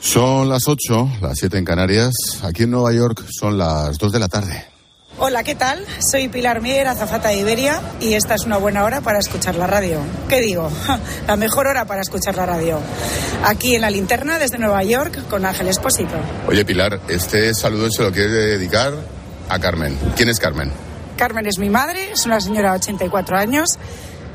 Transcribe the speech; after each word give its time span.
Son 0.00 0.48
las 0.48 0.66
8, 0.66 1.18
las 1.20 1.38
7 1.38 1.58
en 1.58 1.64
Canarias. 1.64 2.12
Aquí 2.42 2.62
en 2.62 2.70
Nueva 2.70 2.90
York 2.92 3.22
son 3.28 3.58
las 3.58 3.98
2 3.98 4.12
de 4.12 4.18
la 4.18 4.28
tarde. 4.28 4.64
Hola, 5.18 5.44
¿qué 5.44 5.54
tal? 5.54 5.84
Soy 6.10 6.28
Pilar 6.28 6.62
Mier, 6.62 6.88
azafata 6.88 7.28
de 7.28 7.36
Iberia, 7.36 7.82
y 8.00 8.14
esta 8.14 8.34
es 8.34 8.46
una 8.46 8.56
buena 8.56 8.84
hora 8.84 9.02
para 9.02 9.18
escuchar 9.18 9.56
la 9.56 9.66
radio. 9.66 10.00
¿Qué 10.26 10.40
digo? 10.40 10.70
La 11.26 11.36
mejor 11.36 11.66
hora 11.66 11.84
para 11.84 12.00
escuchar 12.00 12.34
la 12.34 12.46
radio. 12.46 12.80
Aquí 13.44 13.74
en 13.74 13.82
la 13.82 13.90
linterna 13.90 14.38
desde 14.38 14.56
Nueva 14.56 14.82
York 14.82 15.28
con 15.28 15.44
Ángel 15.44 15.68
Espósito. 15.68 16.14
Oye, 16.48 16.64
Pilar, 16.64 16.98
este 17.08 17.52
saludo 17.52 17.88
se 17.90 18.02
lo 18.02 18.10
quiere 18.10 18.30
dedicar 18.30 18.94
a 19.50 19.58
Carmen. 19.58 19.98
¿Quién 20.16 20.30
es 20.30 20.38
Carmen? 20.38 20.72
Carmen 21.18 21.44
es 21.44 21.58
mi 21.58 21.68
madre, 21.68 22.12
es 22.12 22.24
una 22.24 22.40
señora 22.40 22.70
de 22.70 22.78
84 22.78 23.36
años, 23.36 23.78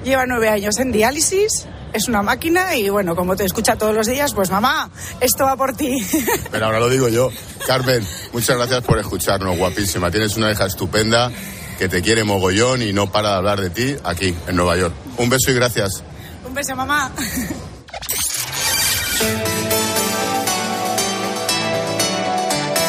lleva 0.04 0.28
nueve 0.28 0.50
años 0.50 0.78
en 0.78 0.92
diálisis 0.92 1.68
es 1.96 2.10
una 2.10 2.22
máquina 2.22 2.76
y 2.76 2.90
bueno, 2.90 3.16
como 3.16 3.36
te 3.36 3.46
escucha 3.46 3.78
todos 3.78 3.96
los 3.96 4.06
días, 4.06 4.34
pues 4.34 4.52
mamá, 4.52 4.90
esto 5.22 5.46
va 5.46 5.56
por 5.56 5.74
ti. 5.76 5.96
Pero 6.52 6.66
ahora 6.66 6.80
lo 6.80 6.90
digo 6.90 7.08
yo. 7.08 7.30
Carmen, 7.66 8.06
muchas 8.34 8.58
gracias 8.58 8.84
por 8.84 9.00
escucharnos, 9.00 9.58
guapísima. 9.58 10.12
Tienes 10.12 10.36
una 10.36 10.52
hija 10.52 10.66
estupenda 10.66 11.32
que 11.80 11.88
te 11.88 12.02
quiere 12.02 12.24
mogollón 12.24 12.82
y 12.82 12.92
no 12.92 13.12
para 13.12 13.30
de 13.30 13.36
hablar 13.36 13.62
de 13.62 13.70
ti 13.70 13.96
aquí 14.04 14.36
en 14.48 14.56
Nueva 14.56 14.78
York. 14.78 14.94
Un 15.18 15.30
beso 15.30 15.52
y 15.52 15.54
gracias. 15.54 16.04
Un 16.46 16.54
beso, 16.54 16.76
mamá. 16.76 17.12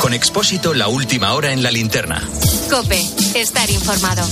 Con 0.00 0.14
Expósito, 0.14 0.74
la 0.74 0.88
última 0.88 1.32
hora 1.34 1.52
en 1.52 1.62
la 1.62 1.70
linterna. 1.70 2.22
Cope, 2.70 3.00
estar 3.34 3.70
informado. 3.70 4.24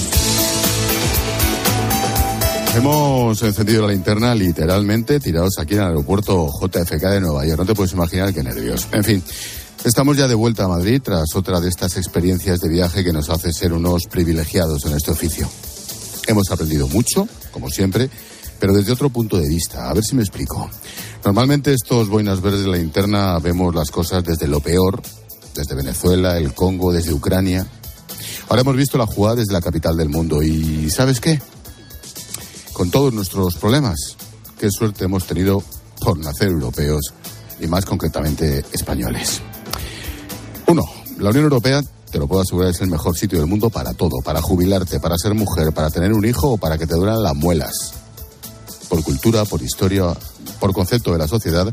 Hemos 2.76 3.40
encendido 3.42 3.82
la 3.86 3.92
linterna 3.92 4.34
literalmente 4.34 5.20
tirados 5.20 5.58
aquí 5.60 5.74
en 5.74 5.80
el 5.80 5.86
aeropuerto 5.86 6.50
JFK 6.60 7.02
de 7.02 7.20
Nueva 7.20 7.46
York. 7.46 7.60
No 7.60 7.66
te 7.66 7.74
puedes 7.74 7.92
imaginar 7.92 8.34
qué 8.34 8.42
nervios. 8.42 8.88
En 8.90 9.04
fin, 9.04 9.22
estamos 9.84 10.16
ya 10.16 10.26
de 10.26 10.34
vuelta 10.34 10.64
a 10.64 10.68
Madrid 10.68 11.00
tras 11.00 11.36
otra 11.36 11.60
de 11.60 11.68
estas 11.68 11.96
experiencias 11.96 12.60
de 12.60 12.68
viaje 12.68 13.04
que 13.04 13.12
nos 13.12 13.30
hace 13.30 13.52
ser 13.52 13.72
unos 13.72 14.06
privilegiados 14.10 14.84
en 14.86 14.94
este 14.94 15.12
oficio. 15.12 15.48
Hemos 16.26 16.50
aprendido 16.50 16.88
mucho, 16.88 17.28
como 17.52 17.70
siempre, 17.70 18.10
pero 18.58 18.72
desde 18.72 18.92
otro 18.92 19.08
punto 19.08 19.38
de 19.38 19.48
vista. 19.48 19.88
A 19.88 19.94
ver 19.94 20.02
si 20.02 20.16
me 20.16 20.22
explico. 20.22 20.68
Normalmente 21.24 21.72
estos 21.72 22.08
boinas 22.08 22.40
verdes 22.40 22.62
de 22.62 22.68
la 22.68 22.76
linterna 22.76 23.38
vemos 23.38 23.72
las 23.72 23.92
cosas 23.92 24.24
desde 24.24 24.48
lo 24.48 24.58
peor, 24.58 25.00
desde 25.54 25.76
Venezuela, 25.76 26.38
el 26.38 26.54
Congo, 26.54 26.92
desde 26.92 27.12
Ucrania. 27.12 27.64
Ahora 28.48 28.62
hemos 28.62 28.76
visto 28.76 28.98
la 28.98 29.06
jugada 29.06 29.36
desde 29.36 29.52
la 29.52 29.60
capital 29.60 29.96
del 29.96 30.08
mundo 30.08 30.42
y 30.42 30.90
¿sabes 30.90 31.20
qué? 31.20 31.40
Con 32.74 32.90
todos 32.90 33.14
nuestros 33.14 33.54
problemas. 33.54 34.16
Qué 34.58 34.68
suerte 34.70 35.04
hemos 35.04 35.26
tenido 35.26 35.62
por 36.00 36.18
nacer 36.18 36.48
europeos 36.48 37.14
y 37.60 37.66
más 37.66 37.86
concretamente 37.86 38.64
españoles. 38.72 39.40
Uno, 40.66 40.82
la 41.18 41.30
Unión 41.30 41.44
Europea, 41.44 41.82
te 42.10 42.18
lo 42.18 42.26
puedo 42.26 42.42
asegurar, 42.42 42.70
es 42.70 42.80
el 42.80 42.90
mejor 42.90 43.16
sitio 43.16 43.38
del 43.38 43.46
mundo 43.46 43.70
para 43.70 43.94
todo, 43.94 44.20
para 44.22 44.42
jubilarte, 44.42 45.00
para 45.00 45.16
ser 45.16 45.34
mujer, 45.34 45.72
para 45.72 45.90
tener 45.90 46.12
un 46.12 46.24
hijo 46.24 46.52
o 46.52 46.58
para 46.58 46.76
que 46.76 46.86
te 46.86 46.94
duran 46.94 47.22
las 47.22 47.34
muelas. 47.34 47.94
Por 48.88 49.02
cultura, 49.02 49.44
por 49.44 49.62
historia, 49.62 50.12
por 50.60 50.72
concepto 50.72 51.12
de 51.12 51.18
la 51.18 51.28
sociedad, 51.28 51.72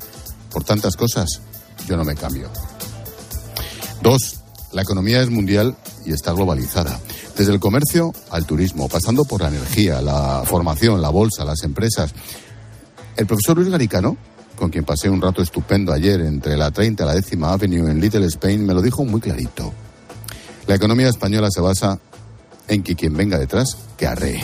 por 0.51 0.63
tantas 0.63 0.95
cosas, 0.95 1.41
yo 1.87 1.97
no 1.97 2.03
me 2.03 2.15
cambio. 2.15 2.49
Dos, 4.01 4.37
la 4.71 4.83
economía 4.83 5.21
es 5.21 5.29
mundial 5.29 5.75
y 6.05 6.13
está 6.13 6.31
globalizada. 6.31 6.99
Desde 7.37 7.53
el 7.53 7.59
comercio 7.59 8.13
al 8.29 8.45
turismo, 8.45 8.87
pasando 8.89 9.23
por 9.23 9.41
la 9.41 9.47
energía, 9.47 10.01
la 10.01 10.43
formación, 10.45 11.01
la 11.01 11.09
bolsa, 11.09 11.45
las 11.45 11.63
empresas. 11.63 12.13
El 13.15 13.25
profesor 13.25 13.57
Luis 13.57 13.69
Garicano, 13.69 14.17
con 14.55 14.69
quien 14.69 14.83
pasé 14.83 15.09
un 15.09 15.21
rato 15.21 15.41
estupendo 15.41 15.91
ayer 15.91 16.21
entre 16.21 16.57
la 16.57 16.71
30 16.71 17.03
y 17.03 17.05
la 17.05 17.15
décima 17.15 17.51
Avenue 17.51 17.89
en 17.89 17.99
Little 17.99 18.25
Spain, 18.27 18.65
me 18.65 18.73
lo 18.73 18.81
dijo 18.81 19.03
muy 19.05 19.21
clarito. 19.21 19.73
La 20.67 20.75
economía 20.75 21.09
española 21.09 21.49
se 21.49 21.61
basa 21.61 21.99
en 22.67 22.83
que 22.83 22.95
quien 22.95 23.13
venga 23.13 23.37
detrás, 23.37 23.77
que 23.97 24.07
arree. 24.07 24.43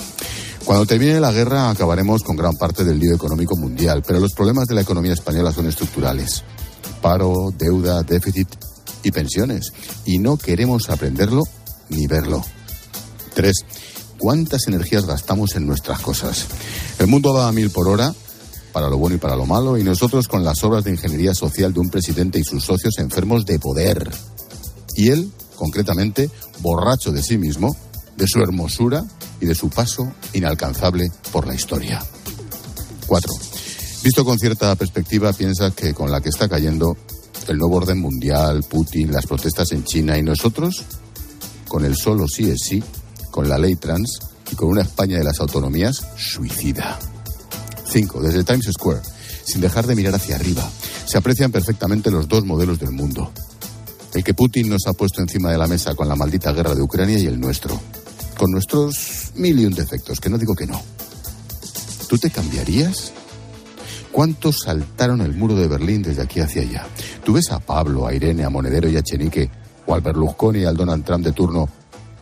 Cuando 0.66 0.86
termine 0.86 1.20
la 1.22 1.32
guerra 1.32 1.70
acabaremos 1.70 2.24
con 2.24 2.36
gran 2.36 2.54
parte 2.56 2.84
del 2.84 3.00
lío 3.00 3.16
económico 3.16 3.56
mundial, 3.56 4.04
pero 4.06 4.20
los 4.20 4.34
problemas 4.34 4.68
de 4.68 4.76
la 4.76 4.82
economía 4.82 5.14
española 5.14 5.54
son 5.54 5.68
estructurales. 5.68 6.44
Paro, 7.02 7.54
deuda, 7.58 8.04
déficit 8.04 8.50
y 9.04 9.12
pensiones. 9.12 9.72
Y 10.06 10.20
no 10.20 10.36
queremos 10.36 10.90
aprenderlo 10.90 11.44
ni 11.90 12.06
verlo. 12.08 12.44
Tres, 13.38 13.58
¿cuántas 14.18 14.68
energías 14.68 15.06
gastamos 15.06 15.56
en 15.56 15.68
nuestras 15.68 16.00
cosas? 16.00 16.48
El 16.98 17.06
mundo 17.06 17.36
va 17.36 17.48
a 17.48 17.52
mil 17.52 17.70
por 17.70 17.88
hora, 17.88 18.12
para 18.74 18.90
lo 18.90 18.98
bueno 18.98 19.18
y 19.18 19.20
para 19.20 19.36
lo 19.36 19.46
malo, 19.46 19.78
y 19.78 19.84
nosotros 19.84 20.28
con 20.28 20.44
las 20.44 20.64
obras 20.64 20.84
de 20.84 20.90
ingeniería 20.90 21.36
social 21.36 21.72
de 21.72 21.80
un 21.80 21.92
presidente 21.92 22.40
y 22.40 22.44
sus 22.44 22.64
socios 22.64 22.98
enfermos 22.98 23.46
de 23.46 23.60
poder. 23.60 24.10
Y 24.96 25.10
él, 25.10 25.32
concretamente, 25.56 26.32
borracho 26.62 27.12
de 27.12 27.22
sí 27.22 27.38
mismo, 27.38 27.78
de 28.16 28.26
su 28.28 28.40
hermosura 28.40 29.06
y 29.40 29.46
de 29.46 29.54
su 29.54 29.70
paso 29.70 30.12
inalcanzable 30.34 31.12
por 31.32 31.46
la 31.46 31.54
historia. 31.54 32.04
Cuatro. 33.06 33.36
Visto 34.04 34.26
con 34.26 34.40
cierta 34.40 34.76
perspectiva, 34.76 35.32
piensa 35.32 35.70
que 35.70 35.94
con 35.94 36.10
la 36.10 36.22
que 36.22 36.30
está 36.30 36.50
cayendo 36.50 36.98
el 37.48 37.60
nuevo 37.60 37.76
orden 37.76 38.00
mundial, 38.00 38.64
Putin, 38.68 39.12
las 39.12 39.28
protestas 39.28 39.74
en 39.74 39.84
China 39.84 40.18
y 40.18 40.24
nosotros, 40.24 40.86
con 41.68 41.86
el 41.86 41.96
solo 41.96 42.28
sí 42.28 42.50
es 42.50 42.62
sí, 42.64 42.84
con 43.38 43.48
la 43.48 43.60
ley 43.60 43.76
trans 43.76 44.18
y 44.52 44.56
con 44.56 44.68
una 44.68 44.82
España 44.82 45.20
de 45.20 45.24
las 45.24 45.40
autonomías 45.40 46.08
suicida. 46.18 46.98
5. 47.86 48.20
Desde 48.20 48.44
Times 48.44 48.66
Square, 48.74 49.02
sin 49.44 49.62
dejar 49.62 49.86
de 49.86 49.94
mirar 49.94 50.16
hacia 50.16 50.38
arriba, 50.38 50.68
se 51.06 51.20
aprecian 51.20 51.52
perfectamente 51.52 52.10
los 52.10 52.28
dos 52.28 52.46
modelos 52.46 52.80
del 52.80 52.90
mundo. 52.90 53.32
El 54.16 54.24
que 54.24 54.34
Putin 54.34 54.70
nos 54.70 54.88
ha 54.88 54.94
puesto 54.94 55.22
encima 55.22 55.52
de 55.52 55.60
la 55.60 55.68
mesa 55.68 55.94
con 55.94 56.10
la 56.10 56.16
maldita 56.16 56.52
guerra 56.52 56.74
de 56.74 56.82
Ucrania 56.82 57.20
y 57.20 57.28
el 57.28 57.40
nuestro. 57.40 57.80
Con 58.40 58.50
nuestros 58.50 59.34
mil 59.36 59.60
y 59.60 59.66
un 59.68 59.76
defectos, 59.76 60.20
que 60.20 60.32
no 60.32 60.40
digo 60.40 60.56
que 60.56 60.66
no. 60.66 60.82
¿Tú 62.10 62.18
te 62.18 62.32
cambiarías? 62.32 63.12
¿Cuántos 64.12 64.62
saltaron 64.62 65.22
el 65.22 65.36
muro 65.36 65.54
de 65.54 65.68
Berlín 65.68 66.02
desde 66.02 66.24
aquí 66.24 66.40
hacia 66.40 66.64
allá? 66.64 66.88
¿Tú 67.24 67.34
ves 67.34 67.52
a 67.52 67.60
Pablo, 67.60 68.08
a 68.08 68.16
Irene, 68.16 68.46
a 68.46 68.50
Monedero 68.50 68.90
y 68.90 68.98
a 68.98 69.04
Chenique, 69.04 69.52
o 69.86 69.94
al 69.94 70.02
Berlusconi 70.02 70.62
y 70.62 70.66
al 70.66 70.76
Donald 70.76 71.06
Trump 71.06 71.24
de 71.24 71.34
turno 71.34 71.70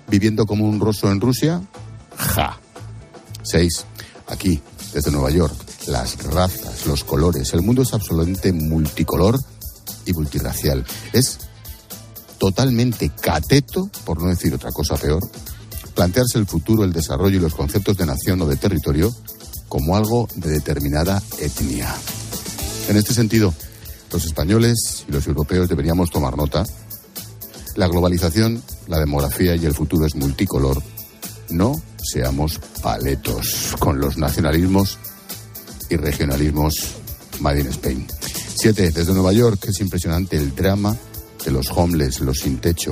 viviendo 0.08 0.46
como 0.46 0.66
un 0.66 0.80
ruso 0.80 1.12
en 1.12 1.22
Rusia? 1.22 1.62
Ja. 2.18 2.60
Seis. 3.44 3.86
Aquí, 4.28 4.62
desde 4.94 5.12
Nueva 5.12 5.30
York, 5.30 5.54
las 5.88 6.24
razas, 6.24 6.86
los 6.88 7.04
colores, 7.04 7.54
el 7.54 7.62
mundo 7.62 7.84
es 7.84 7.94
absolutamente 7.94 8.52
multicolor 8.52 9.40
y 10.06 10.14
multirracial. 10.14 10.86
Es 11.14 11.40
totalmente 12.40 13.10
cateto, 13.10 13.90
por 14.04 14.22
no 14.22 14.30
decir 14.30 14.54
otra 14.54 14.72
cosa 14.72 14.98
peor, 14.98 15.22
plantearse 15.94 16.38
el 16.38 16.46
futuro, 16.46 16.84
el 16.84 16.94
desarrollo 16.94 17.38
y 17.38 17.42
los 17.42 17.56
conceptos 17.56 17.98
de 17.98 18.06
nación 18.06 18.42
o 18.42 18.46
de 18.46 18.58
territorio 18.58 19.14
como 19.70 19.96
algo 19.96 20.28
de 20.36 20.52
determinada 20.52 21.22
etnia. 21.40 21.94
En 22.88 22.98
este 22.98 23.14
sentido, 23.14 23.54
los 24.12 24.26
españoles 24.26 25.06
y 25.08 25.12
los 25.12 25.26
europeos 25.28 25.68
deberíamos 25.68 26.10
tomar 26.10 26.38
nota 26.38 26.64
la 27.76 27.88
globalización, 27.88 28.62
la 28.88 29.00
demografía 29.00 29.56
y 29.56 29.66
el 29.66 29.74
futuro 29.74 30.06
es 30.06 30.16
multicolor. 30.16 30.82
No 31.50 31.82
seamos 32.02 32.60
paletos 32.82 33.76
con 33.80 34.00
los 34.00 34.18
nacionalismos 34.18 34.98
y 35.90 35.98
regionalismos 35.98 36.96
made 37.40 37.62
in 37.62 37.68
Spain. 37.68 38.08
Siete, 38.56 38.92
desde 38.92 39.14
Nueva 39.14 39.34
York 39.34 39.66
es 39.68 39.80
impresionante 39.82 40.38
el 40.38 40.56
drama 40.56 40.96
de 41.44 41.52
los 41.52 41.70
homeless, 41.70 42.22
los 42.22 42.40
sin 42.40 42.58
techo, 42.58 42.92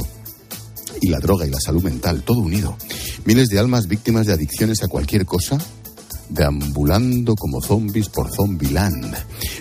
y 1.01 1.07
la 1.07 1.19
droga 1.19 1.47
y 1.47 1.49
la 1.49 1.59
salud 1.59 1.83
mental, 1.83 2.23
todo 2.23 2.39
unido. 2.39 2.77
Miles 3.25 3.47
de 3.47 3.59
almas 3.59 3.87
víctimas 3.87 4.27
de 4.27 4.33
adicciones 4.33 4.83
a 4.83 4.87
cualquier 4.87 5.25
cosa, 5.25 5.57
deambulando 6.29 7.35
como 7.35 7.61
zombies 7.61 8.09
por 8.09 8.33
Zombieland. 8.35 9.15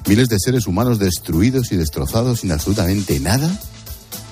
Miles 0.06 0.28
de 0.28 0.38
seres 0.38 0.66
humanos 0.66 0.98
destruidos 0.98 1.72
y 1.72 1.76
destrozados 1.76 2.40
sin 2.40 2.52
absolutamente 2.52 3.18
nada 3.20 3.50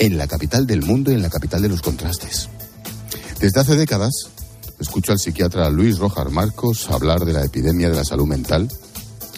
en 0.00 0.16
la 0.16 0.26
capital 0.26 0.66
del 0.66 0.82
mundo 0.82 1.12
y 1.12 1.14
en 1.14 1.22
la 1.22 1.28
capital 1.28 1.60
de 1.60 1.68
los 1.68 1.82
contrastes. 1.82 2.48
Desde 3.38 3.60
hace 3.60 3.76
décadas 3.76 4.30
escucho 4.80 5.12
al 5.12 5.18
psiquiatra 5.18 5.68
Luis 5.68 5.98
Rojar 5.98 6.30
Marcos 6.30 6.88
hablar 6.90 7.26
de 7.26 7.34
la 7.34 7.44
epidemia 7.44 7.90
de 7.90 7.96
la 7.96 8.04
salud 8.04 8.26
mental. 8.26 8.66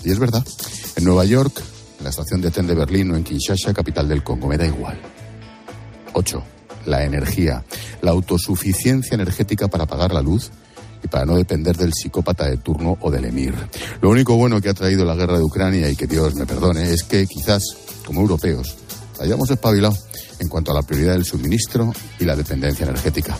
Y 0.04 0.12
es 0.12 0.20
verdad, 0.20 0.44
en 0.94 1.04
Nueva 1.04 1.24
York, 1.24 1.60
en 1.98 2.04
la 2.04 2.10
estación 2.10 2.40
de 2.40 2.52
tren 2.52 2.68
de 2.68 2.76
Berlín 2.76 3.10
o 3.10 3.16
en 3.16 3.24
Kinshasa, 3.24 3.74
capital 3.74 4.08
del 4.08 4.22
Congo, 4.22 4.46
me 4.46 4.56
da 4.56 4.64
igual. 4.64 5.00
8. 6.12 6.42
La 6.86 7.02
energía, 7.02 7.64
la 8.00 8.12
autosuficiencia 8.12 9.16
energética 9.16 9.66
para 9.66 9.86
pagar 9.86 10.12
la 10.12 10.22
luz 10.22 10.52
y 11.02 11.08
para 11.08 11.26
no 11.26 11.34
depender 11.34 11.76
del 11.76 11.92
psicópata 11.92 12.48
de 12.48 12.58
turno 12.58 12.98
o 13.00 13.10
del 13.10 13.24
emir. 13.24 13.54
Lo 14.00 14.10
único 14.10 14.36
bueno 14.36 14.60
que 14.60 14.68
ha 14.68 14.74
traído 14.74 15.04
la 15.04 15.16
guerra 15.16 15.38
de 15.38 15.44
Ucrania, 15.44 15.90
y 15.90 15.96
que 15.96 16.06
Dios 16.06 16.36
me 16.36 16.46
perdone, 16.46 16.92
es 16.92 17.02
que 17.02 17.26
quizás, 17.26 17.64
como 18.06 18.20
europeos, 18.20 18.76
hayamos 19.20 19.50
espabilado 19.50 19.96
en 20.38 20.48
cuanto 20.48 20.72
a 20.72 20.74
la 20.74 20.82
prioridad 20.82 21.12
del 21.12 21.24
suministro 21.24 21.92
y 22.18 22.24
la 22.24 22.36
dependencia 22.36 22.84
energética. 22.84 23.38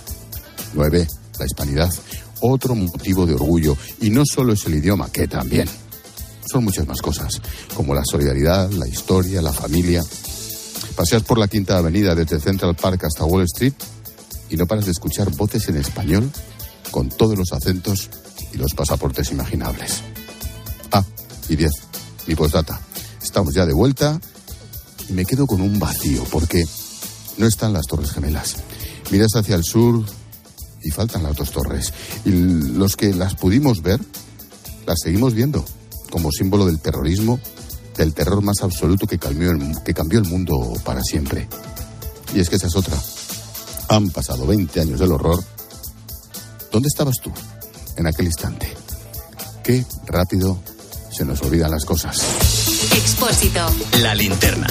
9. 0.75 1.07
La 1.39 1.47
hispanidad. 1.47 1.93
Otro 2.41 2.75
motivo 2.75 3.27
de 3.27 3.35
orgullo. 3.35 3.77
Y 4.01 4.11
no 4.11 4.25
solo 4.25 4.53
es 4.53 4.65
el 4.67 4.75
idioma, 4.75 5.11
que 5.11 5.29
también. 5.29 5.69
Son 6.51 6.65
muchas 6.65 6.87
más 6.87 7.01
cosas, 7.01 7.41
como 7.75 7.95
la 7.95 8.03
solidaridad, 8.05 8.71
la 8.71 8.89
historia, 8.89 9.41
la 9.41 9.53
familia. 9.53 10.03
Paseas 10.97 11.23
por 11.23 11.39
la 11.39 11.49
Quinta 11.49 11.79
Avenida 11.79 12.15
desde 12.15 12.41
Central 12.41 12.75
Park 12.75 13.05
hasta 13.05 13.25
Wall 13.25 13.45
Street 13.45 13.75
y 14.51 14.57
no 14.57 14.67
paras 14.67 14.85
de 14.85 14.91
escuchar 14.91 15.31
voces 15.31 15.69
en 15.69 15.77
español 15.77 16.31
con 16.91 17.09
todos 17.09 17.39
los 17.39 17.53
acentos 17.53 18.11
y 18.53 18.59
los 18.59 18.75
pasaportes 18.75 19.31
imaginables. 19.31 20.03
Ah, 20.91 21.05
y 21.49 21.57
10. 21.57 21.73
Mi 22.27 22.35
postdata. 22.35 22.79
Estamos 23.23 23.55
ya 23.55 23.65
de 23.65 23.73
vuelta 23.73 24.21
y 25.09 25.13
me 25.15 25.25
quedo 25.25 25.47
con 25.47 25.63
un 25.63 25.79
vacío 25.79 26.25
porque 26.31 26.65
no 27.37 27.47
están 27.47 27.73
las 27.73 27.87
Torres 27.87 28.13
Gemelas. 28.13 28.57
Miras 29.11 29.35
hacia 29.35 29.57
el 29.57 29.65
sur 29.65 30.05
y 30.83 30.91
faltan 30.91 31.23
las 31.23 31.37
dos 31.37 31.51
torres. 31.51 31.93
Y 32.25 32.31
los 32.31 32.97
que 32.97 33.15
las 33.15 33.35
pudimos 33.35 33.83
ver, 33.83 34.01
las 34.87 35.01
seguimos 35.03 35.35
viendo 35.35 35.65
como 36.11 36.31
símbolo 36.31 36.67
del 36.67 36.81
terrorismo, 36.81 37.41
del 37.97 38.15
terror 38.15 38.43
más 38.43 38.63
absoluto 38.63 39.07
que 39.07 39.19
cambió, 39.19 39.51
el, 39.51 39.83
que 39.85 39.95
cambió 39.95 40.19
el 40.19 40.27
mundo 40.27 40.73
para 40.85 41.03
siempre. 41.03 41.49
Y 42.35 42.41
es 42.41 42.49
que 42.49 42.57
esa 42.57 42.67
es 42.67 42.77
otra. 42.77 42.97
Han 43.89 44.11
pasado 44.11 44.47
20 44.47 44.81
años 44.81 45.01
del 45.01 45.13
horror. 45.13 45.43
¿Dónde 46.71 46.89
estabas 46.89 47.17
tú 47.23 47.31
en 47.97 48.07
aquel 48.07 48.27
instante? 48.27 48.73
Qué 49.63 49.85
rápido 50.07 50.59
se 51.11 51.25
nos 51.25 51.41
olvidan 51.43 51.71
las 51.71 51.85
cosas. 51.85 52.19
Expósito. 52.93 53.67
La 54.01 54.15
linterna. 54.15 54.67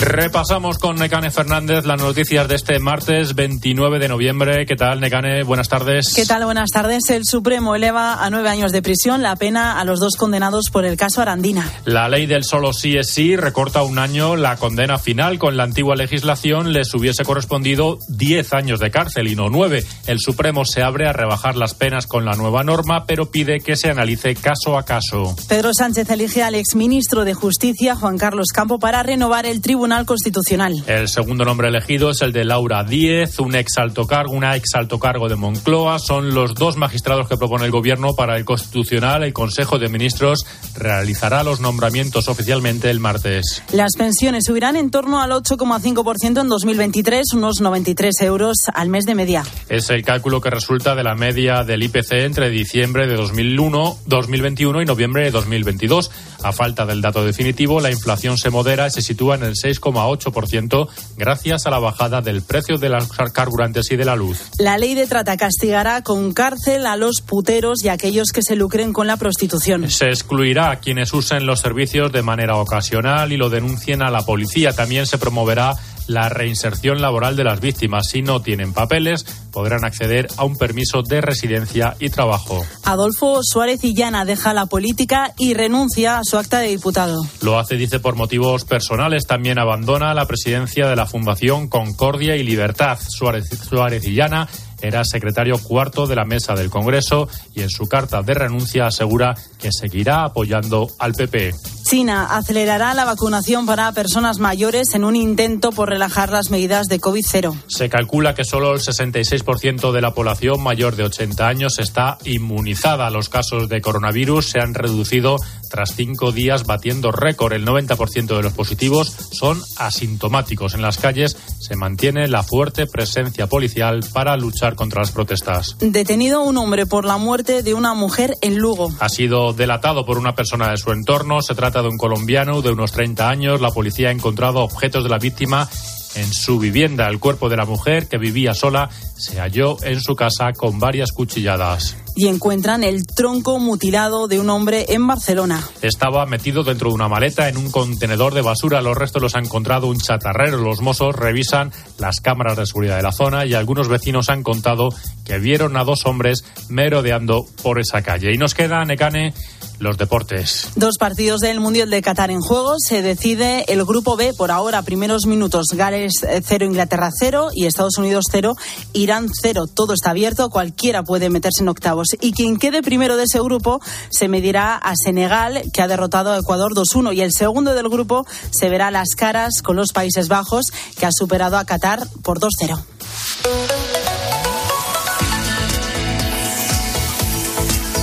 Repasamos 0.00 0.78
con 0.78 0.94
Necane 0.94 1.32
Fernández 1.32 1.84
las 1.84 2.00
noticias 2.00 2.46
de 2.46 2.54
este 2.54 2.78
martes 2.78 3.34
29 3.34 3.98
de 3.98 4.06
noviembre. 4.06 4.64
¿Qué 4.64 4.76
tal, 4.76 5.00
Necane? 5.00 5.42
Buenas 5.42 5.68
tardes. 5.68 6.14
¿Qué 6.14 6.24
tal? 6.24 6.44
Buenas 6.44 6.70
tardes. 6.70 7.10
El 7.10 7.24
Supremo 7.24 7.74
eleva 7.74 8.24
a 8.24 8.30
nueve 8.30 8.48
años 8.48 8.70
de 8.70 8.80
prisión 8.80 9.22
la 9.22 9.34
pena 9.34 9.80
a 9.80 9.84
los 9.84 9.98
dos 9.98 10.14
condenados 10.16 10.70
por 10.70 10.84
el 10.84 10.96
caso 10.96 11.20
Arandina. 11.20 11.68
La 11.84 12.08
ley 12.08 12.26
del 12.26 12.44
solo 12.44 12.72
sí 12.72 12.96
es 12.96 13.10
sí 13.10 13.34
recorta 13.34 13.82
un 13.82 13.98
año 13.98 14.36
la 14.36 14.56
condena 14.56 14.98
final. 14.98 15.40
Con 15.40 15.56
la 15.56 15.64
antigua 15.64 15.96
legislación 15.96 16.72
les 16.72 16.94
hubiese 16.94 17.24
correspondido 17.24 17.98
diez 18.08 18.52
años 18.52 18.78
de 18.78 18.92
cárcel 18.92 19.26
y 19.26 19.34
no 19.34 19.50
nueve. 19.50 19.84
El 20.06 20.20
Supremo 20.20 20.64
se 20.64 20.82
abre 20.82 21.08
a 21.08 21.12
rebajar 21.12 21.56
las 21.56 21.74
penas 21.74 22.06
con 22.06 22.24
la 22.24 22.36
nueva 22.36 22.62
norma, 22.62 23.04
pero 23.04 23.32
pide 23.32 23.58
que 23.58 23.74
se 23.74 23.90
analice 23.90 24.36
caso 24.36 24.78
a 24.78 24.84
caso. 24.84 25.34
Pedro 25.48 25.70
Sánchez 25.74 26.08
elige 26.08 26.44
al 26.44 26.54
exministro 26.54 27.24
de 27.24 27.34
Justicia, 27.34 27.96
Juan 27.96 28.16
Carlos 28.16 28.46
Campo, 28.54 28.78
para 28.78 29.02
renovar 29.02 29.44
el 29.44 29.60
Tribunal 29.60 29.87
Constitucional. 30.04 30.84
El 30.86 31.08
segundo 31.08 31.44
nombre 31.44 31.68
elegido 31.68 32.10
es 32.10 32.22
el 32.22 32.32
de 32.32 32.44
Laura 32.44 32.84
Díez, 32.84 33.38
un 33.40 33.54
ex 33.54 33.78
alto 33.78 34.06
cargo, 34.06 34.32
una 34.32 34.54
ex 34.56 34.74
alto 34.74 34.98
cargo 34.98 35.28
de 35.28 35.36
Moncloa. 35.36 35.98
Son 35.98 36.34
los 36.34 36.54
dos 36.54 36.76
magistrados 36.76 37.28
que 37.28 37.36
propone 37.36 37.64
el 37.64 37.70
Gobierno 37.70 38.14
para 38.14 38.36
el 38.36 38.44
Constitucional. 38.44 39.22
El 39.22 39.32
Consejo 39.32 39.78
de 39.78 39.88
Ministros 39.88 40.46
realizará 40.76 41.42
los 41.42 41.60
nombramientos 41.60 42.28
oficialmente 42.28 42.90
el 42.90 43.00
martes. 43.00 43.62
Las 43.72 43.96
pensiones 43.96 44.44
subirán 44.44 44.76
en 44.76 44.90
torno 44.90 45.20
al 45.20 45.30
8,5% 45.30 46.40
en 46.40 46.48
2023, 46.48 47.32
unos 47.34 47.60
93 47.60 48.20
euros 48.20 48.56
al 48.72 48.88
mes 48.88 49.04
de 49.04 49.14
media. 49.14 49.44
Es 49.68 49.90
el 49.90 50.04
cálculo 50.04 50.40
que 50.40 50.50
resulta 50.50 50.94
de 50.94 51.02
la 51.02 51.14
media 51.14 51.64
del 51.64 51.82
IPC 51.82 52.12
entre 52.12 52.50
diciembre 52.50 53.06
de 53.06 53.16
2001, 53.16 53.98
2021 54.06 54.82
y 54.82 54.84
noviembre 54.84 55.24
de 55.24 55.30
2022. 55.30 56.10
A 56.42 56.52
falta 56.52 56.86
del 56.86 57.00
dato 57.00 57.24
definitivo, 57.24 57.80
la 57.80 57.90
inflación 57.90 58.38
se 58.38 58.50
modera 58.50 58.86
y 58.86 58.90
se 58.90 59.02
sitúa 59.02 59.34
en 59.34 59.42
el 59.42 59.56
6, 59.56 59.77
8% 59.80 60.88
gracias 61.16 61.66
a 61.66 61.70
la 61.70 61.78
bajada 61.78 62.20
del 62.20 62.42
precio 62.42 62.78
de 62.78 62.88
los 62.88 63.08
carburantes 63.32 63.90
y 63.90 63.96
de 63.96 64.04
la 64.04 64.16
luz. 64.16 64.38
La 64.58 64.78
ley 64.78 64.94
de 64.94 65.06
trata 65.06 65.36
castigará 65.36 66.02
con 66.02 66.32
cárcel 66.32 66.86
a 66.86 66.96
los 66.96 67.20
puteros 67.20 67.84
y 67.84 67.88
a 67.88 67.92
aquellos 67.92 68.28
que 68.32 68.42
se 68.42 68.56
lucren 68.56 68.92
con 68.92 69.06
la 69.06 69.16
prostitución. 69.16 69.90
Se 69.90 70.06
excluirá 70.06 70.70
a 70.70 70.80
quienes 70.80 71.12
usen 71.12 71.46
los 71.46 71.60
servicios 71.60 72.12
de 72.12 72.22
manera 72.22 72.56
ocasional 72.56 73.32
y 73.32 73.36
lo 73.36 73.50
denuncien 73.50 74.02
a 74.02 74.10
la 74.10 74.22
policía. 74.22 74.72
También 74.72 75.06
se 75.06 75.18
promoverá 75.18 75.74
la 76.08 76.28
reinserción 76.28 77.00
laboral 77.00 77.36
de 77.36 77.44
las 77.44 77.60
víctimas. 77.60 78.08
Si 78.10 78.22
no 78.22 78.42
tienen 78.42 78.72
papeles, 78.72 79.24
podrán 79.52 79.84
acceder 79.84 80.26
a 80.36 80.44
un 80.44 80.56
permiso 80.56 81.02
de 81.02 81.20
residencia 81.20 81.94
y 82.00 82.10
trabajo. 82.10 82.64
Adolfo 82.84 83.40
Suárez 83.42 83.84
Illana 83.84 84.24
deja 84.24 84.52
la 84.54 84.66
política 84.66 85.34
y 85.38 85.54
renuncia 85.54 86.18
a 86.18 86.24
su 86.24 86.36
acta 86.36 86.58
de 86.58 86.68
diputado. 86.68 87.22
Lo 87.42 87.58
hace, 87.58 87.76
dice, 87.76 88.00
por 88.00 88.16
motivos 88.16 88.64
personales. 88.64 89.26
También 89.26 89.58
abandona 89.58 90.14
la 90.14 90.26
presidencia 90.26 90.88
de 90.88 90.96
la 90.96 91.06
Fundación 91.06 91.68
Concordia 91.68 92.36
y 92.36 92.42
Libertad. 92.42 92.98
Suárez, 93.00 93.48
Suárez 93.68 94.04
Illana 94.04 94.48
era 94.80 95.04
secretario 95.04 95.58
cuarto 95.58 96.06
de 96.06 96.16
la 96.16 96.24
mesa 96.24 96.54
del 96.54 96.70
Congreso 96.70 97.28
y 97.54 97.62
en 97.62 97.70
su 97.70 97.88
carta 97.88 98.22
de 98.22 98.34
renuncia 98.34 98.86
asegura 98.86 99.34
que 99.58 99.70
seguirá 99.72 100.24
apoyando 100.24 100.88
al 100.98 101.14
PP. 101.14 101.52
China 101.88 102.36
acelerará 102.36 102.92
la 102.92 103.06
vacunación 103.06 103.64
para 103.64 103.90
personas 103.92 104.38
mayores 104.38 104.94
en 104.94 105.04
un 105.04 105.16
intento 105.16 105.72
por 105.72 105.88
relajar 105.88 106.30
las 106.30 106.50
medidas 106.50 106.86
de 106.88 107.00
COVID-0. 107.00 107.54
Se 107.66 107.88
calcula 107.88 108.34
que 108.34 108.44
solo 108.44 108.74
el 108.74 108.80
66% 108.80 109.90
de 109.90 110.02
la 110.02 110.12
población 110.12 110.62
mayor 110.62 110.96
de 110.96 111.04
80 111.04 111.48
años 111.48 111.78
está 111.78 112.18
inmunizada. 112.24 113.08
Los 113.08 113.30
casos 113.30 113.70
de 113.70 113.80
coronavirus 113.80 114.50
se 114.50 114.60
han 114.60 114.74
reducido 114.74 115.38
tras 115.70 115.94
cinco 115.94 116.30
días 116.30 116.66
batiendo 116.66 117.10
récord. 117.10 117.54
El 117.54 117.64
90% 117.64 118.36
de 118.36 118.42
los 118.42 118.52
positivos 118.52 119.10
son 119.32 119.58
asintomáticos. 119.78 120.74
En 120.74 120.82
las 120.82 120.98
calles 120.98 121.38
se 121.68 121.76
mantiene 121.76 122.28
la 122.28 122.42
fuerte 122.42 122.86
presencia 122.86 123.46
policial 123.46 124.00
para 124.14 124.38
luchar 124.38 124.74
contra 124.74 125.02
las 125.02 125.12
protestas. 125.12 125.76
Detenido 125.80 126.42
un 126.42 126.56
hombre 126.56 126.86
por 126.86 127.04
la 127.04 127.18
muerte 127.18 127.62
de 127.62 127.74
una 127.74 127.92
mujer 127.92 128.36
en 128.40 128.56
Lugo. 128.56 128.90
Ha 129.00 129.10
sido 129.10 129.52
delatado 129.52 130.06
por 130.06 130.16
una 130.16 130.34
persona 130.34 130.70
de 130.70 130.78
su 130.78 130.92
entorno. 130.92 131.42
Se 131.42 131.54
trata 131.54 131.82
de 131.82 131.88
un 131.88 131.98
colombiano 131.98 132.62
de 132.62 132.70
unos 132.70 132.92
30 132.92 133.28
años. 133.28 133.60
La 133.60 133.70
policía 133.70 134.08
ha 134.08 134.12
encontrado 134.12 134.60
objetos 134.60 135.04
de 135.04 135.10
la 135.10 135.18
víctima 135.18 135.68
en 136.14 136.32
su 136.32 136.58
vivienda. 136.58 137.06
El 137.08 137.18
cuerpo 137.18 137.50
de 137.50 137.58
la 137.58 137.66
mujer, 137.66 138.08
que 138.08 138.16
vivía 138.16 138.54
sola, 138.54 138.88
se 139.16 139.38
halló 139.38 139.76
en 139.82 140.00
su 140.00 140.16
casa 140.16 140.54
con 140.54 140.78
varias 140.78 141.12
cuchilladas. 141.12 141.96
Y 142.20 142.26
encuentran 142.26 142.82
el 142.82 143.06
tronco 143.06 143.60
mutilado 143.60 144.26
de 144.26 144.40
un 144.40 144.50
hombre 144.50 144.86
en 144.88 145.06
Barcelona. 145.06 145.62
Estaba 145.82 146.26
metido 146.26 146.64
dentro 146.64 146.88
de 146.88 146.96
una 146.96 147.06
maleta 147.06 147.48
en 147.48 147.56
un 147.56 147.70
contenedor 147.70 148.34
de 148.34 148.42
basura. 148.42 148.82
Los 148.82 148.98
restos 148.98 149.22
los 149.22 149.36
ha 149.36 149.38
encontrado 149.38 149.86
un 149.86 149.98
chatarrero. 149.98 150.56
Los 150.56 150.80
mozos 150.80 151.14
revisan 151.14 151.70
las 151.96 152.20
cámaras 152.20 152.56
de 152.56 152.66
seguridad 152.66 152.96
de 152.96 153.04
la 153.04 153.12
zona 153.12 153.46
y 153.46 153.54
algunos 153.54 153.86
vecinos 153.86 154.30
han 154.30 154.42
contado 154.42 154.88
que 155.24 155.38
vieron 155.38 155.76
a 155.76 155.84
dos 155.84 156.06
hombres 156.06 156.44
merodeando 156.68 157.46
por 157.62 157.78
esa 157.78 158.02
calle. 158.02 158.34
Y 158.34 158.36
nos 158.36 158.52
queda, 158.52 158.84
Necane, 158.84 159.32
los 159.78 159.96
deportes. 159.96 160.68
Dos 160.76 160.98
partidos 160.98 161.40
del 161.40 161.60
Mundial 161.60 161.90
de 161.90 162.02
Qatar 162.02 162.30
en 162.30 162.40
juego. 162.40 162.74
Se 162.78 163.02
decide 163.02 163.64
el 163.68 163.84
grupo 163.84 164.16
B 164.16 164.34
por 164.34 164.50
ahora, 164.50 164.82
primeros 164.82 165.26
minutos. 165.26 165.66
Gales 165.74 166.24
0, 166.42 166.66
Inglaterra 166.66 167.10
0 167.16 167.50
y 167.54 167.66
Estados 167.66 167.98
Unidos 167.98 168.24
0, 168.30 168.56
Irán 168.92 169.28
0. 169.32 169.66
Todo 169.72 169.94
está 169.94 170.10
abierto, 170.10 170.50
cualquiera 170.50 171.02
puede 171.02 171.30
meterse 171.30 171.62
en 171.62 171.68
octavos. 171.68 172.08
Y 172.20 172.32
quien 172.32 172.58
quede 172.58 172.82
primero 172.82 173.16
de 173.16 173.24
ese 173.24 173.40
grupo 173.40 173.80
se 174.10 174.28
medirá 174.28 174.76
a 174.76 174.94
Senegal, 174.96 175.62
que 175.72 175.82
ha 175.82 175.88
derrotado 175.88 176.32
a 176.32 176.38
Ecuador 176.38 176.74
2-1. 176.74 177.14
Y 177.14 177.20
el 177.20 177.32
segundo 177.32 177.74
del 177.74 177.88
grupo 177.88 178.26
se 178.50 178.68
verá 178.68 178.90
las 178.90 179.10
caras 179.16 179.62
con 179.62 179.76
los 179.76 179.92
Países 179.92 180.28
Bajos, 180.28 180.66
que 180.98 181.06
ha 181.06 181.12
superado 181.12 181.56
a 181.56 181.64
Qatar 181.64 182.06
por 182.22 182.40
2-0. 182.40 184.47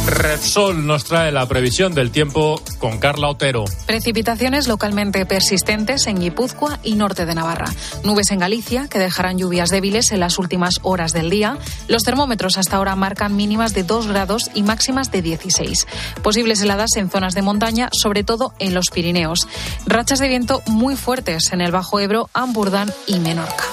Repsol 0.07 0.85
nos 0.85 1.03
trae 1.03 1.31
la 1.31 1.47
previsión 1.47 1.95
del 1.95 2.11
tiempo 2.11 2.61
con 2.79 2.99
Carla 2.99 3.29
Otero. 3.29 3.65
Precipitaciones 3.87 4.67
localmente 4.67 5.25
persistentes 5.25 6.05
en 6.07 6.19
Guipúzcoa 6.19 6.79
y 6.83 6.95
norte 6.95 7.25
de 7.25 7.33
Navarra. 7.33 7.73
Nubes 8.03 8.29
en 8.31 8.39
Galicia 8.39 8.87
que 8.87 8.99
dejarán 8.99 9.37
lluvias 9.37 9.69
débiles 9.69 10.11
en 10.11 10.19
las 10.19 10.37
últimas 10.37 10.79
horas 10.83 11.11
del 11.11 11.29
día. 11.29 11.57
Los 11.87 12.03
termómetros 12.03 12.57
hasta 12.57 12.77
ahora 12.77 12.95
marcan 12.95 13.35
mínimas 13.35 13.73
de 13.73 13.83
2 13.83 14.07
grados 14.07 14.51
y 14.53 14.63
máximas 14.63 15.11
de 15.11 15.21
16. 15.23 15.87
Posibles 16.21 16.61
heladas 16.61 16.95
en 16.97 17.09
zonas 17.09 17.33
de 17.33 17.41
montaña, 17.41 17.89
sobre 17.91 18.23
todo 18.23 18.53
en 18.59 18.73
los 18.73 18.91
Pirineos. 18.91 19.47
Rachas 19.87 20.19
de 20.19 20.27
viento 20.27 20.61
muy 20.67 20.95
fuertes 20.95 21.51
en 21.51 21.61
el 21.61 21.71
Bajo 21.71 21.99
Ebro, 21.99 22.29
Ampurdán 22.33 22.93
y 23.07 23.19
Menorca. 23.19 23.65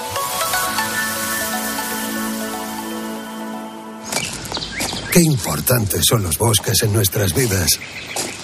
Qué 5.13 5.21
importantes 5.21 6.05
son 6.09 6.23
los 6.23 6.39
bosques 6.39 6.81
en 6.81 6.91
nuestras 6.91 7.35
vidas. 7.35 7.67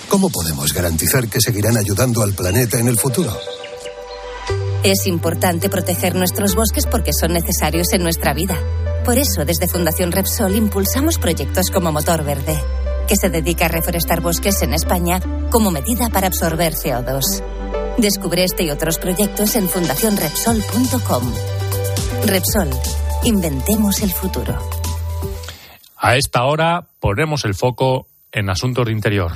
¿Cómo 0.07 0.29
podemos 0.29 0.71
garantizar 0.71 1.27
que 1.27 1.41
seguirán 1.41 1.75
ayudando 1.77 2.21
al 2.21 2.33
planeta 2.33 2.77
en 2.77 2.87
el 2.87 2.95
futuro? 2.95 3.35
Es 4.83 5.07
importante 5.07 5.67
proteger 5.67 6.13
nuestros 6.13 6.53
bosques 6.53 6.85
porque 6.85 7.09
son 7.11 7.33
necesarios 7.33 7.91
en 7.93 8.03
nuestra 8.03 8.35
vida. 8.35 8.55
Por 9.03 9.17
eso, 9.17 9.45
desde 9.45 9.67
Fundación 9.67 10.11
Repsol 10.11 10.55
impulsamos 10.55 11.17
proyectos 11.17 11.71
como 11.71 11.91
Motor 11.91 12.23
Verde, 12.23 12.61
que 13.07 13.15
se 13.15 13.31
dedica 13.31 13.65
a 13.65 13.69
reforestar 13.69 14.21
bosques 14.21 14.61
en 14.61 14.75
España 14.75 15.19
como 15.49 15.71
medida 15.71 16.09
para 16.09 16.27
absorber 16.27 16.75
CO2. 16.75 17.43
Descubre 17.97 18.43
este 18.43 18.61
y 18.65 18.69
otros 18.69 18.99
proyectos 18.99 19.55
en 19.55 19.67
fundacionrepsol.com. 19.67 21.33
Repsol, 22.27 22.69
inventemos 23.23 24.03
el 24.03 24.13
futuro. 24.13 24.78
A 26.01 26.15
esta 26.15 26.45
hora 26.45 26.87
ponemos 27.01 27.43
el 27.43 27.55
foco 27.55 28.07
en 28.31 28.49
asuntos 28.49 28.85
de 28.85 28.93
interior. 28.93 29.33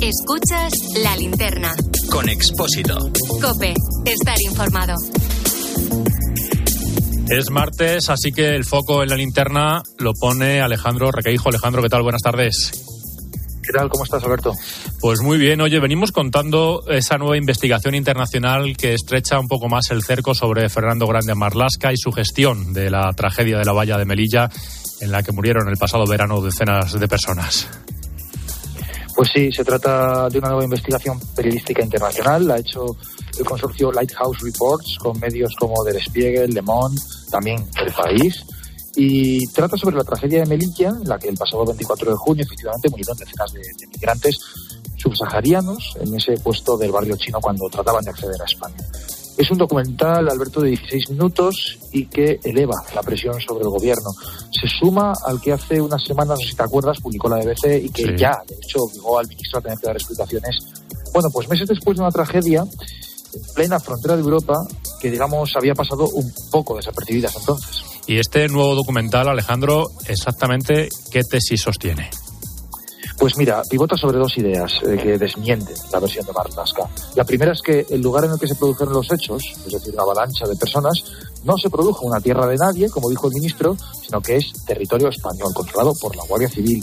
Escuchas 0.00 0.72
la 1.02 1.14
linterna. 1.14 1.74
Con 2.10 2.30
Expósito. 2.30 2.96
Cope, 3.42 3.74
estar 4.06 4.36
informado. 4.40 4.94
Es 7.28 7.50
martes, 7.50 8.08
así 8.08 8.32
que 8.32 8.48
el 8.48 8.64
foco 8.64 9.02
en 9.02 9.10
la 9.10 9.16
linterna 9.16 9.82
lo 9.98 10.14
pone 10.14 10.62
Alejandro 10.62 11.12
Requeijo. 11.12 11.50
Alejandro, 11.50 11.82
¿qué 11.82 11.90
tal? 11.90 12.02
Buenas 12.02 12.22
tardes. 12.22 12.89
¿Qué 13.62 13.72
tal? 13.72 13.88
¿Cómo 13.90 14.04
estás, 14.04 14.24
Alberto? 14.24 14.52
Pues 15.00 15.20
muy 15.20 15.36
bien. 15.36 15.60
Oye, 15.60 15.78
venimos 15.80 16.12
contando 16.12 16.82
esa 16.88 17.18
nueva 17.18 17.36
investigación 17.36 17.94
internacional 17.94 18.76
que 18.76 18.94
estrecha 18.94 19.38
un 19.38 19.48
poco 19.48 19.68
más 19.68 19.90
el 19.90 20.02
cerco 20.02 20.34
sobre 20.34 20.68
Fernando 20.68 21.06
Grande 21.06 21.34
Marlasca 21.34 21.92
y 21.92 21.96
su 21.96 22.10
gestión 22.10 22.72
de 22.72 22.90
la 22.90 23.12
tragedia 23.12 23.58
de 23.58 23.64
la 23.64 23.72
valla 23.72 23.98
de 23.98 24.06
Melilla, 24.06 24.48
en 25.00 25.10
la 25.10 25.22
que 25.22 25.32
murieron 25.32 25.68
el 25.68 25.76
pasado 25.76 26.06
verano 26.06 26.40
decenas 26.40 26.98
de 26.98 27.08
personas. 27.08 27.68
Pues 29.14 29.30
sí, 29.34 29.52
se 29.52 29.64
trata 29.64 30.28
de 30.30 30.38
una 30.38 30.48
nueva 30.48 30.64
investigación 30.64 31.20
periodística 31.36 31.82
internacional. 31.82 32.46
La 32.46 32.54
ha 32.54 32.58
hecho 32.58 32.96
el 33.38 33.44
consorcio 33.44 33.92
Lighthouse 33.92 34.38
Reports 34.40 34.96
con 34.98 35.20
medios 35.20 35.54
como 35.58 35.84
Der 35.84 36.00
Spiegel, 36.02 36.50
Le 36.50 36.62
Monde, 36.62 36.98
también 37.30 37.62
El 37.84 37.92
País. 37.92 38.42
Y 39.02 39.46
trata 39.46 39.78
sobre 39.78 39.96
la 39.96 40.04
tragedia 40.04 40.40
de 40.40 40.46
Melilla, 40.46 40.90
en 40.90 41.08
la 41.08 41.18
que 41.18 41.28
el 41.28 41.36
pasado 41.36 41.64
24 41.64 42.10
de 42.10 42.16
junio 42.16 42.44
efectivamente 42.44 42.90
murieron 42.90 43.16
decenas 43.16 43.50
de, 43.54 43.60
de 43.60 43.86
migrantes 43.86 44.36
subsaharianos 44.98 45.94
en 46.00 46.14
ese 46.14 46.34
puesto 46.34 46.76
del 46.76 46.92
barrio 46.92 47.16
chino 47.16 47.40
cuando 47.40 47.66
trataban 47.70 48.04
de 48.04 48.10
acceder 48.10 48.40
a 48.40 48.44
España. 48.44 48.76
Es 49.38 49.50
un 49.50 49.56
documental, 49.56 50.28
Alberto, 50.28 50.60
de 50.60 50.70
16 50.70 51.10
minutos 51.12 51.78
y 51.92 52.06
que 52.06 52.40
eleva 52.44 52.74
la 52.94 53.02
presión 53.02 53.40
sobre 53.40 53.64
el 53.64 53.70
gobierno. 53.70 54.10
Se 54.52 54.68
suma 54.68 55.14
al 55.24 55.40
que 55.40 55.52
hace 55.52 55.80
unas 55.80 56.04
semanas, 56.04 56.38
no 56.38 56.44
sé 56.44 56.50
si 56.50 56.56
te 56.56 56.62
acuerdas, 56.62 57.00
publicó 57.00 57.30
la 57.30 57.36
BBC 57.36 57.82
y 57.82 57.88
que 57.88 58.02
Sí. 58.02 58.16
ya, 58.18 58.38
de 58.46 58.54
hecho, 58.56 58.80
obligó 58.82 59.18
al 59.18 59.28
ministro 59.28 59.60
a 59.60 59.62
tener 59.62 59.78
que 59.78 59.86
dar 59.86 59.96
explicaciones. 59.96 60.58
Bueno, 61.14 61.30
pues 61.32 61.48
meses 61.48 61.66
después 61.66 61.96
de 61.96 62.02
una 62.02 62.12
tragedia 62.12 62.60
en 63.32 63.54
plena 63.54 63.80
frontera 63.80 64.14
de 64.16 64.22
Europa 64.22 64.56
que, 65.00 65.10
digamos, 65.10 65.56
había 65.56 65.74
pasado 65.74 66.06
un 66.10 66.30
poco 66.50 66.76
desapercibidas 66.76 67.34
entonces. 67.36 67.82
Y 68.06 68.18
este 68.18 68.48
nuevo 68.48 68.74
documental, 68.74 69.28
Alejandro, 69.28 69.90
exactamente 70.08 70.88
qué 71.10 71.22
tesis 71.22 71.60
sostiene. 71.60 72.10
Pues 73.20 73.36
mira, 73.36 73.60
pivota 73.68 73.98
sobre 73.98 74.18
dos 74.18 74.38
ideas 74.38 74.72
eh, 74.82 74.96
que 74.96 75.18
desmienten 75.18 75.76
la 75.92 76.00
versión 76.00 76.24
de 76.24 76.32
Marlaska. 76.32 76.88
La 77.16 77.24
primera 77.24 77.52
es 77.52 77.60
que 77.60 77.84
el 77.90 78.00
lugar 78.00 78.24
en 78.24 78.30
el 78.30 78.38
que 78.38 78.48
se 78.48 78.54
produjeron 78.54 78.94
los 78.94 79.12
hechos, 79.12 79.42
es 79.66 79.72
decir, 79.72 79.92
una 79.92 80.04
avalancha 80.04 80.46
de 80.46 80.56
personas, 80.56 81.04
no 81.44 81.58
se 81.58 81.68
produjo 81.68 82.06
una 82.06 82.18
tierra 82.18 82.46
de 82.46 82.56
nadie, 82.56 82.88
como 82.88 83.10
dijo 83.10 83.26
el 83.28 83.34
ministro, 83.34 83.76
sino 84.02 84.22
que 84.22 84.36
es 84.36 84.50
territorio 84.66 85.08
español, 85.08 85.52
controlado 85.54 85.92
por 86.00 86.16
la 86.16 86.24
Guardia 86.24 86.48
Civil, 86.48 86.82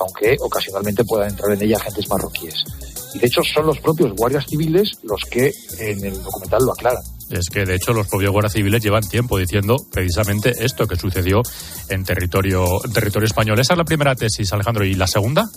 aunque 0.00 0.36
ocasionalmente 0.40 1.04
puedan 1.04 1.30
entrar 1.30 1.52
en 1.52 1.62
ella 1.62 1.76
agentes 1.76 2.08
marroquíes. 2.08 2.64
Y 3.14 3.20
de 3.20 3.26
hecho 3.28 3.42
son 3.42 3.66
los 3.66 3.78
propios 3.78 4.12
guardias 4.14 4.44
civiles 4.46 4.98
los 5.04 5.22
que 5.30 5.52
en 5.78 6.04
el 6.04 6.20
documental 6.20 6.64
lo 6.64 6.72
aclaran. 6.72 7.15
Es 7.30 7.48
que, 7.48 7.64
de 7.64 7.74
hecho, 7.74 7.92
los 7.92 8.06
propios 8.06 8.30
guardias 8.30 8.52
civiles 8.52 8.82
llevan 8.82 9.02
tiempo 9.02 9.36
diciendo 9.38 9.76
precisamente 9.90 10.52
esto 10.60 10.86
que 10.86 10.96
sucedió 10.96 11.42
en 11.88 12.04
territorio, 12.04 12.64
en 12.84 12.92
territorio 12.92 13.26
español. 13.26 13.58
Esa 13.58 13.74
es 13.74 13.78
la 13.78 13.84
primera 13.84 14.14
tesis, 14.14 14.52
Alejandro. 14.52 14.84
¿Y 14.84 14.94
la 14.94 15.06
segunda? 15.06 15.48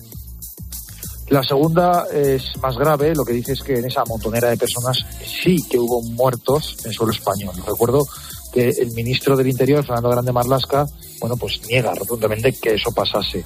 La 1.29 1.43
segunda 1.43 2.07
es 2.11 2.57
más 2.59 2.75
grave, 2.75 3.13
lo 3.13 3.23
que 3.23 3.33
dice 3.33 3.53
es 3.53 3.61
que 3.61 3.73
en 3.75 3.85
esa 3.85 4.03
montonera 4.05 4.49
de 4.49 4.57
personas 4.57 5.05
sí 5.23 5.57
que 5.69 5.77
hubo 5.77 6.01
muertos 6.01 6.77
en 6.85 6.91
suelo 6.91 7.13
español. 7.13 7.53
Recuerdo 7.67 8.07
que 8.51 8.69
el 8.69 8.91
ministro 8.93 9.37
del 9.37 9.47
Interior, 9.47 9.85
Fernando 9.85 10.09
Grande 10.09 10.31
Marlasca, 10.31 10.87
bueno, 11.19 11.37
pues 11.37 11.61
niega 11.67 11.93
rotundamente 11.93 12.53
que 12.53 12.73
eso 12.73 12.91
pasase. 12.91 13.45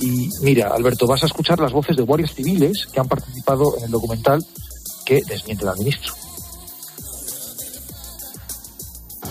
Y 0.00 0.28
mira, 0.42 0.68
Alberto, 0.68 1.06
vas 1.06 1.22
a 1.22 1.26
escuchar 1.26 1.58
las 1.60 1.72
voces 1.72 1.96
de 1.96 2.02
guardias 2.02 2.34
civiles 2.34 2.86
que 2.92 3.00
han 3.00 3.08
participado 3.08 3.78
en 3.78 3.84
el 3.84 3.90
documental 3.90 4.44
que 5.06 5.22
desmienten 5.26 5.68
al 5.68 5.78
ministro. 5.78 6.12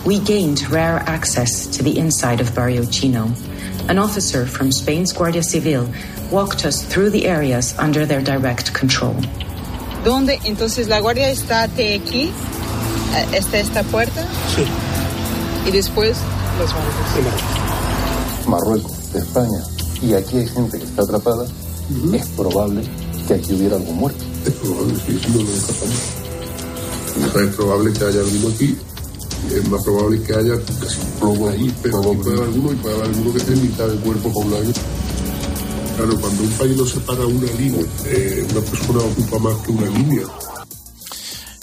We 0.04 0.18
gained 0.20 0.68
rare 0.70 1.02
access 1.06 1.66
to 1.66 1.82
the 1.82 1.98
inside 1.98 2.40
of 2.40 2.54
Barrio 2.54 2.84
Chino. 2.84 3.30
An 3.88 3.98
officer 3.98 4.46
from 4.46 4.70
Spain's 4.70 5.12
Guardia 5.12 5.42
Civil 5.42 5.88
walked 6.30 6.64
us 6.64 6.84
through 6.84 7.10
the 7.10 7.26
areas 7.26 7.74
under 7.78 8.06
their 8.06 8.20
direct 8.20 8.74
control. 8.74 9.14
¿Dónde? 10.04 10.38
Entonces 10.44 10.88
la 10.88 11.00
guardia 11.00 11.30
está 11.30 11.66
de 11.68 11.94
aquí, 11.94 12.30
eh, 13.14 13.26
está 13.32 13.58
esta 13.58 13.82
puerta. 13.84 14.26
Sí. 14.54 14.64
Y 15.66 15.70
después 15.70 16.18
los 16.58 16.72
bancos. 16.72 18.46
Marruecos, 18.46 19.14
España, 19.14 19.62
y 20.02 20.12
aquí 20.12 20.36
hay 20.38 20.46
gente 20.48 20.78
que 20.78 20.84
está 20.84 21.02
atrapada, 21.02 21.46
es 22.12 22.26
probable 22.28 22.82
que 23.26 23.34
aquí 23.34 23.54
hubiera 23.54 23.76
algún 23.76 23.96
muerto. 23.96 24.22
Es 24.44 24.52
probable, 24.52 24.94
sí, 25.06 25.18
sí, 25.22 25.30
no 25.30 25.42
lo 25.42 25.50
descartamos. 25.50 25.96
O 27.16 27.32
sea, 27.32 27.42
es 27.42 27.56
probable 27.56 27.92
que 27.92 28.04
haya 28.04 28.20
alguno 28.20 28.48
aquí, 28.48 28.76
es 29.50 29.68
más 29.68 29.82
probable 29.82 30.22
que 30.22 30.34
haya 30.34 30.54
casi 30.80 31.00
un 31.00 31.20
plomo 31.20 31.48
ahí, 31.48 31.74
pero 31.82 31.98
aquí 31.98 32.16
puede 32.22 32.36
haber 32.36 32.48
alguno 32.48 32.72
y 32.72 32.76
puede 32.76 32.94
haber 32.94 33.06
alguno 33.08 33.32
que 33.32 33.38
esté 33.38 33.52
en 33.52 33.62
mitad 33.62 33.88
del 33.88 33.98
cuerpo 34.00 34.32
por 34.32 34.46
un 34.46 34.54
año. 34.54 34.72
Claro, 35.96 36.20
cuando 36.20 36.42
un 36.42 36.50
país 36.50 36.76
no 36.76 36.86
separa 36.86 37.26
una 37.26 37.52
línea, 37.52 37.86
eh, 38.06 38.46
una 38.50 38.60
persona 38.60 38.98
ocupa 39.00 39.38
más 39.38 39.54
que 39.64 39.72
una 39.72 39.86
línea. 39.90 40.26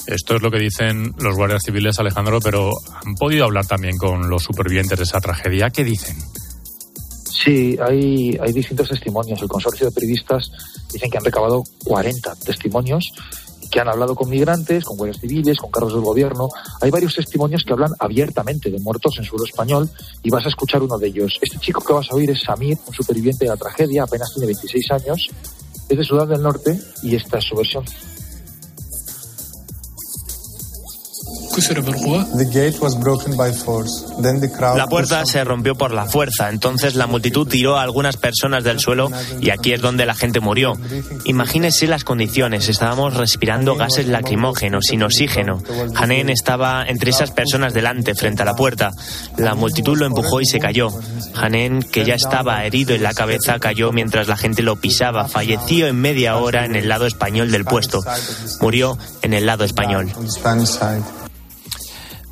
Esto 0.07 0.35
es 0.35 0.41
lo 0.41 0.49
que 0.49 0.59
dicen 0.59 1.13
los 1.19 1.35
guardias 1.35 1.63
civiles, 1.63 1.99
Alejandro, 1.99 2.39
pero 2.39 2.71
han 3.05 3.15
podido 3.15 3.45
hablar 3.45 3.65
también 3.65 3.97
con 3.97 4.29
los 4.29 4.43
supervivientes 4.43 4.97
de 4.97 5.03
esa 5.03 5.19
tragedia. 5.19 5.69
¿Qué 5.69 5.83
dicen? 5.83 6.17
Sí, 7.43 7.77
hay, 7.81 8.37
hay 8.41 8.53
distintos 8.53 8.89
testimonios. 8.89 9.41
El 9.41 9.47
consorcio 9.47 9.87
de 9.87 9.91
periodistas 9.91 10.51
dicen 10.91 11.09
que 11.09 11.17
han 11.17 11.25
recabado 11.25 11.63
40 11.83 12.35
testimonios 12.45 13.11
que 13.71 13.79
han 13.79 13.87
hablado 13.87 14.13
con 14.13 14.29
migrantes, 14.29 14.83
con 14.83 14.97
guardias 14.97 15.21
civiles, 15.21 15.57
con 15.57 15.71
cargos 15.71 15.93
del 15.93 16.03
gobierno. 16.03 16.49
Hay 16.81 16.91
varios 16.91 17.15
testimonios 17.15 17.63
que 17.63 17.73
hablan 17.73 17.93
abiertamente 17.97 18.69
de 18.69 18.79
muertos 18.79 19.15
en 19.17 19.23
suelo 19.23 19.45
español 19.45 19.89
y 20.21 20.29
vas 20.29 20.45
a 20.45 20.49
escuchar 20.49 20.83
uno 20.83 20.97
de 20.97 21.07
ellos. 21.07 21.39
Este 21.41 21.57
chico 21.57 21.81
que 21.81 21.93
vas 21.93 22.11
a 22.11 22.15
oír 22.15 22.29
es 22.29 22.41
Samir, 22.41 22.77
un 22.85 22.93
superviviente 22.93 23.45
de 23.45 23.49
la 23.51 23.57
tragedia, 23.57 24.03
apenas 24.03 24.31
tiene 24.33 24.47
26 24.47 24.91
años, 24.91 25.29
es 25.89 25.97
de 25.97 26.03
Sudán 26.03 26.29
del 26.29 26.41
Norte 26.41 26.77
y 27.01 27.15
esta 27.15 27.37
es 27.37 27.45
su 27.45 27.55
versión. 27.55 27.85
La 34.77 34.87
puerta 34.87 35.25
se 35.25 35.43
rompió 35.43 35.75
por 35.75 35.93
la 35.93 36.05
fuerza, 36.05 36.49
entonces 36.49 36.95
la 36.95 37.07
multitud 37.07 37.47
tiró 37.47 37.77
a 37.77 37.83
algunas 37.83 38.17
personas 38.17 38.63
del 38.63 38.79
suelo 38.79 39.09
y 39.39 39.49
aquí 39.49 39.73
es 39.73 39.81
donde 39.81 40.05
la 40.05 40.15
gente 40.15 40.39
murió. 40.39 40.73
Imagínese 41.25 41.87
las 41.87 42.03
condiciones, 42.03 42.69
estábamos 42.69 43.15
respirando 43.15 43.75
gases 43.75 44.07
lacrimógenos, 44.07 44.85
sin 44.87 45.03
oxígeno. 45.03 45.61
Hanen 45.95 46.29
estaba 46.29 46.85
entre 46.87 47.11
esas 47.11 47.31
personas 47.31 47.73
delante, 47.73 48.15
frente 48.15 48.41
a 48.43 48.45
la 48.45 48.55
puerta. 48.55 48.91
La 49.37 49.55
multitud 49.55 49.97
lo 49.97 50.05
empujó 50.05 50.41
y 50.41 50.45
se 50.45 50.59
cayó. 50.59 50.89
Hanen, 51.35 51.81
que 51.81 52.05
ya 52.05 52.15
estaba 52.15 52.65
herido 52.65 52.95
en 52.95 53.03
la 53.03 53.13
cabeza, 53.13 53.59
cayó 53.59 53.91
mientras 53.91 54.27
la 54.27 54.37
gente 54.37 54.61
lo 54.61 54.75
pisaba. 54.75 55.27
Falleció 55.27 55.87
en 55.87 55.99
media 55.99 56.37
hora 56.37 56.65
en 56.65 56.75
el 56.75 56.89
lado 56.89 57.05
español 57.05 57.51
del 57.51 57.65
puesto. 57.65 57.99
Murió 58.61 58.97
en 59.21 59.33
el 59.33 59.45
lado 59.45 59.63
español. 59.63 60.11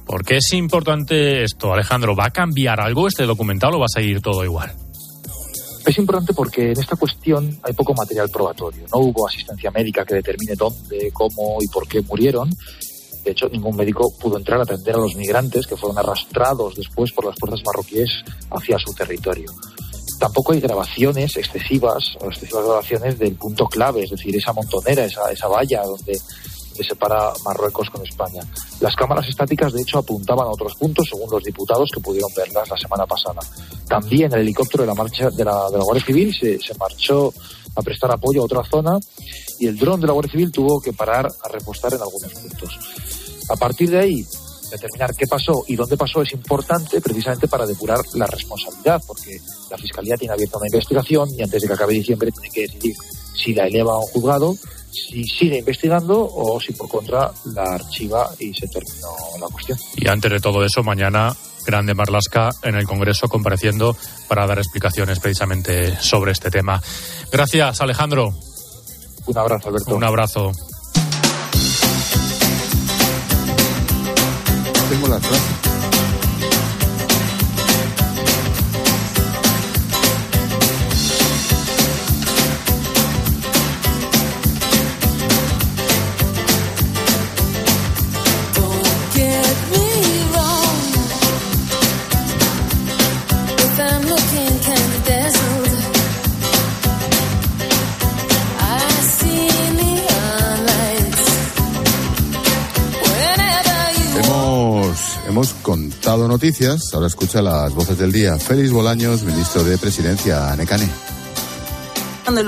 ¿Por 0.09 0.25
qué 0.25 0.37
es 0.37 0.53
importante 0.53 1.43
esto, 1.43 1.71
Alejandro? 1.71 2.15
¿Va 2.15 2.25
a 2.25 2.31
cambiar 2.31 2.81
algo 2.81 3.07
este 3.07 3.27
documental 3.27 3.75
o 3.75 3.79
va 3.79 3.85
a 3.85 3.93
seguir 3.93 4.21
todo 4.21 4.43
igual? 4.43 4.73
Es 5.85 5.95
importante 5.99 6.33
porque 6.33 6.71
en 6.71 6.79
esta 6.79 6.95
cuestión 6.95 7.59
hay 7.61 7.73
poco 7.73 7.93
material 7.93 8.27
probatorio. 8.29 8.85
No 8.91 9.01
hubo 9.01 9.27
asistencia 9.27 9.69
médica 9.69 10.03
que 10.03 10.15
determine 10.15 10.55
dónde, 10.55 11.11
cómo 11.13 11.59
y 11.61 11.67
por 11.67 11.87
qué 11.87 12.01
murieron. 12.01 12.49
De 13.23 13.29
hecho, 13.29 13.49
ningún 13.49 13.75
médico 13.75 14.11
pudo 14.19 14.39
entrar 14.39 14.59
a 14.59 14.63
atender 14.63 14.95
a 14.95 14.97
los 14.97 15.15
migrantes 15.15 15.67
que 15.67 15.77
fueron 15.77 15.99
arrastrados 15.99 16.75
después 16.75 17.11
por 17.11 17.25
las 17.25 17.37
fuerzas 17.37 17.61
marroquíes 17.63 18.09
hacia 18.49 18.79
su 18.79 18.91
territorio. 18.95 19.51
Tampoco 20.19 20.53
hay 20.53 20.59
grabaciones 20.59 21.37
excesivas 21.37 22.17
o 22.19 22.29
excesivas 22.29 22.65
grabaciones 22.65 23.19
del 23.19 23.35
punto 23.35 23.67
clave, 23.67 24.05
es 24.05 24.09
decir, 24.09 24.35
esa 24.35 24.53
montonera, 24.53 25.05
esa, 25.05 25.31
esa 25.31 25.47
valla 25.47 25.83
donde 25.83 26.19
que 26.79 26.85
separa 26.85 27.33
Marruecos 27.43 27.89
con 27.89 28.01
España. 28.07 28.41
Las 28.79 28.95
cámaras 28.95 29.27
estáticas, 29.27 29.73
de 29.73 29.81
hecho, 29.81 29.99
apuntaban 29.99 30.47
a 30.47 30.51
otros 30.51 30.75
puntos, 30.75 31.07
según 31.09 31.29
los 31.29 31.43
diputados 31.43 31.91
que 31.93 31.99
pudieron 31.99 32.31
verlas 32.33 32.69
la 32.69 32.77
semana 32.77 33.05
pasada. 33.05 33.41
También 33.87 34.31
el 34.33 34.39
helicóptero 34.39 34.83
de 34.83 34.87
la 34.87 34.95
marcha 34.95 35.29
de 35.29 35.43
la, 35.43 35.69
de 35.69 35.77
la 35.77 35.83
Guardia 35.83 36.05
Civil 36.05 36.33
se, 36.33 36.57
se 36.59 36.73
marchó 36.75 37.33
a 37.75 37.81
prestar 37.81 38.11
apoyo 38.11 38.41
a 38.41 38.45
otra 38.45 38.63
zona 38.63 38.97
y 39.59 39.67
el 39.67 39.77
dron 39.77 39.99
de 39.99 40.07
la 40.07 40.13
Guardia 40.13 40.31
Civil 40.31 40.51
tuvo 40.51 40.79
que 40.79 40.93
parar 40.93 41.27
a 41.27 41.49
repostar 41.49 41.93
en 41.93 42.01
algunos 42.01 42.33
puntos. 42.33 42.79
A 43.49 43.55
partir 43.57 43.89
de 43.89 43.99
ahí, 43.99 44.25
determinar 44.71 45.13
qué 45.15 45.27
pasó 45.27 45.65
y 45.67 45.75
dónde 45.75 45.97
pasó 45.97 46.21
es 46.21 46.31
importante 46.31 47.01
precisamente 47.01 47.47
para 47.47 47.65
depurar 47.65 47.99
la 48.13 48.25
responsabilidad, 48.25 49.01
porque 49.05 49.37
la 49.69 49.77
Fiscalía 49.77 50.15
tiene 50.15 50.33
abierta 50.33 50.57
una 50.57 50.67
investigación 50.67 51.29
y 51.35 51.41
antes 51.41 51.61
de 51.61 51.67
que 51.67 51.73
acabe 51.73 51.93
diciembre 51.93 52.31
tiene 52.31 52.49
que 52.49 52.61
decidir 52.61 52.95
si 53.35 53.53
la 53.53 53.67
eleva 53.67 53.93
a 53.93 53.99
un 53.99 54.07
juzgado, 54.07 54.55
si 54.91 55.23
sigue 55.23 55.59
investigando 55.59 56.27
o 56.31 56.59
si 56.59 56.73
por 56.73 56.89
contra 56.89 57.31
la 57.45 57.63
archiva 57.63 58.29
y 58.39 58.53
se 58.53 58.67
terminó 58.67 59.09
la 59.39 59.47
cuestión. 59.47 59.77
Y 59.95 60.07
antes 60.07 60.31
de 60.31 60.39
todo 60.39 60.63
eso, 60.63 60.83
mañana 60.83 61.35
Grande 61.65 61.93
Marlasca 61.93 62.49
en 62.63 62.75
el 62.75 62.85
Congreso 62.85 63.27
compareciendo 63.27 63.95
para 64.27 64.47
dar 64.47 64.57
explicaciones 64.57 65.19
precisamente 65.19 65.95
sobre 66.01 66.31
este 66.31 66.49
tema. 66.49 66.81
Gracias, 67.31 67.81
Alejandro. 67.81 68.33
Un 69.25 69.37
abrazo, 69.37 69.69
Alberto. 69.69 69.95
Un 69.95 70.03
abrazo. 70.03 70.51
Tengo 74.89 75.07
las 75.07 75.25
frases. 75.25 75.58
Noticias, 106.29 106.93
ahora 106.93 107.07
escucha 107.07 107.41
las 107.41 107.73
voces 107.73 107.97
del 107.97 108.11
día. 108.11 108.37
Félix 108.37 108.71
Bolaños, 108.71 109.23
ministro 109.23 109.63
de 109.63 109.77
Presidencia, 109.77 110.55
Necane. 110.55 110.87
De 112.29 112.43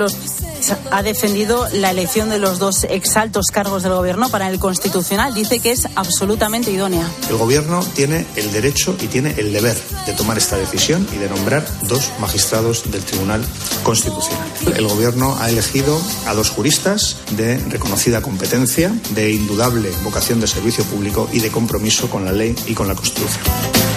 ha 0.90 1.02
defendido 1.02 1.66
la 1.72 1.90
elección 1.90 2.28
de 2.30 2.38
los 2.38 2.58
dos 2.58 2.84
exaltos 2.84 3.46
cargos 3.46 3.82
del 3.82 3.92
Gobierno 3.92 4.28
para 4.28 4.48
el 4.48 4.58
Constitucional. 4.58 5.34
Dice 5.34 5.58
que 5.60 5.72
es 5.72 5.88
absolutamente 5.96 6.70
idónea. 6.70 7.08
El 7.28 7.36
Gobierno 7.36 7.84
tiene 7.94 8.26
el 8.36 8.52
derecho 8.52 8.96
y 9.00 9.06
tiene 9.06 9.34
el 9.38 9.52
deber 9.52 9.76
de 10.06 10.12
tomar 10.12 10.38
esta 10.38 10.56
decisión 10.56 11.06
y 11.12 11.16
de 11.16 11.28
nombrar 11.28 11.66
dos 11.82 12.10
magistrados 12.20 12.90
del 12.90 13.02
Tribunal 13.02 13.44
Constitucional. 13.82 14.48
El 14.76 14.86
Gobierno 14.86 15.36
ha 15.40 15.48
elegido 15.48 16.00
a 16.26 16.34
dos 16.34 16.50
juristas 16.50 17.16
de 17.32 17.58
reconocida 17.68 18.22
competencia, 18.22 18.92
de 19.10 19.32
indudable 19.32 19.90
vocación 20.04 20.40
de 20.40 20.46
servicio 20.46 20.84
público 20.84 21.28
y 21.32 21.40
de 21.40 21.50
compromiso 21.50 22.08
con 22.10 22.24
la 22.24 22.32
ley 22.32 22.54
y 22.66 22.74
con 22.74 22.88
la 22.88 22.94
Constitución. 22.94 23.91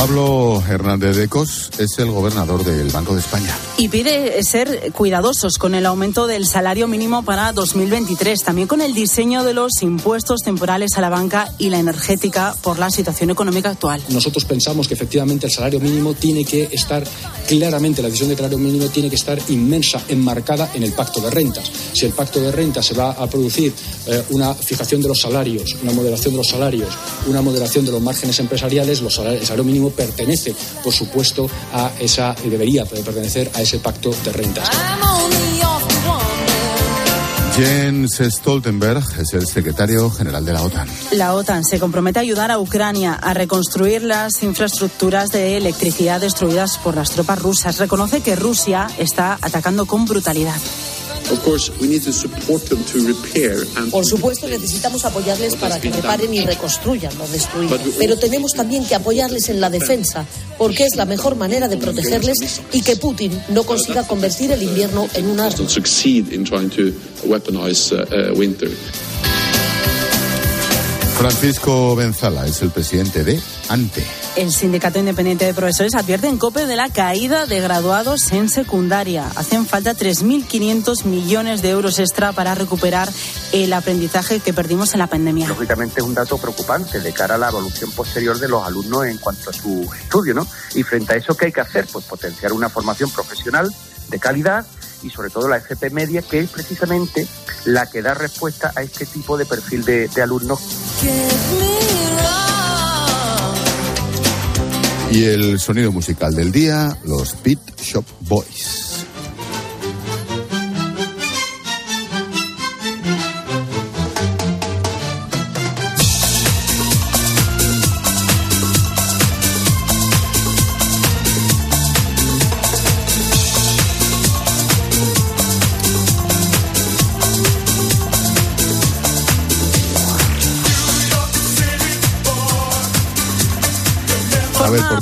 Pablo 0.00 0.62
Hernández 0.66 1.14
de 1.14 1.28
Cos 1.28 1.70
es 1.78 1.98
el 1.98 2.10
gobernador 2.10 2.64
del 2.64 2.88
Banco 2.88 3.12
de 3.12 3.20
España. 3.20 3.54
Y 3.76 3.90
pide 3.90 4.42
ser 4.44 4.92
cuidadosos 4.92 5.58
con 5.58 5.74
el 5.74 5.84
aumento 5.84 6.26
del 6.26 6.46
salario 6.46 6.88
mínimo 6.88 7.22
para 7.22 7.52
2023, 7.52 8.42
también 8.42 8.66
con 8.66 8.80
el 8.80 8.94
diseño 8.94 9.44
de 9.44 9.52
los 9.52 9.82
impuestos 9.82 10.40
temporales 10.40 10.96
a 10.96 11.02
la 11.02 11.10
banca 11.10 11.52
y 11.58 11.68
la 11.68 11.78
energética 11.78 12.54
por 12.62 12.78
la 12.78 12.90
situación 12.90 13.28
económica 13.28 13.68
actual. 13.68 14.02
Nosotros 14.08 14.46
pensamos 14.46 14.88
que 14.88 14.94
efectivamente 14.94 15.44
el 15.44 15.52
salario 15.52 15.80
mínimo 15.80 16.14
tiene 16.14 16.46
que 16.46 16.70
estar 16.72 17.04
claramente, 17.50 18.00
la 18.00 18.06
decisión 18.06 18.28
de 18.28 18.36
salario 18.36 18.58
mínimo 18.58 18.86
tiene 18.86 19.10
que 19.10 19.16
estar 19.16 19.36
inmensa, 19.48 20.00
enmarcada 20.08 20.70
en 20.72 20.84
el 20.84 20.92
pacto 20.92 21.20
de 21.20 21.30
rentas. 21.30 21.68
Si 21.92 22.06
el 22.06 22.12
pacto 22.12 22.40
de 22.40 22.52
rentas 22.52 22.86
se 22.86 22.94
va 22.94 23.10
a 23.10 23.26
producir 23.26 23.72
eh, 24.06 24.22
una 24.30 24.54
fijación 24.54 25.02
de 25.02 25.08
los 25.08 25.18
salarios, 25.18 25.76
una 25.82 25.92
moderación 25.92 26.34
de 26.34 26.38
los 26.38 26.46
salarios, 26.46 26.88
una 27.26 27.42
moderación 27.42 27.84
de 27.84 27.90
los 27.90 28.00
márgenes 28.00 28.38
empresariales, 28.38 29.02
los 29.02 29.16
salarios, 29.16 29.40
el 29.40 29.46
salario 29.48 29.64
mínimo 29.64 29.90
pertenece, 29.90 30.54
por 30.84 30.92
supuesto, 30.92 31.50
a 31.72 31.90
esa, 31.98 32.36
debería 32.44 32.84
pertenecer 32.84 33.50
a 33.54 33.62
ese 33.62 33.80
pacto 33.80 34.14
de 34.24 34.32
rentas. 34.32 34.68
Jens 37.60 38.22
Stoltenberg 38.22 39.04
es 39.18 39.34
el 39.34 39.46
secretario 39.46 40.10
general 40.10 40.46
de 40.46 40.54
la 40.54 40.62
OTAN. 40.62 40.88
La 41.12 41.34
OTAN 41.34 41.62
se 41.62 41.78
compromete 41.78 42.18
a 42.18 42.22
ayudar 42.22 42.50
a 42.50 42.58
Ucrania 42.58 43.12
a 43.12 43.34
reconstruir 43.34 44.02
las 44.02 44.42
infraestructuras 44.42 45.30
de 45.30 45.58
electricidad 45.58 46.22
destruidas 46.22 46.78
por 46.78 46.94
las 46.94 47.10
tropas 47.10 47.38
rusas. 47.38 47.76
Reconoce 47.76 48.22
que 48.22 48.34
Rusia 48.34 48.86
está 48.96 49.36
atacando 49.42 49.84
con 49.84 50.06
brutalidad. 50.06 50.56
Por 53.90 54.04
supuesto, 54.04 54.48
necesitamos 54.48 55.04
apoyarles 55.04 55.54
para 55.56 55.80
que 55.80 55.90
reparen 55.90 56.32
y 56.34 56.40
reconstruyan 56.40 57.16
lo 57.18 57.26
destruido. 57.28 57.78
Pero 57.98 58.16
tenemos 58.18 58.52
también 58.52 58.84
que 58.84 58.94
apoyarles 58.94 59.48
en 59.48 59.60
la 59.60 59.70
defensa, 59.70 60.26
porque 60.58 60.84
es 60.84 60.96
la 60.96 61.04
mejor 61.04 61.36
manera 61.36 61.68
de 61.68 61.76
protegerles 61.76 62.60
y 62.72 62.82
que 62.82 62.96
Putin 62.96 63.40
no 63.50 63.64
consiga 63.64 64.06
convertir 64.06 64.50
el 64.52 64.62
invierno 64.62 65.08
en 65.14 65.26
un 65.26 65.40
arma. 65.40 65.56
Francisco 71.20 71.94
Benzala 71.96 72.46
es 72.46 72.62
el 72.62 72.70
presidente 72.70 73.24
de 73.24 73.38
ANTE. 73.68 74.02
El 74.36 74.50
Sindicato 74.50 74.98
Independiente 74.98 75.44
de 75.44 75.52
Profesores 75.52 75.94
advierte 75.94 76.28
en 76.28 76.38
COPE 76.38 76.64
de 76.64 76.76
la 76.76 76.88
caída 76.88 77.44
de 77.44 77.60
graduados 77.60 78.32
en 78.32 78.48
secundaria. 78.48 79.30
Hacen 79.36 79.66
falta 79.66 79.94
3.500 79.94 81.04
millones 81.04 81.60
de 81.60 81.68
euros 81.68 81.98
extra 81.98 82.32
para 82.32 82.54
recuperar 82.54 83.10
el 83.52 83.70
aprendizaje 83.74 84.40
que 84.40 84.54
perdimos 84.54 84.94
en 84.94 85.00
la 85.00 85.08
pandemia. 85.08 85.46
Lógicamente 85.46 86.00
es 86.00 86.06
un 86.06 86.14
dato 86.14 86.38
preocupante 86.38 87.00
de 87.00 87.12
cara 87.12 87.34
a 87.34 87.38
la 87.38 87.50
evolución 87.50 87.90
posterior 87.90 88.38
de 88.38 88.48
los 88.48 88.66
alumnos 88.66 89.04
en 89.04 89.18
cuanto 89.18 89.50
a 89.50 89.52
su 89.52 89.90
estudio, 90.00 90.32
¿no? 90.32 90.46
Y 90.74 90.84
frente 90.84 91.12
a 91.12 91.16
eso, 91.18 91.36
¿qué 91.36 91.46
hay 91.46 91.52
que 91.52 91.60
hacer? 91.60 91.86
Pues 91.92 92.06
potenciar 92.06 92.54
una 92.54 92.70
formación 92.70 93.10
profesional 93.10 93.70
de 94.08 94.18
calidad 94.18 94.64
y 95.02 95.10
sobre 95.10 95.30
todo 95.30 95.48
la 95.48 95.58
FP 95.58 95.90
media, 95.90 96.22
que 96.22 96.40
es 96.40 96.50
precisamente 96.50 97.26
la 97.64 97.90
que 97.90 98.02
da 98.02 98.14
respuesta 98.14 98.72
a 98.74 98.82
este 98.82 99.06
tipo 99.06 99.36
de 99.36 99.46
perfil 99.46 99.84
de, 99.84 100.22
alumnos. 100.22 100.60
Y 105.10 105.24
el 105.24 105.58
sonido 105.58 105.90
musical 105.90 106.34
del 106.34 106.52
día, 106.52 106.96
los 107.04 107.36
Beat 107.42 107.80
Shop 107.80 108.04
Boys. 108.20 108.89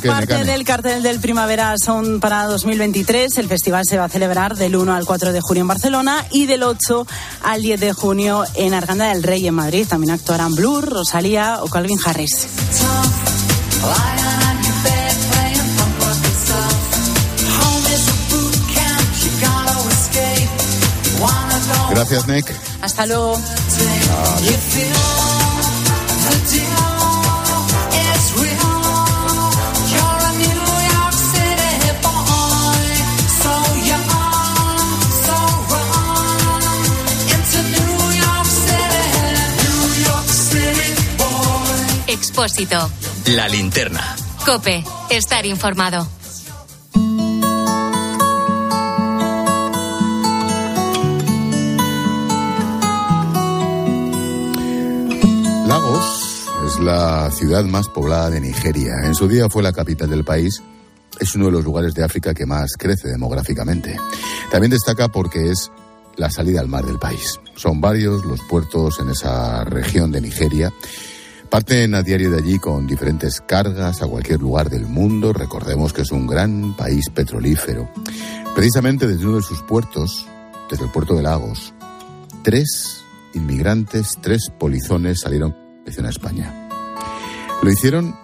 Forma 0.00 0.18
parte 0.18 0.44
del 0.44 0.64
cartel 0.64 1.02
del 1.02 1.20
Primavera 1.20 1.74
Sound 1.76 2.20
para 2.20 2.44
2023. 2.44 3.38
El 3.38 3.48
festival 3.48 3.84
se 3.88 3.98
va 3.98 4.04
a 4.04 4.08
celebrar 4.08 4.56
del 4.56 4.76
1 4.76 4.94
al 4.94 5.04
4 5.04 5.32
de 5.32 5.40
junio 5.40 5.62
en 5.62 5.68
Barcelona 5.68 6.24
y 6.30 6.46
del 6.46 6.62
8 6.62 7.06
al 7.42 7.62
10 7.62 7.80
de 7.80 7.92
junio 7.92 8.44
en 8.54 8.74
Arganda 8.74 9.08
del 9.08 9.22
Rey 9.22 9.46
en 9.46 9.54
Madrid. 9.54 9.86
También 9.88 10.12
actuarán 10.12 10.54
Blur, 10.54 10.88
Rosalía 10.88 11.58
o 11.62 11.68
Calvin 11.68 11.98
Harris. 12.04 12.46
Gracias, 21.90 22.26
Nick. 22.28 22.54
Hasta 22.80 23.06
luego. 23.06 23.36
Expósito. 42.38 42.88
La 43.34 43.48
linterna. 43.48 44.14
Cope. 44.46 44.84
Estar 45.10 45.44
informado. 45.44 46.06
Lagos 55.66 56.48
es 56.64 56.78
la 56.78 57.28
ciudad 57.32 57.64
más 57.64 57.88
poblada 57.88 58.30
de 58.30 58.40
Nigeria. 58.40 58.92
En 59.02 59.16
su 59.16 59.26
día 59.26 59.48
fue 59.48 59.64
la 59.64 59.72
capital 59.72 60.08
del 60.08 60.22
país. 60.22 60.62
Es 61.18 61.34
uno 61.34 61.46
de 61.46 61.52
los 61.52 61.64
lugares 61.64 61.92
de 61.94 62.04
África 62.04 62.34
que 62.34 62.46
más 62.46 62.74
crece 62.78 63.08
demográficamente. 63.08 63.96
También 64.52 64.70
destaca 64.70 65.08
porque 65.08 65.50
es 65.50 65.72
la 66.14 66.30
salida 66.30 66.60
al 66.60 66.68
mar 66.68 66.84
del 66.84 67.00
país. 67.00 67.40
Son 67.56 67.80
varios 67.80 68.24
los 68.24 68.40
puertos 68.42 69.00
en 69.00 69.10
esa 69.10 69.64
región 69.64 70.12
de 70.12 70.20
Nigeria. 70.20 70.72
Parten 71.50 71.94
a 71.94 72.02
diario 72.02 72.30
de 72.30 72.38
allí 72.38 72.58
con 72.58 72.86
diferentes 72.86 73.40
cargas 73.40 74.02
a 74.02 74.06
cualquier 74.06 74.40
lugar 74.40 74.68
del 74.68 74.86
mundo. 74.86 75.32
Recordemos 75.32 75.92
que 75.92 76.02
es 76.02 76.12
un 76.12 76.26
gran 76.26 76.76
país 76.76 77.08
petrolífero. 77.08 77.88
Precisamente 78.54 79.06
desde 79.06 79.26
uno 79.26 79.36
de 79.36 79.42
sus 79.42 79.62
puertos, 79.62 80.26
desde 80.70 80.84
el 80.84 80.90
puerto 80.90 81.14
de 81.14 81.22
Lagos, 81.22 81.72
tres 82.42 83.02
inmigrantes, 83.32 84.18
tres 84.20 84.50
polizones 84.58 85.20
salieron 85.20 85.56
a 85.86 86.08
España. 86.10 86.68
Lo 87.62 87.70
hicieron 87.70 88.14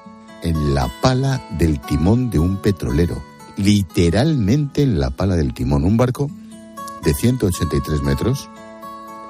en 0.42 0.74
la 0.74 0.88
pala 1.00 1.42
del 1.58 1.80
timón 1.80 2.28
de 2.28 2.38
un 2.38 2.58
petrolero, 2.58 3.22
literalmente 3.56 4.82
en 4.82 5.00
la 5.00 5.08
pala 5.10 5.34
del 5.34 5.54
timón, 5.54 5.84
un 5.84 5.96
barco 5.96 6.30
de 7.02 7.14
183 7.14 8.02
metros, 8.02 8.50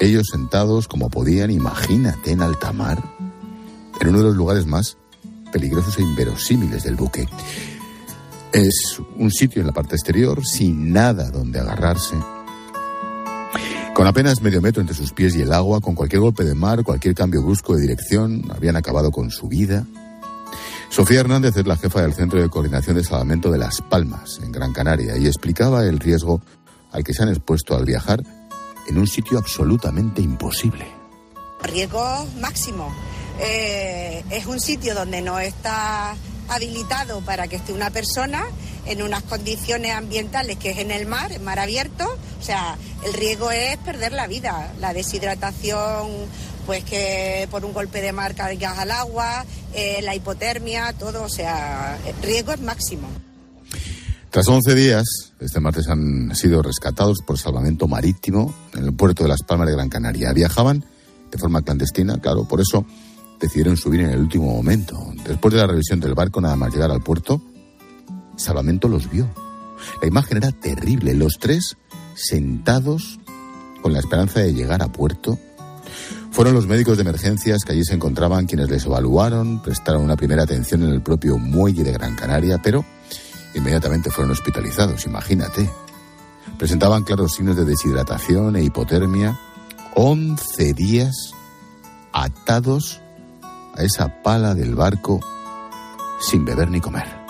ellos 0.00 0.26
sentados 0.33 0.88
como 0.88 1.11
podían, 1.11 1.50
imagínate, 1.50 2.33
en 2.33 2.42
alta 2.42 2.72
mar, 2.72 3.02
en 4.00 4.09
uno 4.09 4.18
de 4.18 4.24
los 4.24 4.37
lugares 4.37 4.66
más 4.66 4.96
peligrosos 5.52 5.98
e 5.98 6.02
inverosímiles 6.02 6.83
del 6.83 6.96
buque. 6.96 7.28
Es 8.52 9.00
un 9.16 9.30
sitio 9.30 9.61
en 9.61 9.66
la 9.66 9.72
parte 9.72 9.96
exterior, 9.96 10.44
sin 10.44 10.92
nada 10.92 11.30
donde 11.30 11.59
agarrarse, 11.59 12.16
con 13.94 14.09
apenas 14.09 14.42
medio 14.42 14.61
metro 14.61 14.80
entre 14.80 14.96
sus 14.96 15.12
pies 15.12 15.37
y 15.37 15.42
el 15.42 15.52
agua, 15.52 15.80
con 15.80 15.94
cualquier 15.94 16.20
golpe 16.20 16.42
de 16.42 16.57
mar, 16.57 16.83
cualquier 16.83 17.14
cambio 17.14 17.42
brusco 17.42 17.76
de 17.76 17.83
dirección, 17.83 18.42
habían 18.52 18.74
acabado 18.74 19.12
con 19.12 19.30
su 19.30 19.46
vida. 19.46 19.87
Sofía 20.90 21.20
Hernández 21.20 21.57
es 21.57 21.66
la 21.66 21.76
jefa 21.76 22.02
del 22.02 22.12
Centro 22.12 22.42
de 22.42 22.48
Coordinación 22.48 22.96
de 22.96 23.04
Salvamento 23.04 23.52
de 23.52 23.59
Las 23.59 23.80
Palmas, 23.83 24.40
en 24.42 24.50
Gran 24.50 24.72
Canaria, 24.72 25.16
y 25.16 25.28
explicaba 25.28 25.85
el 25.85 26.00
riesgo 26.00 26.42
al 26.90 27.04
que 27.04 27.14
se 27.14 27.22
han 27.22 27.28
expuesto 27.28 27.76
al 27.76 27.85
viajar 27.85 28.24
en 28.88 28.98
un 28.98 29.07
sitio 29.07 29.38
absolutamente 29.38 30.20
imposible. 30.20 30.87
Riesgo 31.62 32.26
máximo. 32.40 32.92
Eh, 33.40 34.25
es 34.31 34.47
un 34.47 34.61
sitio 34.61 34.94
donde 34.94 35.23
no 35.23 35.38
está 35.38 36.14
habilitado 36.49 37.20
para 37.23 37.49
que 37.49 37.57
esté 37.57 37.73
una 37.73 37.90
persona 37.90 38.44
en 38.87 39.03
unas 39.03 39.23
condiciones 39.23 39.92
ambientales 39.92 40.59
que 40.59 40.70
es 40.70 40.79
en 40.79 40.90
el 40.90 41.07
mar, 41.07 41.33
en 41.33 41.42
mar 41.42 41.59
abierto. 41.59 42.07
O 42.40 42.42
sea, 42.42 42.77
el 43.05 43.12
riesgo 43.14 43.51
es 43.51 43.77
perder 43.79 44.12
la 44.12 44.27
vida, 44.27 44.73
la 44.81 44.92
deshidratación, 44.92 46.09
pues 46.66 46.85
que 46.85 47.49
por 47.51 47.64
un 47.64 47.73
golpe 47.73 48.01
de 48.01 48.12
mar 48.12 48.35
caigas 48.35 48.79
al 48.79 48.90
agua, 48.90 49.44
eh, 49.75 50.01
la 50.03 50.14
hipotermia, 50.14 50.92
todo. 50.92 51.25
O 51.25 51.29
sea, 51.29 51.99
el 52.07 52.23
riesgo 52.23 52.53
es 52.53 52.61
máximo. 52.61 53.09
Tras 54.31 54.49
11 54.49 54.75
días, 54.75 55.05
este 55.38 55.61
martes 55.61 55.88
han 55.88 56.35
sido 56.35 56.61
rescatados 56.61 57.18
por 57.25 57.38
salvamento 57.38 57.87
marítimo 57.87 58.53
en 58.75 58.85
el 58.85 58.92
puerto 58.92 59.23
de 59.23 59.29
Las 59.29 59.42
Palmas 59.42 59.68
de 59.68 59.75
Gran 59.75 59.88
Canaria. 59.88 60.33
Viajaban 60.33 60.85
de 61.31 61.38
forma 61.38 61.62
clandestina, 61.62 62.18
claro, 62.18 62.44
por 62.44 62.61
eso 62.61 62.85
decidieron 63.44 63.76
subir 63.76 64.00
en 64.00 64.11
el 64.11 64.20
último 64.20 64.46
momento. 64.46 65.12
Después 65.24 65.54
de 65.54 65.61
la 65.61 65.66
revisión 65.66 66.00
del 66.00 66.14
barco, 66.14 66.40
nada 66.40 66.57
más 66.57 66.72
llegar 66.72 66.90
al 66.90 67.02
puerto, 67.02 67.40
Salvamento 68.37 68.88
los 68.88 69.11
vio. 69.11 69.28
La 70.00 70.09
imagen 70.09 70.38
era 70.38 70.50
terrible. 70.50 71.14
Los 71.14 71.38
tres 71.38 71.76
sentados 72.14 73.18
con 73.83 73.92
la 73.92 74.00
esperanza 74.00 74.40
de 74.40 74.52
llegar 74.52 74.83
a 74.83 74.90
puerto. 74.90 75.38
Fueron 76.30 76.54
los 76.54 76.66
médicos 76.66 76.96
de 76.96 77.02
emergencias 77.02 77.64
que 77.64 77.72
allí 77.72 77.85
se 77.85 77.94
encontraban 77.94 78.46
quienes 78.46 78.68
les 78.68 78.87
evaluaron, 78.87 79.62
prestaron 79.62 80.02
una 80.02 80.16
primera 80.16 80.42
atención 80.42 80.83
en 80.83 80.90
el 80.90 81.02
propio 81.02 81.38
muelle 81.38 81.85
de 81.85 81.92
Gran 81.92 82.16
Canaria, 82.16 82.61
pero 82.61 82.85
inmediatamente 83.54 84.11
fueron 84.11 84.33
hospitalizados, 84.33 85.07
imagínate. 85.07 85.70
Presentaban 86.59 87.04
claros 87.04 87.35
signos 87.35 87.57
de 87.57 87.64
deshidratación 87.64 88.57
e 88.57 88.64
hipotermia. 88.64 89.38
Once 89.94 90.72
días 90.72 91.30
atados 92.12 93.00
a 93.77 93.83
esa 93.83 94.23
pala 94.23 94.55
del 94.55 94.75
barco 94.75 95.21
sin 96.21 96.45
beber 96.45 96.71
ni 96.71 96.81
comer 96.81 97.25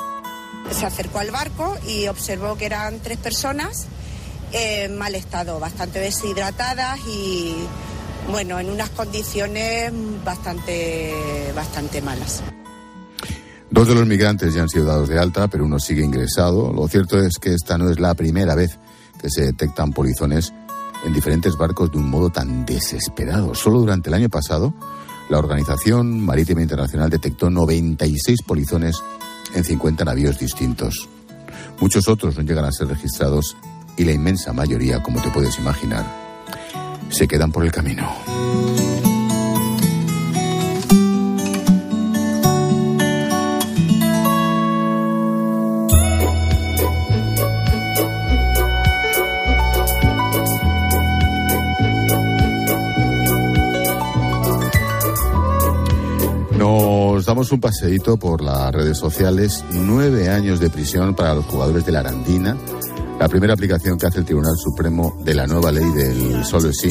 se 0.71 0.87
acercó 0.87 1.19
al 1.19 1.31
barco 1.31 1.77
y 1.87 2.09
observó 2.09 2.57
que 2.57 2.67
eran 2.67 2.99
tres 3.01 3.19
personas 3.19 3.87
en 4.53 4.97
mal 4.97 5.15
estado, 5.15 5.59
bastante 5.59 5.99
deshidratadas 5.99 7.01
y 7.07 7.55
bueno, 8.31 8.59
en 8.59 8.71
unas 8.71 8.91
condiciones 8.91 9.93
bastante, 10.25 11.53
bastante 11.55 12.01
malas. 12.01 12.43
Dos 13.71 13.89
de 13.89 13.95
los 13.95 14.07
migrantes 14.07 14.55
ya 14.55 14.63
han 14.63 14.69
sido 14.69 14.87
dados 14.87 15.09
de 15.09 15.19
alta, 15.19 15.49
pero 15.49 15.65
uno 15.65 15.81
sigue 15.81 16.05
ingresado. 16.05 16.73
Lo 16.73 16.87
cierto 16.87 17.19
es 17.19 17.39
que 17.41 17.53
esta 17.55 17.77
no 17.77 17.91
es 17.91 17.99
la 17.99 18.15
primera 18.15 18.55
vez 18.55 18.79
que 19.21 19.29
se 19.29 19.43
detectan 19.43 19.93
polizones 19.93 20.53
en 21.05 21.13
diferentes 21.13 21.57
barcos 21.57 21.91
de 21.91 21.99
un 21.99 22.09
modo 22.09 22.31
tan 22.31 22.65
desesperado. 22.65 23.55
Solo 23.55 23.81
durante 23.81 24.11
el 24.11 24.15
año 24.15 24.29
pasado, 24.29 24.73
la 25.29 25.39
Organización 25.39 26.21
Marítima 26.21 26.63
Internacional 26.63 27.11
detectó 27.11 27.51
96 27.51 28.43
polizones 28.43 29.03
en 29.55 29.65
50 29.65 30.05
navíos 30.05 30.39
distintos. 30.39 31.09
Muchos 31.81 32.09
otros 32.09 32.37
no 32.37 32.43
llegan 32.43 32.65
a 32.65 32.73
ser 32.73 32.89
registrados 32.89 33.57
y 33.97 34.05
la 34.05 34.13
inmensa 34.13 34.53
mayoría, 34.53 35.03
como 35.03 35.21
te 35.21 35.31
puedes 35.31 35.59
imaginar, 35.59 36.05
se 37.11 37.27
quedan 37.29 37.53
por 37.53 37.65
el 37.65 37.73
camino. 37.73 38.94
Damos 57.35 57.51
un 57.51 57.59
paseíto 57.59 58.17
por 58.17 58.41
las 58.43 58.73
redes 58.73 58.97
sociales. 58.97 59.65
Nueve 59.73 60.29
años 60.29 60.61
de 60.61 60.71
prisión 60.71 61.17
para 61.17 61.35
los 61.35 61.45
jugadores 61.47 61.85
de 61.85 61.91
la 61.91 61.99
Arandina. 61.99 62.57
La 63.19 63.29
primera 63.29 63.55
aplicación 63.55 63.99
que 63.99 64.07
hace 64.07 64.21
el 64.21 64.25
Tribunal 64.25 64.55
Supremo 64.57 65.17
de 65.25 65.35
la 65.35 65.45
nueva 65.45 65.73
ley 65.73 65.91
del 65.97 66.45
solo 66.45 66.73
sí. 66.73 66.91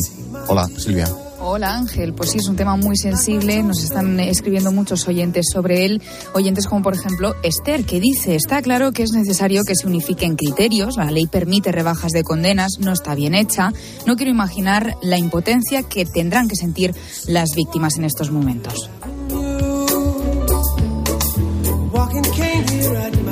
Hola, 0.49 0.67
Silvia. 0.77 1.07
Hola 1.39 1.75
Ángel, 1.75 2.13
pues 2.13 2.31
sí, 2.31 2.39
es 2.39 2.47
un 2.47 2.57
tema 2.57 2.75
muy 2.75 2.97
sensible, 2.97 3.63
nos 3.63 3.83
están 3.83 4.19
escribiendo 4.19 4.71
muchos 4.71 5.07
oyentes 5.07 5.47
sobre 5.51 5.85
él, 5.85 6.01
oyentes 6.33 6.67
como 6.67 6.81
por 6.81 6.93
ejemplo 6.93 7.35
Esther, 7.43 7.85
que 7.85 7.99
dice, 7.99 8.35
está 8.35 8.61
claro 8.61 8.93
que 8.93 9.03
es 9.03 9.11
necesario 9.11 9.63
que 9.65 9.75
se 9.75 9.85
unifiquen 9.85 10.37
criterios, 10.37 10.95
la 10.95 11.11
ley 11.11 11.27
permite 11.27 11.73
rebajas 11.73 12.13
de 12.13 12.23
condenas, 12.23 12.79
no 12.79 12.93
está 12.93 13.13
bien 13.13 13.35
hecha, 13.35 13.73
no 14.05 14.15
quiero 14.15 14.31
imaginar 14.31 14.95
la 15.01 15.17
impotencia 15.17 15.83
que 15.83 16.05
tendrán 16.05 16.47
que 16.47 16.55
sentir 16.55 16.95
las 17.27 17.49
víctimas 17.55 17.97
en 17.97 18.05
estos 18.05 18.31
momentos. 18.31 18.89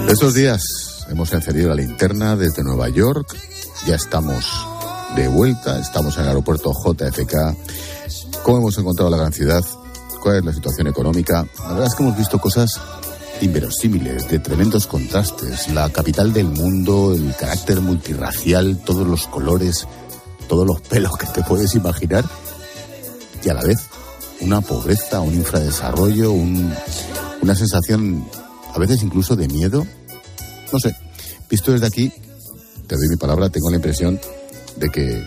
Estos 0.10 0.34
días 0.34 1.06
hemos 1.10 1.32
encendido 1.34 1.70
la 1.70 1.76
linterna 1.76 2.36
desde 2.36 2.64
Nueva 2.64 2.90
York. 2.90 3.36
Ya 3.86 3.96
estamos 3.96 4.46
de 5.16 5.28
vuelta, 5.28 5.80
estamos 5.80 6.16
en 6.16 6.24
el 6.24 6.30
aeropuerto 6.30 6.72
JFK. 6.74 7.34
¿Cómo 8.44 8.58
hemos 8.58 8.78
encontrado 8.78 9.10
la 9.10 9.18
gran 9.18 9.34
ciudad? 9.34 9.64
¿Cuál 10.22 10.38
es 10.38 10.46
la 10.46 10.54
situación 10.54 10.88
económica? 10.88 11.46
La 11.60 11.70
verdad 11.70 11.88
es 11.88 11.96
que 11.96 12.04
hemos 12.04 12.18
visto 12.18 12.40
cosas 12.40 12.80
inverosímiles, 13.42 14.30
de 14.30 14.40
tremendos 14.40 14.88
contrastes. 14.88 15.70
La 15.70 15.90
capital 15.90 16.34
del 16.34 16.48
mundo, 16.48 17.14
el 17.14 17.36
carácter 17.36 17.82
multirracial, 17.82 18.78
todos 18.86 19.08
los 19.08 19.28
colores, 19.28 19.88
todos 20.48 20.68
los 20.68 20.82
pelos 20.82 21.18
que 21.18 21.28
te 21.28 21.42
puedes 21.44 21.74
imaginar. 21.76 22.26
Y 23.44 23.50
a 23.50 23.54
la 23.54 23.64
vez, 23.64 23.80
una 24.42 24.62
pobreza, 24.62 25.22
un 25.22 25.34
infradesarrollo, 25.34 26.32
una 26.32 27.56
sensación 27.56 28.26
a 28.74 28.80
veces 28.80 29.04
incluso 29.04 29.36
de 29.36 29.48
miedo 29.48 29.86
no 30.72 30.80
sé, 30.80 30.96
visto 31.50 31.72
desde 31.72 31.88
aquí, 31.88 32.12
te 32.88 32.96
doy 32.96 33.10
mi 33.10 33.18
palabra, 33.18 33.50
tengo 33.50 33.70
la 33.70 33.76
impresión 33.76 34.20
de 34.78 34.90
que, 34.90 35.24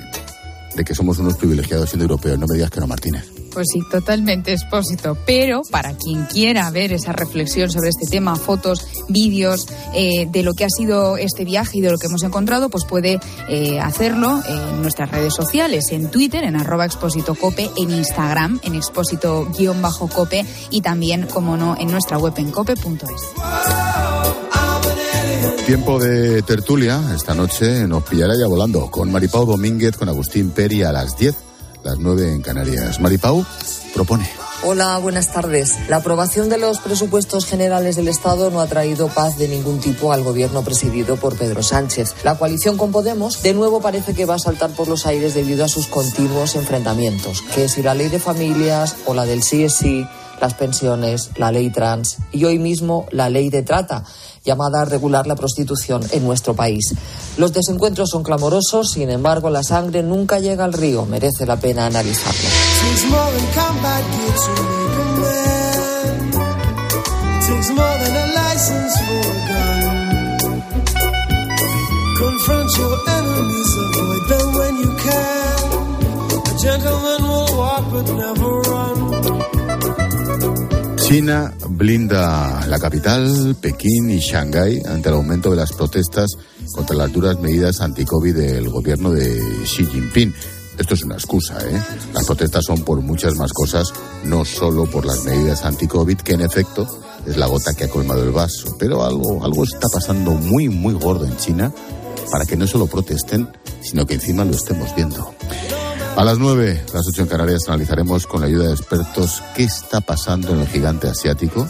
de 0.77 0.85
que 0.85 0.95
somos 0.95 1.19
unos 1.19 1.37
privilegiados 1.37 1.91
siendo 1.91 2.05
europeos. 2.05 2.39
No 2.39 2.47
me 2.47 2.55
digas 2.55 2.71
que 2.71 2.81
no, 2.81 2.87
Martínez. 2.87 3.25
Pues 3.55 3.69
sí, 3.73 3.81
totalmente 3.89 4.53
expósito. 4.53 5.17
Pero 5.25 5.63
para 5.71 5.95
quien 5.97 6.25
quiera 6.25 6.69
ver 6.71 6.93
esa 6.93 7.13
reflexión 7.13 7.71
sobre 7.71 7.91
este 7.91 8.07
tema, 8.11 8.35
fotos, 8.35 8.85
vídeos 9.09 9.69
eh, 9.95 10.27
de 10.29 10.43
lo 10.43 10.55
que 10.55 10.65
ha 10.65 10.69
sido 10.69 11.17
este 11.17 11.45
viaje 11.45 11.79
y 11.79 11.81
de 11.81 11.93
lo 11.93 11.99
que 11.99 12.09
hemos 12.09 12.25
encontrado, 12.25 12.69
pues 12.69 12.85
puede 12.85 13.21
eh, 13.49 13.79
hacerlo 13.79 14.43
en 14.49 14.83
nuestras 14.83 15.11
redes 15.13 15.35
sociales, 15.35 15.93
en 15.93 16.11
Twitter, 16.11 16.43
en 16.43 16.57
arroba 16.57 16.85
expósito 16.85 17.37
cope, 17.37 17.71
en 17.77 17.91
Instagram, 17.91 18.59
en 18.65 18.75
expósito-cope 18.75 20.45
y 20.71 20.81
también, 20.81 21.27
como 21.27 21.57
no, 21.57 21.77
en 21.79 21.93
nuestra 21.93 22.19
web 22.19 22.35
en 22.37 22.51
cope.es. 22.51 23.35
Tiempo 25.67 25.99
de 25.99 26.43
tertulia. 26.43 27.01
Esta 27.15 27.35
noche 27.35 27.89
nos 27.89 28.03
pillará 28.03 28.35
ya 28.39 28.47
volando 28.47 28.91
con 28.91 29.11
Maripau 29.11 29.47
Domínguez, 29.47 29.97
con 29.97 30.11
Agustín 30.11 30.51
Peri 30.51 30.83
a 30.83 30.93
las 30.93 31.17
10, 31.17 31.35
las 31.85 31.99
9 31.99 32.33
en 32.33 32.43
Canarias. 32.43 32.99
Maripau 32.99 33.45
propone. 33.93 34.29
Hola, 34.63 34.97
buenas 34.99 35.31
tardes. 35.31 35.77
La 35.89 35.97
aprobación 35.97 36.49
de 36.49 36.57
los 36.57 36.81
presupuestos 36.81 37.45
generales 37.45 37.97
del 37.97 38.09
Estado 38.09 38.51
no 38.51 38.61
ha 38.61 38.67
traído 38.67 39.09
paz 39.09 39.37
de 39.37 39.47
ningún 39.47 39.79
tipo 39.79 40.11
al 40.11 40.23
gobierno 40.23 40.65
presidido 40.65 41.17
por 41.17 41.37
Pedro 41.37 41.63
Sánchez. 41.63 42.15
La 42.25 42.39
coalición 42.39 42.79
con 42.79 42.91
Podemos 42.91 43.43
de 43.43 43.53
nuevo 43.53 43.83
parece 43.83 44.15
que 44.15 44.25
va 44.25 44.37
a 44.37 44.39
saltar 44.39 44.71
por 44.71 44.89
los 44.89 45.05
aires 45.05 45.35
debido 45.35 45.67
a 45.67 45.69
sus 45.69 45.87
continuos 45.87 46.57
enfrentamientos. 46.57 47.43
Que 47.55 47.69
si 47.69 47.83
la 47.83 47.95
ley 47.95 48.09
de 48.09 48.19
familias 48.19 48.97
o 49.05 49.13
la 49.13 49.27
del 49.27 49.43
sí 49.43 49.65
es 49.65 49.75
sí, 49.75 50.07
las 50.41 50.55
pensiones, 50.55 51.31
la 51.37 51.53
ley 51.53 51.71
trans 51.71 52.19
y 52.33 52.45
hoy 52.45 52.59
mismo 52.59 53.07
la 53.11 53.29
ley 53.29 53.51
de 53.51 53.63
trata 53.63 54.05
llamada 54.45 54.83
a 54.83 54.85
regular 54.85 55.27
la 55.27 55.37
prostitución 55.37 56.03
en 56.13 56.25
nuestro 56.25 56.55
país. 56.55 56.95
Los 57.39 57.53
desencuentros 57.53 58.11
son 58.11 58.23
clamorosos, 58.23 58.93
sin 58.93 59.11
embargo, 59.11 59.51
la 59.51 59.63
sangre 59.63 60.03
nunca 60.03 60.39
llega 60.39 60.65
al 60.65 60.73
río. 60.73 61.07
Merece 61.07 61.47
la 61.47 61.57
pena 61.57 61.87
analizarlo. 61.87 62.49
Enemies, 73.25 73.77
avoid 73.77 74.29
them 74.29 74.55
when 74.55 74.77
you 74.77 74.95
China 81.15 81.55
blinda 81.69 82.67
la 82.67 82.77
capital, 82.81 83.57
Pekín 83.61 84.11
y 84.11 84.19
Shanghái 84.19 84.83
ante 84.85 85.11
el 85.11 85.15
aumento 85.15 85.49
de 85.49 85.55
las 85.55 85.71
protestas 85.71 86.29
contra 86.73 86.97
las 86.97 87.13
duras 87.13 87.39
medidas 87.39 87.81
anti-COVID 87.81 88.35
del 88.35 88.69
gobierno 88.69 89.13
de 89.13 89.41
Xi 89.63 89.87
Jinping. 89.87 90.35
Esto 90.77 90.95
es 90.95 91.05
una 91.05 91.15
excusa, 91.15 91.57
¿eh? 91.71 91.81
Las 92.13 92.25
protestas 92.25 92.65
son 92.65 92.83
por 92.83 93.01
muchas 93.01 93.37
más 93.37 93.53
cosas, 93.53 93.93
no 94.25 94.45
solo 94.45 94.87
por 94.87 95.07
las 95.07 95.23
medidas 95.23 95.65
anti-COVID, 95.65 96.17
que 96.17 96.33
en 96.33 96.41
efecto 96.41 96.85
es 97.25 97.37
la 97.37 97.47
gota 97.47 97.75
que 97.75 97.85
ha 97.85 97.89
colmado 97.89 98.25
el 98.25 98.33
vaso. 98.33 98.75
Pero 98.77 99.05
algo, 99.05 99.45
algo 99.45 99.63
está 99.63 99.87
pasando 99.93 100.33
muy, 100.33 100.69
muy 100.69 100.95
gordo 100.95 101.27
en 101.27 101.37
China 101.37 101.73
para 102.33 102.45
que 102.45 102.57
no 102.57 102.67
solo 102.67 102.89
protesten, 102.89 103.49
sino 103.83 104.05
que 104.05 104.15
encima 104.15 104.45
lo 104.45 104.51
estemos 104.51 104.93
viendo. 104.97 105.33
A 106.17 106.23
las 106.23 106.39
nueve, 106.39 106.81
las 106.95 107.09
ocho 107.09 107.23
en 107.23 107.29
Canarias, 107.29 107.63
analizaremos 107.67 108.27
con 108.29 108.41
la 108.41 108.47
ayuda 108.47 108.69
de 108.69 108.75
expertos 108.75 109.43
qué 109.57 109.65
está 109.65 110.01
pasando 110.01 110.55
en 110.55 110.61
el 110.61 110.69
gigante 110.69 111.09
asiático. 111.09 111.69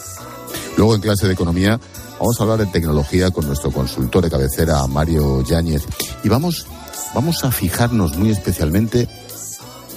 Luego, 0.76 0.94
en 0.94 1.00
clase 1.00 1.26
de 1.26 1.33
economía, 1.33 1.80
vamos 2.20 2.38
a 2.38 2.42
hablar 2.42 2.59
de 2.59 2.66
tecnología 2.66 3.30
con 3.30 3.46
nuestro 3.46 3.70
consultor 3.70 4.22
de 4.22 4.30
cabecera, 4.30 4.87
Mario 4.87 5.42
Yáñez. 5.42 5.85
Y 6.22 6.28
vamos, 6.28 6.66
vamos 7.14 7.42
a 7.42 7.50
fijarnos 7.50 8.18
muy 8.18 8.30
especialmente 8.30 9.09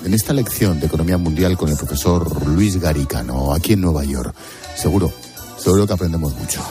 en 0.06 0.14
esta 0.14 0.34
lección 0.34 0.80
de 0.80 0.88
economía 0.88 1.18
mundial 1.18 1.58
con 1.58 1.70
el 1.70 1.76
profesor 1.76 2.48
Luis 2.48 2.80
Garicano, 2.80 3.54
aquí 3.54 3.74
en 3.74 3.82
Nueva 3.82 4.06
York. 4.06 4.34
Seguro, 4.78 5.12
seguro 5.58 5.86
que 5.86 5.94
aprendemos 5.94 6.34
mucho. 6.36 6.62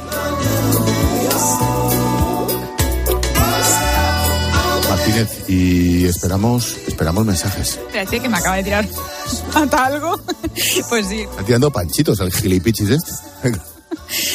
Martínez, 5.07 5.49
y 5.49 6.05
esperamos, 6.07 6.77
esperamos 6.87 7.25
mensajes. 7.25 7.79
Espérate 7.87 8.21
que 8.21 8.29
me 8.29 8.37
acaba 8.39 8.57
de 8.57 8.65
tirar 8.65 8.89
hasta 9.55 9.87
algo. 9.87 10.21
Pues 10.89 11.09
sí. 11.09 11.21
Está 11.21 11.43
tirando 11.43 11.71
panchitos 11.71 12.19
al 12.19 12.33
gilipichis 12.33 12.89
este. 12.89 13.13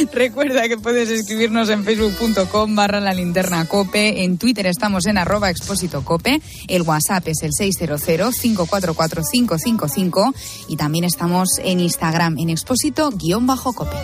Recuerda 0.14 0.68
que 0.68 0.78
puedes 0.78 1.10
escribirnos 1.10 1.68
en 1.70 1.84
facebook.com 1.84 2.76
barra 2.76 3.00
la 3.00 3.16
linterna 3.16 3.66
cope. 3.66 4.24
En 4.24 4.38
Twitter 4.38 4.68
estamos 4.68 5.08
en 5.08 5.18
arroba 5.18 5.50
expósito 5.50 6.06
cope. 6.06 6.40
El 6.68 6.84
WhatsApp 6.84 7.28
es 7.28 7.42
el 7.42 7.54
600-544-555. 7.54 10.32
Y 10.68 10.76
también 10.76 11.06
estamos 11.06 11.58
en 11.64 11.80
Instagram 11.80 12.38
en 12.38 12.52
expósito 12.52 13.10
guion 13.10 13.48
bajo 13.48 13.74
cope. 13.74 13.98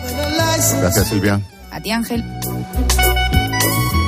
Gracias, 0.80 1.08
Silvia. 1.08 1.40
A 1.70 1.80
ti, 1.80 1.92
Ángel. 1.92 2.24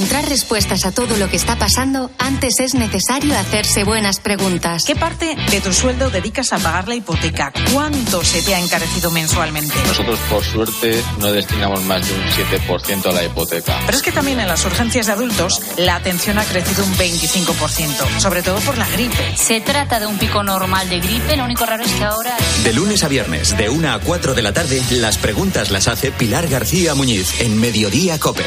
Encontrar 0.00 0.30
respuestas 0.30 0.86
a 0.86 0.92
todo 0.92 1.14
lo 1.18 1.28
que 1.28 1.36
está 1.36 1.56
pasando, 1.56 2.10
antes 2.16 2.58
es 2.58 2.72
necesario 2.72 3.36
hacerse 3.38 3.84
buenas 3.84 4.18
preguntas. 4.18 4.84
¿Qué 4.86 4.96
parte 4.96 5.36
de 5.50 5.60
tu 5.60 5.74
sueldo 5.74 6.08
dedicas 6.08 6.54
a 6.54 6.58
pagar 6.58 6.88
la 6.88 6.94
hipoteca? 6.94 7.52
¿Cuánto 7.70 8.24
se 8.24 8.40
te 8.40 8.54
ha 8.54 8.60
encarecido 8.60 9.10
mensualmente? 9.10 9.74
Nosotros, 9.86 10.18
por 10.30 10.42
suerte, 10.42 11.02
no 11.18 11.30
destinamos 11.30 11.82
más 11.82 12.08
de 12.08 12.14
un 12.14 12.22
7% 12.22 13.10
a 13.10 13.12
la 13.12 13.24
hipoteca. 13.24 13.78
Pero 13.84 13.98
es 13.98 14.02
que 14.02 14.10
también 14.10 14.40
en 14.40 14.48
las 14.48 14.64
urgencias 14.64 15.04
de 15.04 15.12
adultos 15.12 15.60
la 15.76 15.96
atención 15.96 16.38
ha 16.38 16.44
crecido 16.44 16.82
un 16.82 16.96
25%, 16.96 18.20
sobre 18.20 18.42
todo 18.42 18.58
por 18.60 18.78
la 18.78 18.88
gripe. 18.88 19.36
Se 19.36 19.60
trata 19.60 20.00
de 20.00 20.06
un 20.06 20.16
pico 20.16 20.42
normal 20.42 20.88
de 20.88 21.00
gripe, 21.00 21.36
lo 21.36 21.44
único 21.44 21.66
raro 21.66 21.84
es 21.84 21.92
que 21.92 22.04
ahora... 22.04 22.38
De 22.64 22.72
lunes 22.72 23.04
a 23.04 23.08
viernes, 23.08 23.54
de 23.54 23.68
1 23.68 23.92
a 23.92 24.00
4 24.00 24.32
de 24.32 24.40
la 24.40 24.54
tarde, 24.54 24.82
las 24.92 25.18
preguntas 25.18 25.70
las 25.70 25.88
hace 25.88 26.10
Pilar 26.10 26.48
García 26.48 26.94
Muñiz 26.94 27.38
en 27.42 27.60
Mediodía 27.60 28.18
Cope. 28.18 28.46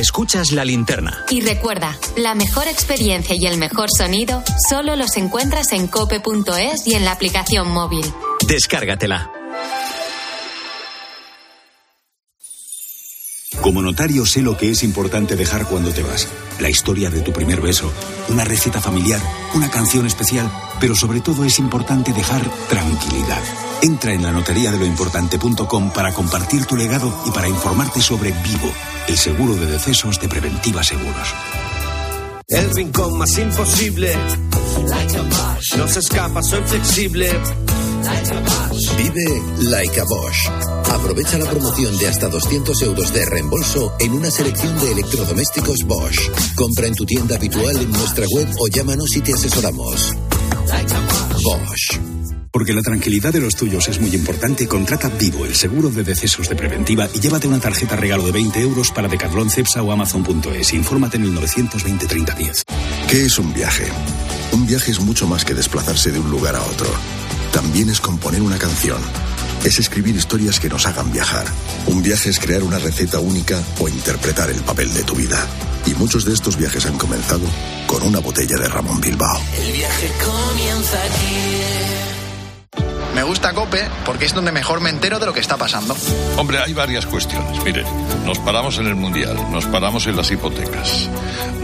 Escuchas 0.00 0.52
la 0.52 0.64
linterna. 0.64 1.26
Y 1.28 1.42
recuerda, 1.42 1.94
la 2.16 2.34
mejor 2.34 2.66
experiencia 2.68 3.36
y 3.38 3.44
el 3.44 3.58
mejor 3.58 3.90
sonido 3.94 4.42
solo 4.70 4.96
los 4.96 5.18
encuentras 5.18 5.72
en 5.72 5.88
cope.es 5.88 6.86
y 6.86 6.94
en 6.94 7.04
la 7.04 7.12
aplicación 7.12 7.68
móvil. 7.70 8.06
Descárgatela. 8.48 9.30
Como 13.60 13.82
notario 13.82 14.24
sé 14.24 14.40
lo 14.40 14.56
que 14.56 14.70
es 14.70 14.82
importante 14.84 15.36
dejar 15.36 15.66
cuando 15.66 15.92
te 15.92 16.02
vas. 16.02 16.26
La 16.60 16.70
historia 16.70 17.10
de 17.10 17.20
tu 17.20 17.34
primer 17.34 17.60
beso, 17.60 17.92
una 18.30 18.44
receta 18.44 18.80
familiar, 18.80 19.20
una 19.54 19.70
canción 19.70 20.06
especial, 20.06 20.50
pero 20.80 20.94
sobre 20.94 21.20
todo 21.20 21.44
es 21.44 21.58
importante 21.58 22.14
dejar 22.14 22.42
tranquilidad. 22.70 23.42
Entra 23.82 24.14
en 24.14 24.22
la 24.22 24.32
notaría 24.32 24.70
de 24.70 24.78
lo 24.78 24.86
importante.com 24.86 25.90
para 25.92 26.14
compartir 26.14 26.64
tu 26.64 26.76
legado 26.76 27.14
y 27.26 27.30
para 27.32 27.48
informarte 27.48 28.00
sobre 28.00 28.30
Vivo, 28.30 28.72
el 29.08 29.16
seguro 29.16 29.54
de 29.54 29.66
decesos 29.66 30.20
de 30.20 30.28
Preventiva 30.28 30.82
Seguros. 30.82 31.34
El 32.48 32.70
rincón 32.74 33.18
más 33.18 33.38
imposible. 33.38 34.12
No 35.76 35.88
se 35.88 36.00
escapa, 36.00 36.42
soy 36.42 36.62
flexible. 36.64 37.30
Vive 38.96 39.42
Like 39.70 40.00
a 40.00 40.04
Bosch. 40.04 40.48
Aprovecha 40.90 41.38
la 41.38 41.48
promoción 41.48 41.96
de 41.98 42.08
hasta 42.08 42.28
200 42.28 42.82
euros 42.82 43.12
de 43.12 43.24
reembolso 43.24 43.94
en 44.00 44.12
una 44.12 44.30
selección 44.30 44.78
de 44.80 44.92
electrodomésticos 44.92 45.84
Bosch. 45.86 46.30
Compra 46.56 46.86
en 46.86 46.94
tu 46.94 47.06
tienda 47.06 47.36
habitual 47.36 47.76
en 47.76 47.90
nuestra 47.90 48.26
web 48.34 48.48
o 48.58 48.68
llámanos 48.68 49.16
y 49.16 49.20
te 49.20 49.34
asesoramos. 49.34 50.12
Bosch. 51.42 52.19
Porque 52.52 52.72
la 52.72 52.82
tranquilidad 52.82 53.32
de 53.32 53.40
los 53.40 53.54
tuyos 53.54 53.86
es 53.88 54.00
muy 54.00 54.12
importante, 54.14 54.66
contrata 54.66 55.08
Vivo, 55.08 55.46
el 55.46 55.54
seguro 55.54 55.88
de 55.88 56.02
decesos 56.02 56.48
de 56.48 56.56
preventiva, 56.56 57.08
y 57.14 57.20
llévate 57.20 57.46
una 57.46 57.60
tarjeta 57.60 57.94
regalo 57.94 58.24
de 58.26 58.32
20 58.32 58.60
euros 58.60 58.90
para 58.90 59.08
Decathlon, 59.08 59.50
Cepsa 59.50 59.82
o 59.82 59.92
Amazon.es. 59.92 60.72
Infórmate 60.72 61.16
en 61.16 61.24
el 61.24 61.34
920 61.34 62.06
3010. 62.06 62.64
¿Qué 63.08 63.24
es 63.26 63.38
un 63.38 63.52
viaje? 63.52 63.86
Un 64.52 64.66
viaje 64.66 64.90
es 64.90 65.00
mucho 65.00 65.28
más 65.28 65.44
que 65.44 65.54
desplazarse 65.54 66.10
de 66.10 66.18
un 66.18 66.30
lugar 66.30 66.56
a 66.56 66.62
otro. 66.62 66.88
También 67.52 67.88
es 67.88 68.00
componer 68.00 68.42
una 68.42 68.58
canción. 68.58 69.00
Es 69.64 69.78
escribir 69.78 70.16
historias 70.16 70.58
que 70.58 70.68
nos 70.68 70.86
hagan 70.86 71.12
viajar. 71.12 71.44
Un 71.86 72.02
viaje 72.02 72.30
es 72.30 72.40
crear 72.40 72.62
una 72.62 72.78
receta 72.78 73.20
única 73.20 73.62
o 73.78 73.88
interpretar 73.88 74.50
el 74.50 74.60
papel 74.62 74.92
de 74.92 75.04
tu 75.04 75.14
vida. 75.14 75.46
Y 75.86 75.94
muchos 75.94 76.24
de 76.24 76.34
estos 76.34 76.56
viajes 76.56 76.86
han 76.86 76.98
comenzado 76.98 77.46
con 77.86 78.02
una 78.02 78.18
botella 78.18 78.56
de 78.56 78.68
Ramón 78.68 79.00
Bilbao. 79.00 79.40
El 79.56 79.72
viaje 79.72 80.10
comienza 80.24 81.02
aquí. 81.04 82.09
Me 83.14 83.22
gusta 83.22 83.52
Cope 83.52 83.88
porque 84.04 84.24
es 84.24 84.34
donde 84.34 84.52
mejor 84.52 84.80
me 84.80 84.90
entero 84.90 85.18
de 85.18 85.26
lo 85.26 85.32
que 85.32 85.40
está 85.40 85.56
pasando. 85.56 85.96
Hombre, 86.36 86.58
hay 86.58 86.72
varias 86.72 87.06
cuestiones. 87.06 87.62
Mire, 87.64 87.84
nos 88.24 88.38
paramos 88.38 88.78
en 88.78 88.86
el 88.86 88.94
Mundial, 88.94 89.36
nos 89.50 89.66
paramos 89.66 90.06
en 90.06 90.16
las 90.16 90.30
hipotecas, 90.30 91.08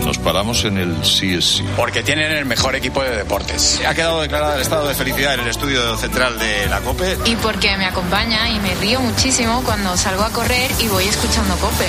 nos 0.05 0.19
paramos 0.19 0.65
en 0.65 0.79
el 0.79 0.97
CSC. 1.01 1.65
Porque 1.77 2.03
tienen 2.03 2.33
el 2.33 2.45
mejor 2.45 2.75
equipo 2.75 3.03
de 3.03 3.17
deportes. 3.17 3.81
Ha 3.87 3.95
quedado 3.95 4.21
declarado 4.21 4.55
el 4.55 4.63
estado 4.63 4.89
de 4.89 4.95
felicidad 4.95 5.35
en 5.35 5.41
el 5.41 5.49
estudio 5.49 5.97
central 5.97 6.39
de 6.39 6.67
la 6.67 6.81
COPE. 6.81 7.19
Y 7.27 7.37
porque 7.37 7.77
me 7.77 7.87
acompaña 7.87 8.49
y 8.51 8.59
me 8.61 8.75
río 8.75 9.01
muchísimo 9.01 9.63
cuando 9.65 9.97
salgo 9.97 10.25
a 10.25 10.31
correr 10.31 10.71
y 10.81 10.89
voy 10.89 11.05
escuchando 11.05 11.55
Cope. 11.57 11.89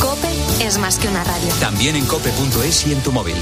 Cope 0.00 0.64
es 0.66 0.78
más 0.78 0.98
que 0.98 1.08
una 1.08 1.24
radio. 1.24 1.52
También 1.60 1.96
en 1.96 2.06
cope.es 2.06 2.86
y 2.86 2.92
en 2.92 3.02
tu 3.02 3.12
móvil. 3.12 3.36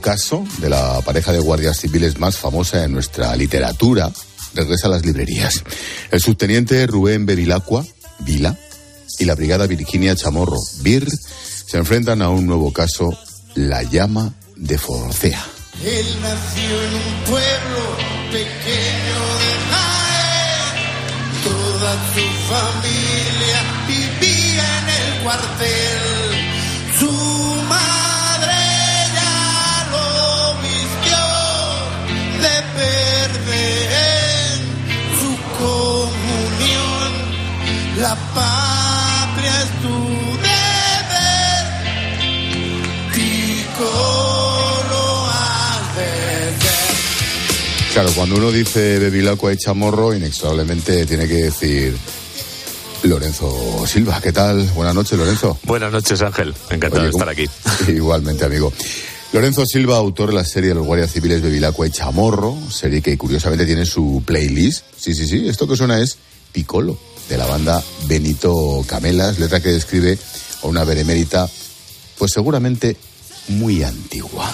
Caso 0.00 0.44
de 0.58 0.70
la 0.70 1.00
pareja 1.02 1.32
de 1.32 1.40
guardias 1.40 1.80
civiles 1.80 2.18
más 2.18 2.36
famosa 2.36 2.84
en 2.84 2.92
nuestra 2.92 3.34
literatura 3.36 4.10
regresa 4.54 4.86
a 4.86 4.90
las 4.90 5.04
librerías. 5.04 5.62
El 6.10 6.20
subteniente 6.20 6.86
Rubén 6.86 7.26
Bevilacqua, 7.26 7.84
Vila, 8.20 8.56
y 9.18 9.24
la 9.24 9.34
brigada 9.34 9.66
Virginia 9.66 10.14
Chamorro, 10.14 10.58
Bir, 10.82 11.08
se 11.10 11.76
enfrentan 11.76 12.22
a 12.22 12.30
un 12.30 12.46
nuevo 12.46 12.72
caso, 12.72 13.10
la 13.54 13.82
llama 13.82 14.32
de 14.56 14.78
Forcea. 14.78 15.44
Él 15.84 16.06
nació 16.22 16.82
en 16.82 16.94
un 16.94 17.24
pueblo 17.24 17.96
pequeño 18.30 19.18
de 19.40 19.50
Jaén. 19.70 20.76
Toda 21.44 21.92
su 22.14 22.26
familia 22.48 23.58
vivía 23.86 24.66
en 24.78 24.88
el 24.88 25.22
cuartel. 25.22 25.97
La 38.00 38.14
patria 38.34 39.62
es 39.62 39.70
tu 39.82 39.94
deber. 40.38 41.64
Tico 43.12 43.90
lo 44.90 45.26
has 45.26 45.96
de 45.96 46.12
ser. 46.60 47.92
Claro, 47.92 48.10
cuando 48.14 48.36
uno 48.36 48.50
dice 48.52 48.98
Bevilacqua 48.98 49.52
y 49.52 49.56
Chamorro, 49.56 50.14
inexorablemente 50.14 51.06
tiene 51.06 51.26
que 51.26 51.34
decir 51.44 51.96
Lorenzo 53.02 53.84
Silva. 53.86 54.20
¿Qué 54.20 54.32
tal? 54.32 54.62
Buenas 54.74 54.94
noches, 54.94 55.18
Lorenzo. 55.18 55.58
Buenas 55.64 55.90
noches, 55.90 56.22
Ángel. 56.22 56.54
Encantado 56.70 57.02
Oye, 57.02 57.10
de 57.10 57.18
estar 57.18 57.28
¿cómo- 57.28 57.30
aquí. 57.32 57.92
Igualmente, 57.96 58.44
amigo. 58.44 58.72
Lorenzo 59.32 59.66
Silva, 59.66 59.96
autor 59.98 60.28
de 60.30 60.36
la 60.36 60.44
serie 60.44 60.70
de 60.70 60.76
los 60.76 60.86
guardias 60.86 61.12
civiles 61.12 61.42
Bevilacqua 61.42 61.86
y 61.86 61.90
Chamorro, 61.90 62.56
serie 62.70 63.02
que 63.02 63.18
curiosamente 63.18 63.66
tiene 63.66 63.84
su 63.84 64.22
playlist. 64.24 64.84
Sí, 64.96 65.14
sí, 65.14 65.26
sí, 65.26 65.48
esto 65.48 65.66
que 65.68 65.76
suena 65.76 66.00
es 66.00 66.16
Piccolo, 66.50 66.96
de 67.28 67.36
la 67.36 67.46
banda 67.46 67.82
Benito 68.06 68.84
Camelas, 68.86 69.38
letra 69.38 69.60
que 69.60 69.70
describe 69.70 70.18
a 70.62 70.66
una 70.66 70.84
benemérita, 70.84 71.48
pues 72.18 72.32
seguramente 72.32 72.96
muy 73.48 73.82
antigua. 73.82 74.52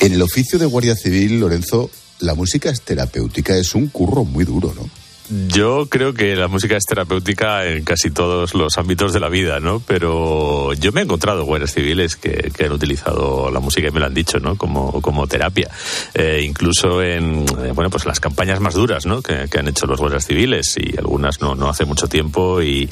En 0.00 0.12
el 0.12 0.22
oficio 0.22 0.58
de 0.58 0.66
guardia 0.66 0.94
civil, 0.94 1.40
Lorenzo, 1.40 1.90
la 2.20 2.34
música 2.34 2.70
es 2.70 2.82
terapéutica, 2.82 3.56
es 3.56 3.74
un 3.74 3.88
curro 3.88 4.24
muy 4.24 4.44
duro, 4.44 4.72
¿no? 4.74 4.88
Yo 5.30 5.86
creo 5.90 6.14
que 6.14 6.34
la 6.36 6.48
música 6.48 6.76
es 6.76 6.84
terapéutica 6.84 7.66
en 7.66 7.84
casi 7.84 8.10
todos 8.10 8.54
los 8.54 8.78
ámbitos 8.78 9.12
de 9.12 9.20
la 9.20 9.28
vida, 9.28 9.60
¿no? 9.60 9.80
Pero 9.80 10.72
yo 10.72 10.90
me 10.92 11.00
he 11.00 11.04
encontrado 11.04 11.44
guardias 11.44 11.74
civiles 11.74 12.16
que, 12.16 12.50
que 12.56 12.64
han 12.64 12.72
utilizado 12.72 13.50
la 13.50 13.60
música 13.60 13.88
y 13.88 13.90
me 13.90 14.00
lo 14.00 14.06
han 14.06 14.14
dicho, 14.14 14.38
¿no? 14.40 14.56
Como, 14.56 15.02
como 15.02 15.26
terapia. 15.26 15.70
Eh, 16.14 16.42
incluso 16.44 17.02
en, 17.02 17.44
eh, 17.62 17.72
bueno, 17.74 17.90
pues 17.90 18.06
las 18.06 18.20
campañas 18.20 18.60
más 18.60 18.74
duras, 18.74 19.04
¿no? 19.04 19.20
Que, 19.20 19.48
que 19.50 19.58
han 19.58 19.68
hecho 19.68 19.86
los 19.86 20.00
guardias 20.00 20.26
civiles 20.26 20.76
y 20.78 20.96
algunas 20.96 21.42
no, 21.42 21.54
no 21.54 21.68
hace 21.68 21.84
mucho 21.84 22.08
tiempo 22.08 22.62
y, 22.62 22.88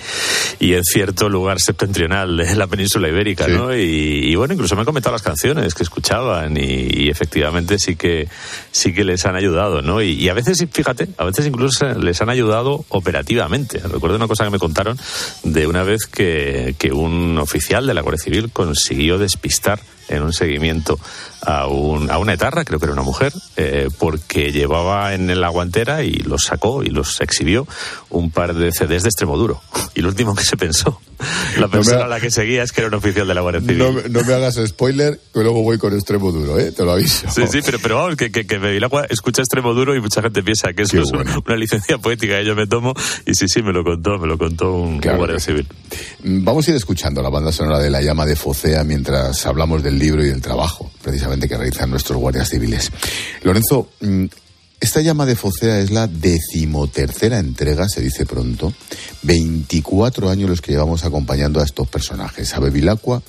y 0.61 0.75
en 0.75 0.85
cierto 0.85 1.31
lugar 1.31 1.59
septentrional 1.61 2.37
de 2.37 2.55
la 2.55 2.67
península 2.67 3.09
ibérica, 3.09 3.49
¿no? 3.49 3.75
Y, 3.75 4.31
y 4.31 4.35
bueno, 4.35 4.53
incluso 4.53 4.75
me 4.75 4.83
han 4.83 4.87
comentado 4.87 5.15
las 5.15 5.23
canciones 5.23 5.75
que 5.75 5.85
escuchaban 5.85 6.57
y, 6.59 7.05
y 7.05 7.09
efectivamente 7.09 7.79
sí 7.79 7.97
que, 7.97 8.29
sí 8.71 8.93
que 8.93 9.05
les 9.05 9.25
han 9.25 9.37
ayudado, 9.37 9.81
¿no? 9.81 10.03
Y, 10.03 10.13
y 10.13 10.29
a 10.29 10.35
veces, 10.35 10.63
fíjate, 10.71 11.09
a 11.17 11.25
veces 11.25 11.47
incluso 11.47 11.87
les 11.95 12.21
han 12.21 12.26
ayudado 12.31 12.85
operativamente. 12.89 13.79
Recuerdo 13.79 14.17
una 14.17 14.29
cosa 14.29 14.45
que 14.45 14.51
me 14.51 14.59
contaron 14.59 14.99
de 15.43 15.67
una 15.67 15.83
vez 15.83 16.07
que, 16.07 16.75
que 16.79 16.93
un 16.93 17.39
oficial 17.39 17.87
de 17.87 17.95
la 17.95 18.03
Guardia 18.03 18.23
Civil 18.23 18.51
consiguió 18.53 19.19
despistar 19.19 19.81
en 20.09 20.23
un 20.23 20.33
seguimiento 20.33 20.99
a, 21.43 21.67
un, 21.67 22.11
a 22.11 22.19
una 22.19 22.33
etarra, 22.35 22.65
creo 22.65 22.79
que 22.79 22.87
era 22.87 22.93
una 22.93 23.03
mujer, 23.03 23.33
eh, 23.57 23.89
porque 23.99 24.51
llevaba 24.53 25.15
en 25.15 25.41
la 25.41 25.49
guantera 25.49 26.03
y 26.03 26.13
los 26.15 26.45
sacó 26.45 26.83
y 26.83 26.89
los 26.89 27.21
exhibió 27.21 27.67
un 28.11 28.31
par 28.31 28.55
de 28.55 28.73
CDs 28.73 29.03
de 29.03 29.09
extremo 29.09 29.37
duro. 29.37 29.61
Y 29.95 30.01
lo 30.01 30.09
último 30.09 30.35
que 30.35 30.43
se 30.45 30.57
pensó, 30.57 31.01
la 31.59 31.69
persona 31.69 32.05
a 32.05 32.09
la 32.09 32.21
que 32.21 32.31
seguía 32.31 32.63
es 32.63 32.73
que 32.73 32.81
era 32.81 32.89
un 32.89 32.95
oficial 32.95 33.27
de 33.29 33.35
la 33.35 33.41
Guardia 33.43 33.61
Civil. 33.61 33.79
No, 33.79 33.93
me- 33.93 34.09
no 34.09 34.23
me 34.25 34.33
hagas 34.35 34.57
spoiler, 34.67 35.21
que 35.33 35.41
luego 35.41 35.63
voy 35.63 35.79
con 35.79 35.95
extremo 35.95 36.33
duro, 36.33 36.59
¿eh? 36.59 36.73
Te 36.73 36.85
lo 36.85 36.93
aviso. 36.93 37.27
Sí, 37.31 37.43
sí, 37.51 37.61
pero, 37.65 37.79
pero 37.81 37.97
vamos, 37.97 38.17
que, 38.17 38.31
que, 38.33 38.47
que 38.47 38.59
Bevilacqua 38.59 39.07
escucha 39.09 39.43
extremo 39.43 39.73
duro 39.75 39.95
y 39.95 40.01
mucha 40.01 40.23
gente 40.23 40.43
piensa 40.43 40.73
que 40.73 40.83
eso 40.83 41.01
es 41.01 41.11
una, 41.13 41.39
una 41.47 41.57
licencia 41.57 41.99
poética 41.99 42.39
que 42.39 42.45
yo 42.47 42.55
me 42.57 42.67
tomo. 42.67 42.93
Y 43.25 43.35
sí, 43.35 43.47
sí, 43.49 43.63
me 43.63 43.73
lo 43.73 43.85
contó, 43.85 44.19
me 44.19 44.27
lo 44.27 44.37
contó 44.39 44.73
un, 44.73 44.95
un 45.05 45.17
guardia 45.17 45.39
civil. 45.39 45.67
Mm, 46.25 46.45
Vamos 46.45 46.67
a 46.67 46.71
ir 46.71 46.77
escuchando 46.77 47.23
la 47.23 47.29
banda 47.31 47.53
sonora 47.53 47.79
de 47.79 47.91
La 47.91 48.01
llama 48.03 48.27
de 48.27 48.37
Focea 48.37 48.83
mientras 48.85 49.47
hablamos 49.47 49.83
del 49.83 49.96
libro 49.99 50.25
y 50.25 50.29
del 50.29 50.41
trabajo, 50.41 50.91
precisamente 51.03 51.49
que 51.49 51.57
realizan 51.57 51.91
nuestros 51.91 52.19
guardias 52.19 52.49
civiles. 52.49 52.91
Lorenzo, 53.43 53.91
mm, 54.01 54.27
esta 54.79 55.01
llama 55.01 55.25
de 55.25 55.37
Focea 55.37 55.81
es 55.81 55.91
la 55.91 56.07
decimotercera 56.07 57.39
entrega, 57.39 57.89
se 57.89 58.03
dice 58.03 58.27
pronto. 58.27 58.73
24 59.23 60.29
años 60.29 60.51
los 60.51 60.61
que 60.61 60.73
llevamos 60.73 61.05
acompañando 61.05 61.61
a 61.61 61.65
estos 61.65 61.89
personajes, 61.89 62.55
a 62.55 62.61
Bevilacqua 62.61 63.23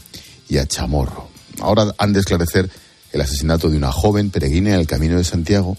y 0.49 0.57
a 0.57 0.67
Chamorro. 0.67 1.29
Ahora 1.59 1.93
han 1.97 2.13
de 2.13 2.19
esclarecer 2.19 2.69
el 3.13 3.21
asesinato 3.21 3.69
de 3.69 3.77
una 3.77 3.91
joven 3.91 4.29
peregrina 4.29 4.73
en 4.73 4.79
el 4.79 4.87
Camino 4.87 5.17
de 5.17 5.23
Santiago, 5.23 5.77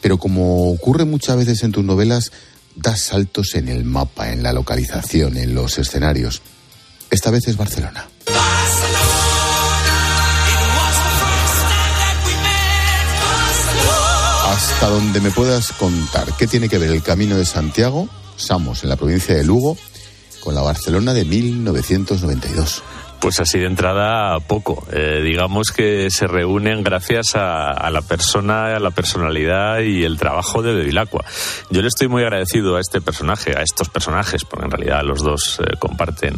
pero 0.00 0.18
como 0.18 0.70
ocurre 0.70 1.04
muchas 1.04 1.36
veces 1.36 1.62
en 1.64 1.72
tus 1.72 1.84
novelas, 1.84 2.30
das 2.76 3.02
saltos 3.02 3.54
en 3.54 3.68
el 3.68 3.84
mapa, 3.84 4.32
en 4.32 4.42
la 4.42 4.52
localización, 4.52 5.36
en 5.36 5.54
los 5.54 5.78
escenarios. 5.78 6.40
Esta 7.10 7.30
vez 7.30 7.48
es 7.48 7.56
Barcelona. 7.56 8.08
Hasta 14.80 14.94
donde 14.94 15.20
me 15.20 15.30
puedas 15.30 15.72
contar, 15.72 16.34
¿qué 16.38 16.46
tiene 16.46 16.66
que 16.66 16.78
ver 16.78 16.90
el 16.90 17.02
Camino 17.02 17.36
de 17.36 17.44
Santiago, 17.44 18.08
Samos, 18.36 18.82
en 18.82 18.88
la 18.88 18.96
provincia 18.96 19.34
de 19.34 19.44
Lugo, 19.44 19.76
con 20.42 20.54
la 20.54 20.62
Barcelona 20.62 21.12
de 21.12 21.26
1992? 21.26 22.82
Pues 23.20 23.38
así 23.38 23.58
de 23.58 23.66
entrada 23.66 24.40
poco. 24.40 24.86
Eh, 24.92 25.20
digamos 25.22 25.72
que 25.72 26.10
se 26.10 26.26
reúnen 26.26 26.82
gracias 26.82 27.34
a, 27.34 27.90
la 27.90 28.00
persona, 28.00 28.74
a 28.74 28.80
la 28.80 28.90
personalidad 28.92 29.80
y 29.80 30.04
el 30.04 30.16
trabajo 30.16 30.62
de 30.62 30.72
Bevilacqua. 30.72 31.24
Yo 31.70 31.82
le 31.82 31.88
estoy 31.88 32.08
muy 32.08 32.22
agradecido 32.22 32.76
a 32.76 32.80
este 32.80 33.02
personaje, 33.02 33.56
a 33.58 33.62
estos 33.62 33.90
personajes, 33.90 34.44
porque 34.44 34.64
en 34.64 34.70
realidad 34.70 35.02
los 35.04 35.22
dos 35.22 35.60
eh, 35.60 35.76
comparten 35.78 36.36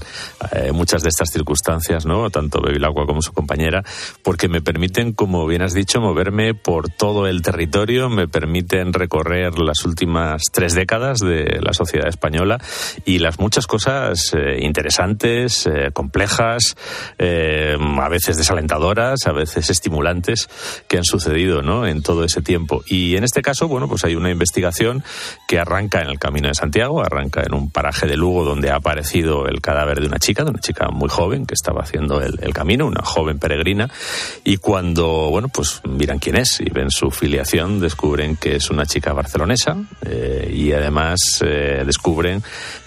eh, 0.50 0.72
muchas 0.72 1.02
de 1.02 1.10
estas 1.10 1.30
circunstancias, 1.30 2.04
¿no? 2.04 2.30
Tanto 2.30 2.60
Bevilacqua 2.60 3.06
como 3.06 3.22
su 3.22 3.32
compañera, 3.32 3.84
porque 4.24 4.48
me 4.48 4.60
permiten, 4.60 5.12
como 5.12 5.46
bien 5.46 5.62
has 5.62 5.74
dicho, 5.74 6.00
moverme 6.00 6.54
por 6.54 6.88
todo 6.88 7.28
el 7.28 7.42
territorio, 7.42 8.08
me 8.08 8.26
permiten 8.26 8.92
recorrer 8.92 9.56
las 9.58 9.84
últimas 9.84 10.42
tres 10.52 10.74
décadas 10.74 11.20
de 11.20 11.60
la 11.62 11.74
sociedad 11.74 12.08
española 12.08 12.58
y 13.04 13.20
las 13.20 13.38
muchas 13.38 13.68
cosas 13.68 14.34
interesantes, 14.58 15.66
eh, 15.66 15.90
eh, 17.18 17.76
a 17.78 18.08
veces 18.08 18.36
desalentadoras, 18.36 19.26
a 19.26 19.32
veces 19.32 19.70
estimulantes 19.70 20.48
que 20.88 20.98
han 20.98 21.04
sucedido 21.04 21.62
¿no? 21.62 21.86
en 21.86 22.02
todo 22.02 22.24
ese 22.24 22.42
tiempo. 22.42 22.82
Y 22.86 23.16
en 23.16 23.24
este 23.24 23.42
caso, 23.42 23.68
bueno, 23.68 23.88
pues 23.88 24.04
hay 24.04 24.14
una 24.14 24.30
investigación 24.30 25.02
que 25.48 25.58
arranca 25.58 26.00
en 26.00 26.08
el 26.08 26.18
Camino 26.18 26.48
de 26.48 26.54
Santiago, 26.54 27.02
arranca 27.02 27.42
en 27.42 27.54
un 27.54 27.70
paraje 27.70 28.06
de 28.06 28.16
Lugo 28.16 28.44
donde 28.44 28.70
ha 28.70 28.76
aparecido 28.76 29.46
el 29.46 29.60
cadáver 29.60 30.00
de 30.00 30.06
una 30.06 30.18
chica, 30.18 30.44
de 30.44 30.50
una 30.50 30.60
chica 30.60 30.88
muy 30.88 31.08
joven 31.08 31.46
que 31.46 31.54
estaba 31.54 31.82
haciendo 31.82 32.20
el, 32.20 32.38
el 32.42 32.52
camino, 32.52 32.86
una 32.86 33.02
joven 33.02 33.38
peregrina, 33.38 33.90
y 34.44 34.56
cuando, 34.56 35.30
bueno, 35.30 35.48
pues 35.48 35.80
miran 35.84 36.18
quién 36.18 36.36
es 36.36 36.60
y 36.60 36.70
ven 36.70 36.90
su 36.90 37.10
filiación, 37.10 37.80
descubren 37.80 38.36
que 38.36 38.56
es 38.56 38.70
una 38.70 38.86
chica 38.86 39.12
barcelonesa 39.12 39.76
eh, 40.04 40.50
y 40.52 40.72
además 40.72 41.42
eh, 41.44 41.82
descubren 41.84 42.42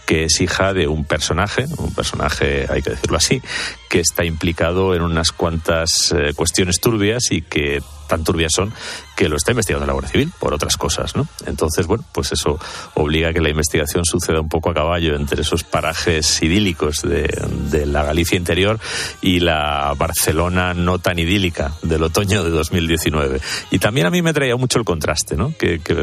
que 0.06 0.26
es 0.26 0.40
hija 0.42 0.74
de 0.74 0.88
un 0.88 1.06
personaje, 1.06 1.66
un 1.78 1.94
personaje, 1.94 2.68
hay 2.70 2.82
que 2.82 2.92
decirlo 2.92 3.18
así, 3.18 3.42
que 3.90 4.00
está 4.00 4.24
implicado 4.24 4.96
en 4.96 5.02
unas 5.02 5.32
cuantas 5.32 6.14
eh, 6.16 6.34
cuestiones 6.36 6.80
turbias 6.80 7.32
y 7.32 7.42
que 7.42 7.82
tan 8.08 8.24
turbias 8.24 8.54
son 8.54 8.72
que 9.16 9.30
lo 9.30 9.38
está 9.38 9.52
investigando 9.52 9.86
la 9.86 9.94
Guardia 9.94 10.12
Civil 10.12 10.32
por 10.40 10.54
otras 10.54 10.78
cosas, 10.78 11.16
¿no? 11.16 11.28
Entonces, 11.46 11.88
bueno, 11.88 12.04
pues 12.12 12.32
eso 12.32 12.60
obliga 12.96 13.30
a 13.30 13.34
que 13.34 13.42
la 13.42 13.50
investigación 13.50 14.06
suceda 14.06 14.42
un 14.42 14.50
poco 14.50 14.70
a 14.70 14.74
caballo 14.74 15.16
entre 15.16 15.42
esos 15.42 15.64
parajes 15.64 16.42
idílicos 16.42 17.02
de, 17.02 17.28
de 17.70 17.86
la 17.86 18.04
Galicia 18.04 18.38
interior 18.38 18.80
y 19.22 19.40
la 19.40 19.94
Barcelona 19.98 20.74
no 20.74 21.00
tan 21.00 21.20
idílica 21.20 21.74
del 21.82 22.04
otoño 22.04 22.44
de 22.44 22.50
2019. 22.50 23.40
Y 23.72 23.80
también 23.80 24.08
a 24.08 24.10
mí 24.10 24.22
me 24.22 24.34
traía 24.34 24.56
mucho 24.56 24.80
el 24.80 24.86
contraste, 24.86 25.36
¿no? 25.36 25.54
Que, 25.58 25.80
que 25.80 25.94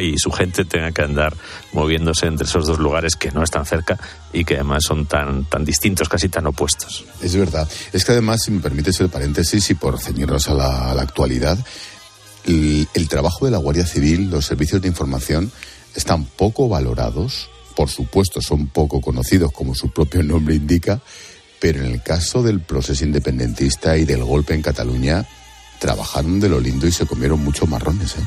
y 0.00 0.18
su 0.18 0.30
gente 0.30 0.64
tengan 0.64 0.92
que 0.92 1.02
andar 1.02 1.34
moviéndose 1.72 2.26
entre 2.26 2.46
esos 2.46 2.66
dos 2.66 2.78
lugares 2.78 3.16
que 3.16 3.30
no 3.30 3.42
están 3.42 3.64
cerca 3.64 3.98
y 4.32 4.44
que 4.44 4.54
además 4.54 4.84
son 4.86 5.06
tan, 5.06 5.44
tan 5.44 5.64
distintos, 5.64 6.08
casi 6.08 6.28
tan 6.28 6.46
opuestos. 6.46 7.04
Es 7.22 7.36
verdad. 7.36 7.68
Es 7.92 8.04
que 8.04 8.12
además, 8.12 8.42
si 8.44 8.50
me 8.50 8.60
permites 8.60 9.00
el 9.00 9.08
paréntesis 9.08 9.70
y 9.70 9.74
por 9.74 10.00
ceñirnos 10.00 10.48
a 10.48 10.54
la 10.54 11.00
actualidad, 11.00 11.58
el, 12.46 12.88
el 12.94 13.08
trabajo 13.08 13.44
de 13.44 13.50
la 13.50 13.58
Guardia 13.58 13.86
Civil, 13.86 14.30
los 14.30 14.46
servicios 14.46 14.82
de 14.82 14.88
información, 14.88 15.50
están 15.94 16.24
poco 16.24 16.68
valorados 16.68 17.50
por 17.72 17.88
supuesto, 17.88 18.40
son 18.40 18.68
poco 18.68 19.00
conocidos, 19.00 19.52
como 19.52 19.74
su 19.74 19.90
propio 19.90 20.22
nombre 20.22 20.54
indica, 20.54 21.00
pero 21.60 21.80
en 21.80 21.86
el 21.86 22.02
caso 22.02 22.42
del 22.42 22.60
proceso 22.60 23.04
independentista 23.04 23.96
y 23.96 24.04
del 24.04 24.24
golpe 24.24 24.54
en 24.54 24.62
Cataluña, 24.62 25.26
trabajaron 25.78 26.40
de 26.40 26.48
lo 26.48 26.60
lindo 26.60 26.86
y 26.86 26.92
se 26.92 27.06
comieron 27.06 27.42
muchos 27.42 27.68
marrones. 27.68 28.16
¿eh? 28.16 28.26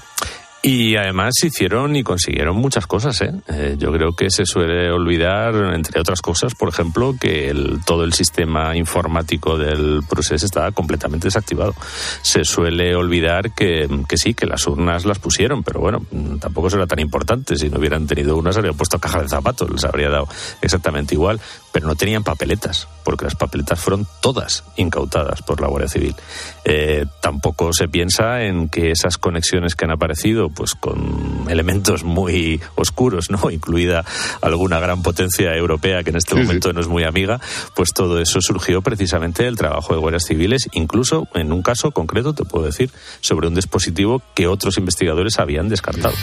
Y 0.67 0.95
además 0.95 1.35
hicieron 1.43 1.95
y 1.95 2.01
consiguieron 2.01 2.57
muchas 2.57 2.87
cosas. 2.87 3.21
¿eh? 3.21 3.31
Eh, 3.49 3.75
yo 3.77 3.91
creo 3.91 4.13
que 4.13 4.31
se 4.31 4.47
suele 4.47 4.89
olvidar, 4.89 5.53
entre 5.75 6.01
otras 6.01 6.23
cosas, 6.23 6.55
por 6.55 6.69
ejemplo, 6.69 7.13
que 7.21 7.49
el, 7.49 7.81
todo 7.85 8.03
el 8.03 8.13
sistema 8.13 8.75
informático 8.75 9.59
del 9.59 10.01
proceso 10.09 10.43
estaba 10.43 10.71
completamente 10.71 11.27
desactivado. 11.27 11.75
Se 12.23 12.43
suele 12.43 12.95
olvidar 12.95 13.53
que, 13.53 13.87
que, 14.09 14.17
sí, 14.17 14.33
que 14.33 14.47
las 14.47 14.65
urnas 14.65 15.05
las 15.05 15.19
pusieron, 15.19 15.61
pero 15.61 15.81
bueno, 15.81 16.01
tampoco 16.39 16.71
será 16.71 16.87
tan 16.87 16.97
importante. 16.97 17.57
Si 17.57 17.69
no 17.69 17.77
hubieran 17.77 18.07
tenido 18.07 18.35
unas, 18.35 18.57
habrían 18.57 18.75
puesto 18.75 18.97
caja 18.97 19.21
de 19.21 19.29
zapatos, 19.29 19.69
les 19.69 19.83
habría 19.83 20.09
dado 20.09 20.27
exactamente 20.63 21.13
igual. 21.13 21.39
Pero 21.75 21.87
no 21.87 21.95
tenían 21.97 22.23
papeletas, 22.23 22.87
porque 23.03 23.25
las 23.25 23.35
papeletas 23.35 23.77
fueron 23.77 24.07
todas 24.21 24.63
incautadas 24.77 25.41
por 25.41 25.59
la 25.59 25.67
Guardia 25.67 25.89
Civil. 25.89 26.15
Eh, 26.63 27.05
tampoco 27.19 27.73
se 27.73 27.89
piensa 27.89 28.43
en 28.43 28.69
que 28.69 28.91
esas 28.91 29.17
conexiones 29.17 29.75
que 29.75 29.83
han 29.83 29.91
aparecido 29.91 30.47
pues 30.47 30.73
con 30.73 31.47
elementos 31.49 32.05
muy 32.05 32.61
oscuros, 32.75 33.29
¿no? 33.29 33.51
Incluida 33.51 34.05
alguna 34.39 34.79
gran 34.79 35.03
potencia 35.03 35.53
europea 35.53 36.01
que 36.05 36.11
en 36.11 36.15
este 36.15 36.35
sí, 36.35 36.41
momento 36.43 36.69
sí. 36.69 36.75
no 36.75 36.79
es 36.79 36.87
muy 36.87 37.03
amiga, 37.03 37.41
pues 37.75 37.89
todo 37.93 38.21
eso 38.21 38.39
surgió 38.39 38.81
precisamente 38.81 39.43
del 39.43 39.57
trabajo 39.57 39.93
de 39.93 39.99
guardias 39.99 40.23
civiles, 40.23 40.69
incluso 40.71 41.27
en 41.33 41.51
un 41.51 41.61
caso 41.61 41.91
concreto, 41.91 42.33
te 42.33 42.45
puedo 42.45 42.65
decir, 42.65 42.89
sobre 43.19 43.49
un 43.49 43.55
dispositivo 43.55 44.21
que 44.33 44.47
otros 44.47 44.77
investigadores 44.77 45.39
habían 45.39 45.67
descartado. 45.67 46.15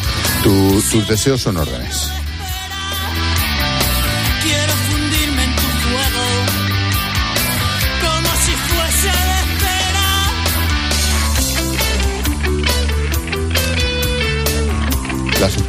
Tu, 0.43 0.83
tus 0.91 1.07
deseos 1.07 1.43
son 1.43 1.59
órdenes. 1.59 2.11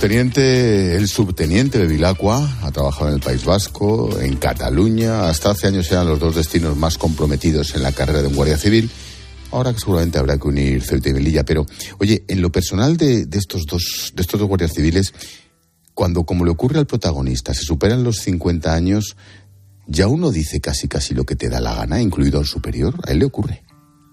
El 0.06 1.08
subteniente 1.08 1.80
de 1.80 1.88
Vilacua 1.88 2.58
ha 2.62 2.72
trabajado 2.72 3.08
en 3.08 3.14
el 3.14 3.20
País 3.22 3.46
Vasco, 3.46 4.20
en 4.20 4.36
Cataluña. 4.36 5.30
Hasta 5.30 5.52
hace 5.52 5.68
años 5.68 5.90
eran 5.94 6.08
los 6.08 6.20
dos 6.20 6.36
destinos 6.36 6.76
más 6.76 6.98
comprometidos 6.98 7.74
en 7.74 7.84
la 7.84 7.94
carrera 7.94 8.22
de 8.22 8.28
un 8.28 8.36
guardia 8.36 8.58
civil. 8.58 8.92
Ahora 9.52 9.74
seguramente 9.78 10.20
habrá 10.20 10.38
que 10.38 10.50
unir 10.50 10.84
Ceuta 10.84 11.08
y 11.08 11.14
Melilla, 11.14 11.46
pero 11.46 11.66
oye, 12.00 12.26
en 12.28 12.42
lo 12.42 12.52
personal 12.52 12.98
de, 12.98 13.28
de, 13.28 13.38
estos 13.38 13.66
dos, 13.66 14.12
de 14.14 14.22
estos 14.22 14.38
dos 14.38 14.50
guardias 14.50 14.74
civiles, 14.74 15.14
cuando, 15.94 16.26
como 16.26 16.44
le 16.44 16.52
ocurre 16.52 16.80
al 16.80 16.86
protagonista, 16.86 17.54
se 17.54 17.64
superan 17.64 18.04
los 18.04 18.18
50 18.18 18.74
años, 18.74 19.16
ya 19.88 20.08
uno 20.08 20.32
dice 20.32 20.60
casi 20.60 20.90
casi 20.90 21.14
lo 21.14 21.24
que 21.24 21.38
te 21.38 21.48
da 21.48 21.62
la 21.62 21.76
gana, 21.76 22.02
incluido 22.02 22.40
al 22.40 22.46
superior. 22.46 22.94
A 23.08 23.12
él 23.12 23.20
le 23.20 23.26
ocurre. 23.26 23.64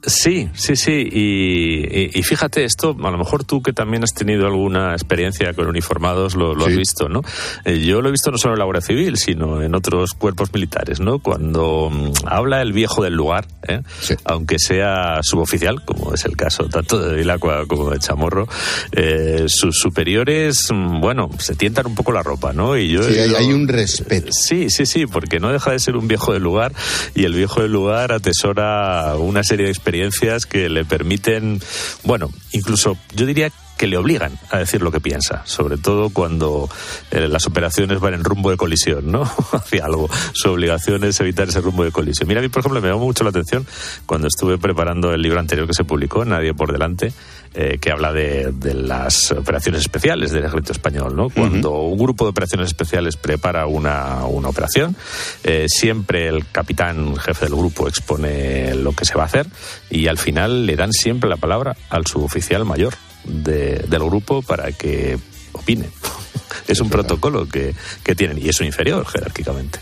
Sí, 0.02 0.48
sí, 0.54 0.76
sí. 0.76 1.08
Y, 1.12 1.84
y, 1.84 2.10
y, 2.14 2.22
fíjate 2.22 2.64
esto, 2.64 2.96
a 3.02 3.10
lo 3.10 3.18
mejor 3.18 3.44
tú 3.44 3.60
que 3.60 3.74
también 3.74 4.02
has 4.02 4.14
tenido 4.14 4.46
alguna 4.46 4.92
experiencia 4.92 5.52
con 5.52 5.66
uniformados 5.66 6.34
lo, 6.34 6.54
lo 6.54 6.64
sí. 6.64 6.70
has 6.70 6.76
visto, 6.78 7.08
¿no? 7.10 7.20
Eh, 7.66 7.80
yo 7.80 8.00
lo 8.00 8.08
he 8.08 8.12
visto 8.12 8.30
no 8.30 8.38
solo 8.38 8.54
en 8.54 8.60
la 8.60 8.64
Guardia 8.64 8.80
Civil, 8.80 9.18
sino 9.18 9.60
en 9.60 9.74
otros 9.74 10.12
cuerpos 10.12 10.54
militares, 10.54 11.00
¿no? 11.00 11.18
Cuando 11.18 11.88
um, 11.88 12.12
habla 12.24 12.62
el 12.62 12.72
viejo 12.72 13.04
del 13.04 13.14
lugar, 13.14 13.46
¿eh? 13.68 13.82
sí. 14.00 14.14
aunque 14.24 14.58
sea 14.58 15.20
suboficial, 15.22 15.84
como 15.84 16.14
es 16.14 16.24
el 16.24 16.34
caso 16.34 16.64
tanto 16.64 16.98
de 16.98 17.16
Vilacua 17.16 17.66
como 17.66 17.90
de 17.90 17.98
Chamorro, 17.98 18.48
eh, 18.92 19.44
sus 19.48 19.78
superiores, 19.78 20.68
mm, 20.72 21.00
bueno, 21.00 21.28
se 21.38 21.54
tientan 21.56 21.86
un 21.86 21.94
poco 21.94 22.12
la 22.12 22.22
ropa, 22.22 22.54
¿no? 22.54 22.78
Y 22.78 22.88
yo, 22.88 23.02
sí, 23.02 23.18
hay, 23.18 23.34
hay 23.34 23.52
un 23.52 23.68
respeto. 23.68 24.28
Sí, 24.32 24.70
sí, 24.70 24.86
sí, 24.86 25.06
porque 25.06 25.40
no 25.40 25.52
deja 25.52 25.72
de 25.72 25.78
ser 25.78 25.96
un 25.96 26.08
viejo 26.08 26.32
del 26.32 26.42
lugar 26.42 26.72
y 27.14 27.24
el 27.24 27.34
viejo 27.34 27.60
del 27.60 27.72
lugar 27.72 28.12
atesora 28.12 29.14
una 29.16 29.44
serie 29.44 29.66
de 29.66 29.70
experiencias 29.70 29.89
experiencias 29.90 30.46
que 30.46 30.68
le 30.68 30.84
permiten, 30.84 31.60
bueno, 32.04 32.30
incluso 32.52 32.96
yo 33.14 33.26
diría 33.26 33.50
que 33.80 33.86
le 33.86 33.96
obligan 33.96 34.38
a 34.50 34.58
decir 34.58 34.82
lo 34.82 34.90
que 34.92 35.00
piensa, 35.00 35.40
sobre 35.46 35.78
todo 35.78 36.10
cuando 36.10 36.68
eh, 37.10 37.28
las 37.28 37.46
operaciones 37.46 37.98
van 37.98 38.12
en 38.12 38.22
rumbo 38.22 38.50
de 38.50 38.58
colisión, 38.58 39.10
¿no? 39.10 39.22
Hacia 39.52 39.86
algo. 39.86 40.06
Su 40.34 40.50
obligación 40.50 41.02
es 41.04 41.18
evitar 41.20 41.48
ese 41.48 41.62
rumbo 41.62 41.82
de 41.82 41.90
colisión. 41.90 42.28
Mira, 42.28 42.40
a 42.40 42.42
mí, 42.42 42.50
por 42.50 42.60
ejemplo, 42.60 42.78
me 42.82 42.88
llamó 42.88 43.06
mucho 43.06 43.24
la 43.24 43.30
atención 43.30 43.66
cuando 44.04 44.28
estuve 44.28 44.58
preparando 44.58 45.14
el 45.14 45.22
libro 45.22 45.40
anterior 45.40 45.66
que 45.66 45.72
se 45.72 45.84
publicó, 45.84 46.26
Nadie 46.26 46.52
por 46.52 46.72
delante, 46.72 47.14
eh, 47.54 47.78
que 47.80 47.90
habla 47.90 48.12
de, 48.12 48.52
de, 48.52 48.74
las 48.74 49.32
operaciones 49.32 49.80
especiales 49.80 50.30
del 50.30 50.44
ejército 50.44 50.72
español, 50.72 51.16
¿no? 51.16 51.30
Cuando 51.30 51.70
uh 51.70 51.88
-huh. 51.88 51.92
un 51.92 51.98
grupo 51.98 52.26
de 52.26 52.32
operaciones 52.32 52.66
especiales 52.66 53.16
prepara 53.16 53.66
una, 53.66 54.26
una 54.26 54.50
operación, 54.50 54.94
eh, 55.42 55.64
siempre 55.68 56.28
el 56.28 56.46
capitán 56.52 57.16
jefe 57.16 57.46
del 57.46 57.54
grupo 57.54 57.88
expone 57.88 58.74
lo 58.74 58.92
que 58.92 59.06
se 59.06 59.14
va 59.14 59.22
a 59.22 59.26
hacer 59.26 59.46
y 59.88 60.06
al 60.06 60.18
final 60.18 60.66
le 60.66 60.76
dan 60.76 60.92
siempre 60.92 61.30
la 61.30 61.38
palabra 61.38 61.76
al 61.88 62.06
suboficial 62.06 62.66
mayor 62.66 62.92
de, 63.24 63.84
del 63.88 64.04
grupo 64.04 64.42
para 64.42 64.72
que 64.72 65.18
opine. 65.52 65.86
es, 65.86 66.70
es 66.70 66.80
un 66.80 66.88
verdad. 66.88 67.06
protocolo 67.06 67.48
que, 67.48 67.74
que, 68.02 68.14
tienen 68.14 68.38
y 68.38 68.48
es 68.48 68.60
un 68.60 68.66
inferior 68.66 69.06
jerárquicamente. 69.06 69.78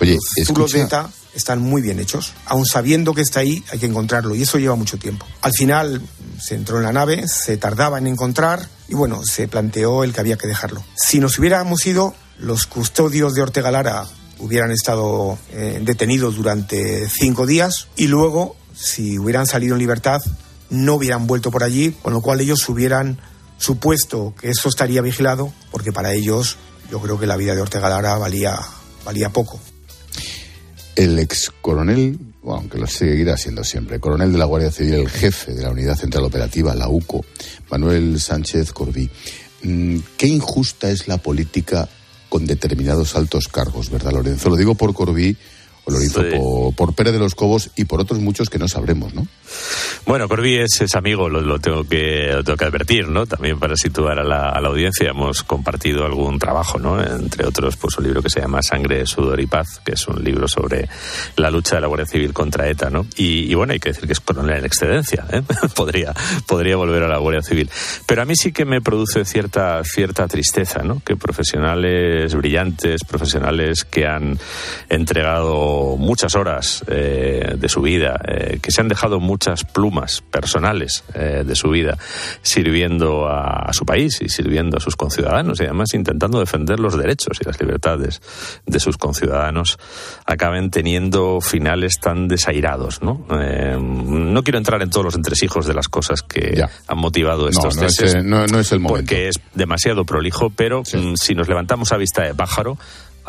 Oye, 0.00 0.18
escucha... 0.36 0.78
de 0.78 0.84
ETA 0.84 1.10
están 1.34 1.60
muy 1.60 1.82
bien 1.82 2.00
hechos. 2.00 2.32
Aun 2.46 2.66
sabiendo 2.66 3.14
que 3.14 3.22
está 3.22 3.40
ahí, 3.40 3.62
hay 3.70 3.78
que 3.78 3.86
encontrarlo 3.86 4.34
y 4.34 4.42
eso 4.42 4.58
lleva 4.58 4.74
mucho 4.74 4.98
tiempo. 4.98 5.26
Al 5.42 5.52
final 5.52 6.02
se 6.40 6.54
entró 6.54 6.78
en 6.78 6.84
la 6.84 6.92
nave, 6.92 7.28
se 7.28 7.56
tardaba 7.56 7.98
en 7.98 8.06
encontrar 8.06 8.68
y 8.88 8.94
bueno, 8.94 9.22
se 9.24 9.48
planteó 9.48 10.04
el 10.04 10.12
que 10.12 10.20
había 10.20 10.36
que 10.36 10.46
dejarlo. 10.48 10.82
Si 10.96 11.20
nos 11.20 11.38
hubiéramos 11.38 11.86
ido, 11.86 12.14
los 12.38 12.66
custodios 12.66 13.34
de 13.34 13.42
Ortega 13.42 13.70
Lara 13.70 14.06
hubieran 14.38 14.72
estado 14.72 15.38
eh, 15.52 15.80
detenidos 15.82 16.36
durante 16.36 17.08
cinco 17.08 17.46
días 17.46 17.88
y 17.96 18.06
luego, 18.06 18.56
si 18.74 19.18
hubieran 19.18 19.46
salido 19.46 19.74
en 19.74 19.80
libertad, 19.80 20.20
no 20.70 20.94
hubieran 20.94 21.26
vuelto 21.26 21.50
por 21.50 21.62
allí, 21.62 21.90
con 22.02 22.12
lo 22.12 22.20
cual 22.20 22.40
ellos 22.40 22.68
hubieran 22.68 23.18
supuesto 23.58 24.34
que 24.40 24.48
eso 24.48 24.68
estaría 24.68 25.02
vigilado, 25.02 25.52
porque 25.70 25.92
para 25.92 26.14
ellos 26.14 26.56
yo 26.90 27.00
creo 27.00 27.18
que 27.18 27.26
la 27.26 27.36
vida 27.36 27.54
de 27.54 27.60
Ortega 27.60 27.88
Lara 27.88 28.16
valía, 28.16 28.58
valía 29.04 29.30
poco. 29.30 29.60
El 30.96 31.18
ex 31.18 31.52
coronel, 31.60 32.18
aunque 32.44 32.78
lo 32.78 32.86
seguirá 32.86 33.36
siendo 33.36 33.64
siempre, 33.64 34.00
coronel 34.00 34.32
de 34.32 34.38
la 34.38 34.44
Guardia 34.44 34.70
Civil, 34.70 34.94
el 34.94 35.08
jefe 35.08 35.52
de 35.52 35.62
la 35.62 35.70
Unidad 35.70 35.96
Central 35.96 36.24
Operativa, 36.24 36.74
la 36.74 36.88
UCO, 36.88 37.24
Manuel 37.70 38.20
Sánchez 38.20 38.72
Corbí. 38.72 39.08
Mm, 39.62 39.98
Qué 40.16 40.26
injusta 40.26 40.90
es 40.90 41.06
la 41.06 41.18
política 41.18 41.88
con 42.28 42.46
determinados 42.46 43.16
altos 43.16 43.48
cargos, 43.48 43.90
¿verdad, 43.90 44.12
Lorenzo? 44.12 44.48
Lo 44.50 44.56
digo 44.56 44.74
por 44.74 44.94
Corbí 44.94 45.36
lo 45.90 46.02
hizo 46.02 46.22
sí. 46.22 46.28
por, 46.30 46.74
por, 46.74 46.94
Pérez 46.94 47.12
de 47.12 47.18
los 47.18 47.34
Cobos 47.34 47.70
y 47.76 47.84
por 47.84 48.00
otros 48.00 48.20
muchos 48.20 48.48
que 48.48 48.58
no 48.58 48.68
sabremos, 48.68 49.14
¿no? 49.14 49.26
Bueno, 50.06 50.28
Corby 50.28 50.58
es, 50.58 50.80
es 50.80 50.94
amigo, 50.94 51.28
lo, 51.28 51.40
lo, 51.40 51.58
tengo 51.58 51.84
que, 51.84 52.30
lo 52.32 52.42
tengo 52.42 52.56
que 52.56 52.64
advertir, 52.64 53.08
¿no? 53.08 53.26
También 53.26 53.58
para 53.58 53.76
situar 53.76 54.18
a 54.18 54.24
la, 54.24 54.48
a 54.48 54.60
la, 54.60 54.68
audiencia, 54.68 55.10
hemos 55.10 55.42
compartido 55.42 56.04
algún 56.04 56.38
trabajo, 56.38 56.78
¿no? 56.78 57.02
Entre 57.02 57.46
otros, 57.46 57.76
pues 57.76 57.98
un 57.98 58.04
libro 58.04 58.22
que 58.22 58.30
se 58.30 58.40
llama 58.40 58.62
Sangre, 58.62 59.06
Sudor 59.06 59.40
y 59.40 59.46
Paz, 59.46 59.80
que 59.84 59.92
es 59.92 60.08
un 60.08 60.22
libro 60.22 60.48
sobre 60.48 60.88
la 61.36 61.50
lucha 61.50 61.76
de 61.76 61.82
la 61.82 61.86
Guardia 61.86 62.06
Civil 62.06 62.32
contra 62.32 62.68
ETA, 62.68 62.90
¿no? 62.90 63.06
Y, 63.16 63.50
y 63.50 63.54
bueno, 63.54 63.72
hay 63.72 63.80
que 63.80 63.90
decir 63.90 64.06
que 64.06 64.12
es 64.12 64.20
coronel 64.20 64.58
en 64.58 64.64
excedencia, 64.64 65.26
¿eh? 65.30 65.42
podría, 65.74 66.14
podría 66.46 66.76
volver 66.76 67.02
a 67.02 67.08
la 67.08 67.18
Guardia 67.18 67.42
Civil. 67.42 67.70
Pero 68.06 68.22
a 68.22 68.24
mí 68.24 68.34
sí 68.36 68.52
que 68.52 68.64
me 68.64 68.80
produce 68.80 69.24
cierta, 69.24 69.82
cierta 69.84 70.26
tristeza, 70.28 70.82
¿no? 70.82 71.02
Que 71.04 71.16
profesionales 71.16 72.34
brillantes, 72.34 73.04
profesionales 73.04 73.84
que 73.84 74.06
han 74.06 74.38
entregado 74.88 75.79
muchas 75.96 76.34
horas 76.34 76.84
eh, 76.88 77.54
de 77.56 77.68
su 77.68 77.82
vida, 77.82 78.20
eh, 78.26 78.58
que 78.62 78.70
se 78.70 78.80
han 78.80 78.88
dejado 78.88 79.20
muchas 79.20 79.64
plumas 79.64 80.22
personales 80.30 81.04
eh, 81.14 81.44
de 81.46 81.54
su 81.54 81.70
vida 81.70 81.98
sirviendo 82.42 83.26
a, 83.28 83.68
a, 83.68 83.72
su 83.72 83.84
país 83.84 84.20
y 84.20 84.28
sirviendo 84.28 84.76
a 84.76 84.80
sus 84.80 84.96
conciudadanos 84.96 85.60
y 85.60 85.64
además 85.64 85.94
intentando 85.94 86.40
defender 86.40 86.80
los 86.80 86.96
derechos 86.96 87.38
y 87.40 87.44
las 87.44 87.60
libertades 87.60 88.20
de 88.66 88.80
sus 88.80 88.96
conciudadanos, 88.96 89.78
acaben 90.26 90.70
teniendo 90.70 91.40
finales 91.40 91.94
tan 92.00 92.28
desairados, 92.28 93.02
¿no? 93.02 93.26
No 93.28 94.42
quiero 94.42 94.58
entrar 94.58 94.82
en 94.82 94.90
todos 94.90 95.04
los 95.04 95.14
entresijos 95.14 95.66
de 95.66 95.74
las 95.74 95.88
cosas 95.88 96.22
que 96.22 96.54
ya. 96.56 96.70
han 96.86 96.98
motivado 96.98 97.48
estos 97.48 97.76
no, 97.76 97.82
no 97.82 97.88
es, 97.88 98.24
no, 98.24 98.46
no, 98.46 98.58
es 98.58 98.72
el 98.72 98.80
momento. 98.80 99.00
porque 99.00 99.28
es 99.28 99.36
demasiado 99.54 100.04
prolijo, 100.04 100.50
pero 100.50 100.84
sí. 100.84 100.96
Mm, 100.96 101.14
si 101.16 101.34
nos 101.34 101.48
levantamos 101.48 101.92
a 101.92 101.96
vista 101.96 102.22
de 102.22 102.34
pájaro, 102.34 102.78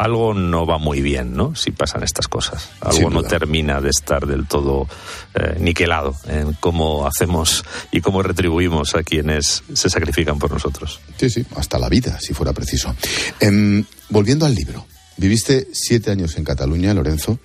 algo 0.02 0.34
no 0.34 0.66
va 0.66 0.80
muy 0.80 1.00
bien, 1.00 1.36
¿no? 1.36 1.56
Si 1.56 1.70
pasan 1.70 2.02
estas 2.02 2.28
cosas. 2.28 2.70
Algo 2.80 3.12
no 3.12 3.22
termina 3.22 3.80
de 3.80 3.92
estar 3.92 4.26
del 4.26 4.48
todo 4.48 4.88
eh, 5.36 5.58
niquelado 5.60 6.16
en 6.26 6.54
cómo 6.54 7.06
hacemos 7.06 7.64
y 7.92 8.02
cómo 8.02 8.24
retribuimos 8.24 8.96
a 8.96 9.04
quienes 9.04 9.64
se 9.72 9.90
sacrifican 9.92 10.40
por 10.40 10.52
nosotros. 10.52 11.00
Sí, 11.18 11.30
sí, 11.30 11.46
hasta 11.56 11.78
la 11.78 11.88
vida, 11.88 12.20
si 12.20 12.34
fuera 12.34 12.52
preciso. 12.52 12.96
Eh, 13.40 13.84
volviendo 14.10 14.48
al 14.48 14.56
libro. 14.56 14.88
Viviste 15.18 15.68
siete 15.72 16.10
años 16.10 16.36
en 16.36 16.46
Cataluña, 16.46 16.96
Lorenzo, 16.96 17.38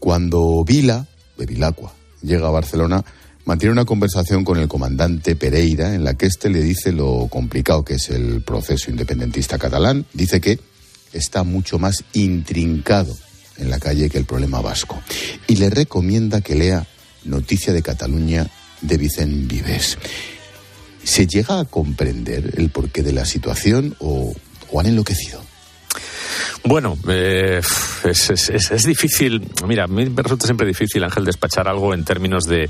cuando 0.00 0.64
Vila, 0.64 1.06
de 1.38 1.46
Vilacua, 1.46 1.92
llega 2.22 2.48
a 2.48 2.50
Barcelona, 2.50 3.04
mantiene 3.44 3.72
una 3.72 3.84
conversación 3.84 4.42
con 4.42 4.58
el 4.58 4.66
comandante 4.66 5.36
Pereira 5.36 5.94
en 5.94 6.02
la 6.02 6.14
que 6.14 6.26
éste 6.26 6.50
le 6.50 6.60
dice 6.60 6.90
lo 6.90 7.28
complicado 7.30 7.84
que 7.84 7.94
es 7.94 8.10
el 8.10 8.42
proceso 8.42 8.90
independentista 8.90 9.58
catalán. 9.58 10.06
Dice 10.12 10.40
que 10.40 10.58
está 11.12 11.42
mucho 11.42 11.78
más 11.78 12.04
intrincado 12.12 13.16
en 13.56 13.70
la 13.70 13.78
calle 13.78 14.08
que 14.08 14.18
el 14.18 14.24
problema 14.24 14.60
vasco. 14.60 15.00
Y 15.46 15.56
le 15.56 15.70
recomienda 15.70 16.40
que 16.40 16.54
lea 16.54 16.86
Noticia 17.24 17.72
de 17.72 17.82
Cataluña 17.82 18.46
de 18.80 18.96
Vicente 18.96 19.54
Vives. 19.54 19.98
¿Se 21.04 21.26
llega 21.26 21.60
a 21.60 21.64
comprender 21.64 22.54
el 22.56 22.70
porqué 22.70 23.02
de 23.02 23.12
la 23.12 23.24
situación 23.24 23.96
o, 24.00 24.32
o 24.70 24.80
han 24.80 24.86
enloquecido? 24.86 25.49
Bueno, 26.64 26.96
eh, 27.08 27.60
es, 28.04 28.30
es, 28.30 28.48
es, 28.48 28.70
es, 28.70 28.82
difícil. 28.84 29.46
Mira, 29.66 29.84
a 29.84 29.86
mí 29.86 30.06
me 30.06 30.22
resulta 30.22 30.46
siempre 30.46 30.66
difícil, 30.66 31.02
Ángel, 31.04 31.24
despachar 31.24 31.68
algo 31.68 31.94
en 31.94 32.04
términos 32.04 32.44
de 32.44 32.64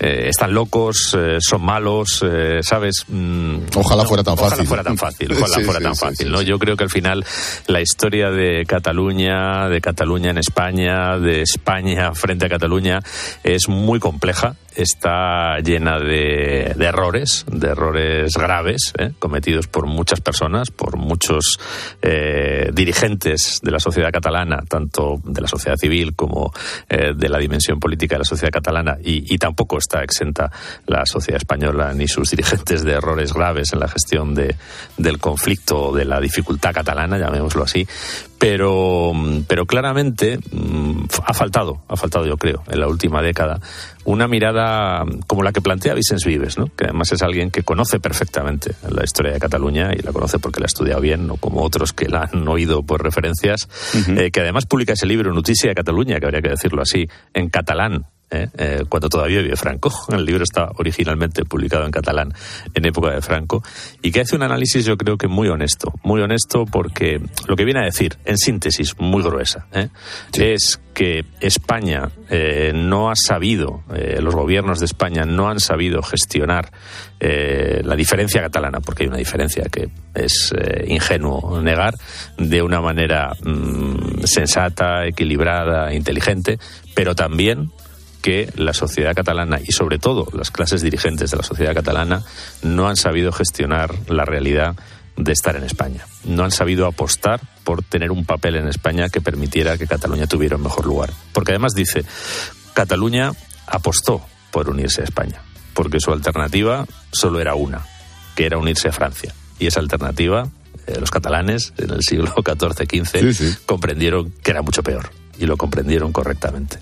eh, 0.00 0.28
están 0.28 0.52
locos, 0.52 1.16
eh, 1.18 1.38
son 1.40 1.62
malos, 1.62 2.24
eh, 2.26 2.60
¿sabes? 2.62 3.04
Mm, 3.08 3.58
ojalá 3.74 4.04
fuera 4.04 4.22
tan 4.22 4.34
ojalá 4.34 4.50
fácil. 4.50 4.66
fuera 4.66 4.84
tan 4.84 4.98
fácil. 4.98 5.32
Ojalá 5.32 5.48
Sí, 5.58 5.64
fuera 5.64 5.78
sí, 5.78 5.84
tan 5.84 5.94
sí, 5.94 6.00
fácil, 6.04 6.30
¿no? 6.30 6.42
Yo 6.42 6.58
creo 6.58 6.76
que 6.76 6.84
al 6.84 6.90
final 6.90 7.24
la 7.66 7.80
historia 7.80 8.30
de 8.30 8.64
Cataluña, 8.66 9.68
de 9.68 9.80
Cataluña 9.80 10.30
en 10.30 10.38
España, 10.38 11.18
de 11.18 11.42
España 11.42 12.12
frente 12.14 12.46
a 12.46 12.48
Cataluña 12.48 13.00
es 13.42 13.68
muy 13.68 13.98
compleja. 13.98 14.56
Está 14.78 15.58
llena 15.58 15.98
de, 15.98 16.72
de 16.76 16.84
errores, 16.84 17.44
de 17.50 17.66
errores 17.66 18.32
graves, 18.36 18.92
¿eh? 18.96 19.10
cometidos 19.18 19.66
por 19.66 19.88
muchas 19.88 20.20
personas, 20.20 20.70
por 20.70 20.96
muchos 20.96 21.58
eh, 22.00 22.70
dirigentes 22.72 23.58
de 23.60 23.72
la 23.72 23.80
sociedad 23.80 24.12
catalana, 24.12 24.62
tanto 24.68 25.20
de 25.24 25.40
la 25.40 25.48
sociedad 25.48 25.76
civil 25.76 26.14
como 26.14 26.52
eh, 26.88 27.12
de 27.12 27.28
la 27.28 27.38
dimensión 27.38 27.80
política 27.80 28.14
de 28.14 28.20
la 28.20 28.24
sociedad 28.24 28.52
catalana, 28.52 28.98
y, 29.02 29.36
tampoco 29.38 29.78
está 29.78 30.04
exenta 30.04 30.48
la 30.86 31.04
sociedad 31.06 31.38
española 31.38 31.92
ni 31.92 32.06
sus 32.06 32.30
dirigentes 32.30 32.84
de 32.84 32.92
errores 32.92 33.32
graves 33.32 33.72
en 33.72 33.80
la 33.80 33.88
gestión 33.88 34.32
de, 34.32 34.54
del 34.96 35.18
conflicto, 35.18 35.92
de 35.92 36.04
la 36.04 36.20
dificultad 36.20 36.72
catalana, 36.72 37.18
llamémoslo 37.18 37.64
así. 37.64 37.84
Pero, 38.38 39.12
pero 39.48 39.66
claramente 39.66 40.38
mm, 40.52 41.04
ha 41.24 41.34
faltado, 41.34 41.82
ha 41.88 41.96
faltado 41.96 42.26
yo 42.26 42.36
creo, 42.36 42.62
en 42.68 42.78
la 42.78 42.86
última 42.86 43.20
década, 43.22 43.60
una 44.08 44.26
mirada 44.26 45.04
como 45.26 45.42
la 45.42 45.52
que 45.52 45.60
plantea 45.60 45.92
Vicens 45.92 46.24
Vives, 46.24 46.56
¿no? 46.56 46.74
que 46.74 46.84
además 46.84 47.12
es 47.12 47.20
alguien 47.20 47.50
que 47.50 47.62
conoce 47.62 48.00
perfectamente 48.00 48.74
la 48.88 49.04
historia 49.04 49.32
de 49.32 49.38
Cataluña 49.38 49.90
y 49.92 50.00
la 50.00 50.12
conoce 50.12 50.38
porque 50.38 50.60
la 50.60 50.64
ha 50.64 50.68
estudiado 50.68 51.02
bien, 51.02 51.26
no 51.26 51.36
como 51.36 51.62
otros 51.62 51.92
que 51.92 52.08
la 52.08 52.30
han 52.32 52.48
oído 52.48 52.82
por 52.82 53.02
referencias, 53.02 53.68
eh, 54.16 54.30
que 54.30 54.40
además 54.40 54.64
publica 54.64 54.94
ese 54.94 55.04
libro, 55.04 55.34
Noticia 55.34 55.68
de 55.68 55.74
Cataluña, 55.74 56.18
que 56.18 56.24
habría 56.24 56.40
que 56.40 56.48
decirlo 56.48 56.80
así, 56.80 57.06
en 57.34 57.50
catalán, 57.50 58.06
¿eh? 58.30 58.48
Eh, 58.56 58.84
cuando 58.88 59.08
todavía 59.08 59.40
vive 59.40 59.56
Franco. 59.56 59.92
El 60.08 60.24
libro 60.24 60.44
está 60.44 60.70
originalmente 60.76 61.44
publicado 61.44 61.84
en 61.84 61.90
catalán 61.90 62.32
en 62.74 62.84
época 62.84 63.10
de 63.10 63.22
Franco 63.22 63.62
y 64.02 64.10
que 64.10 64.20
hace 64.20 64.36
un 64.36 64.42
análisis 64.42 64.84
yo 64.84 64.96
creo 64.96 65.16
que 65.16 65.28
muy 65.28 65.48
honesto, 65.48 65.92
muy 66.02 66.20
honesto 66.20 66.64
porque 66.64 67.20
lo 67.46 67.56
que 67.56 67.64
viene 67.64 67.80
a 67.80 67.84
decir, 67.84 68.16
en 68.24 68.38
síntesis 68.38 68.98
muy 68.98 69.22
gruesa, 69.22 69.66
¿eh? 69.72 69.88
es 70.32 70.80
que 70.94 71.24
España 71.40 72.10
eh, 72.28 72.72
no 72.74 73.10
ha 73.10 73.14
sabido, 73.14 73.84
los 74.20 74.34
gobiernos 74.34 74.80
de 74.80 74.86
España 74.86 75.24
no 75.24 75.48
han 75.48 75.60
sabido 75.60 76.02
gestionar 76.02 76.72
la 77.20 77.94
diferencia 77.94 78.40
catalana, 78.40 78.80
porque 78.80 79.04
hay 79.04 79.08
una 79.08 79.18
diferencia 79.18 79.64
que 79.70 79.90
es 80.14 80.52
ingenuo 80.86 81.60
negar, 81.62 81.94
de 82.36 82.62
una 82.62 82.80
manera 82.80 83.32
mm, 83.44 84.24
sensata, 84.24 85.06
equilibrada, 85.06 85.94
inteligente, 85.94 86.58
pero 86.94 87.14
también 87.14 87.70
que 88.28 88.52
la 88.56 88.74
sociedad 88.74 89.14
catalana 89.14 89.58
y 89.58 89.72
sobre 89.72 89.98
todo 89.98 90.28
las 90.34 90.50
clases 90.50 90.82
dirigentes 90.82 91.30
de 91.30 91.38
la 91.38 91.42
sociedad 91.42 91.72
catalana 91.72 92.22
no 92.62 92.86
han 92.86 92.96
sabido 92.96 93.32
gestionar 93.32 93.94
la 94.06 94.26
realidad 94.26 94.76
de 95.16 95.32
estar 95.32 95.56
en 95.56 95.64
España. 95.64 96.04
No 96.24 96.44
han 96.44 96.50
sabido 96.50 96.84
apostar 96.84 97.40
por 97.64 97.82
tener 97.82 98.10
un 98.10 98.26
papel 98.26 98.56
en 98.56 98.68
España 98.68 99.08
que 99.08 99.22
permitiera 99.22 99.78
que 99.78 99.86
Cataluña 99.86 100.26
tuviera 100.26 100.56
un 100.56 100.62
mejor 100.62 100.84
lugar. 100.84 101.10
Porque 101.32 101.52
además 101.52 101.72
dice, 101.72 102.04
Cataluña 102.74 103.32
apostó 103.66 104.20
por 104.50 104.68
unirse 104.68 105.00
a 105.00 105.04
España, 105.04 105.40
porque 105.72 105.98
su 105.98 106.12
alternativa 106.12 106.84
solo 107.10 107.40
era 107.40 107.54
una, 107.54 107.80
que 108.36 108.44
era 108.44 108.58
unirse 108.58 108.88
a 108.88 108.92
Francia. 108.92 109.32
Y 109.58 109.68
esa 109.68 109.80
alternativa, 109.80 110.50
eh, 110.86 111.00
los 111.00 111.10
catalanes 111.10 111.72
en 111.78 111.92
el 111.92 112.02
siglo 112.02 112.26
XIV-XV 112.36 113.64
comprendieron 113.64 114.34
que 114.42 114.50
era 114.50 114.60
mucho 114.60 114.82
peor 114.82 115.08
y 115.38 115.46
lo 115.46 115.56
comprendieron 115.56 116.12
correctamente. 116.12 116.78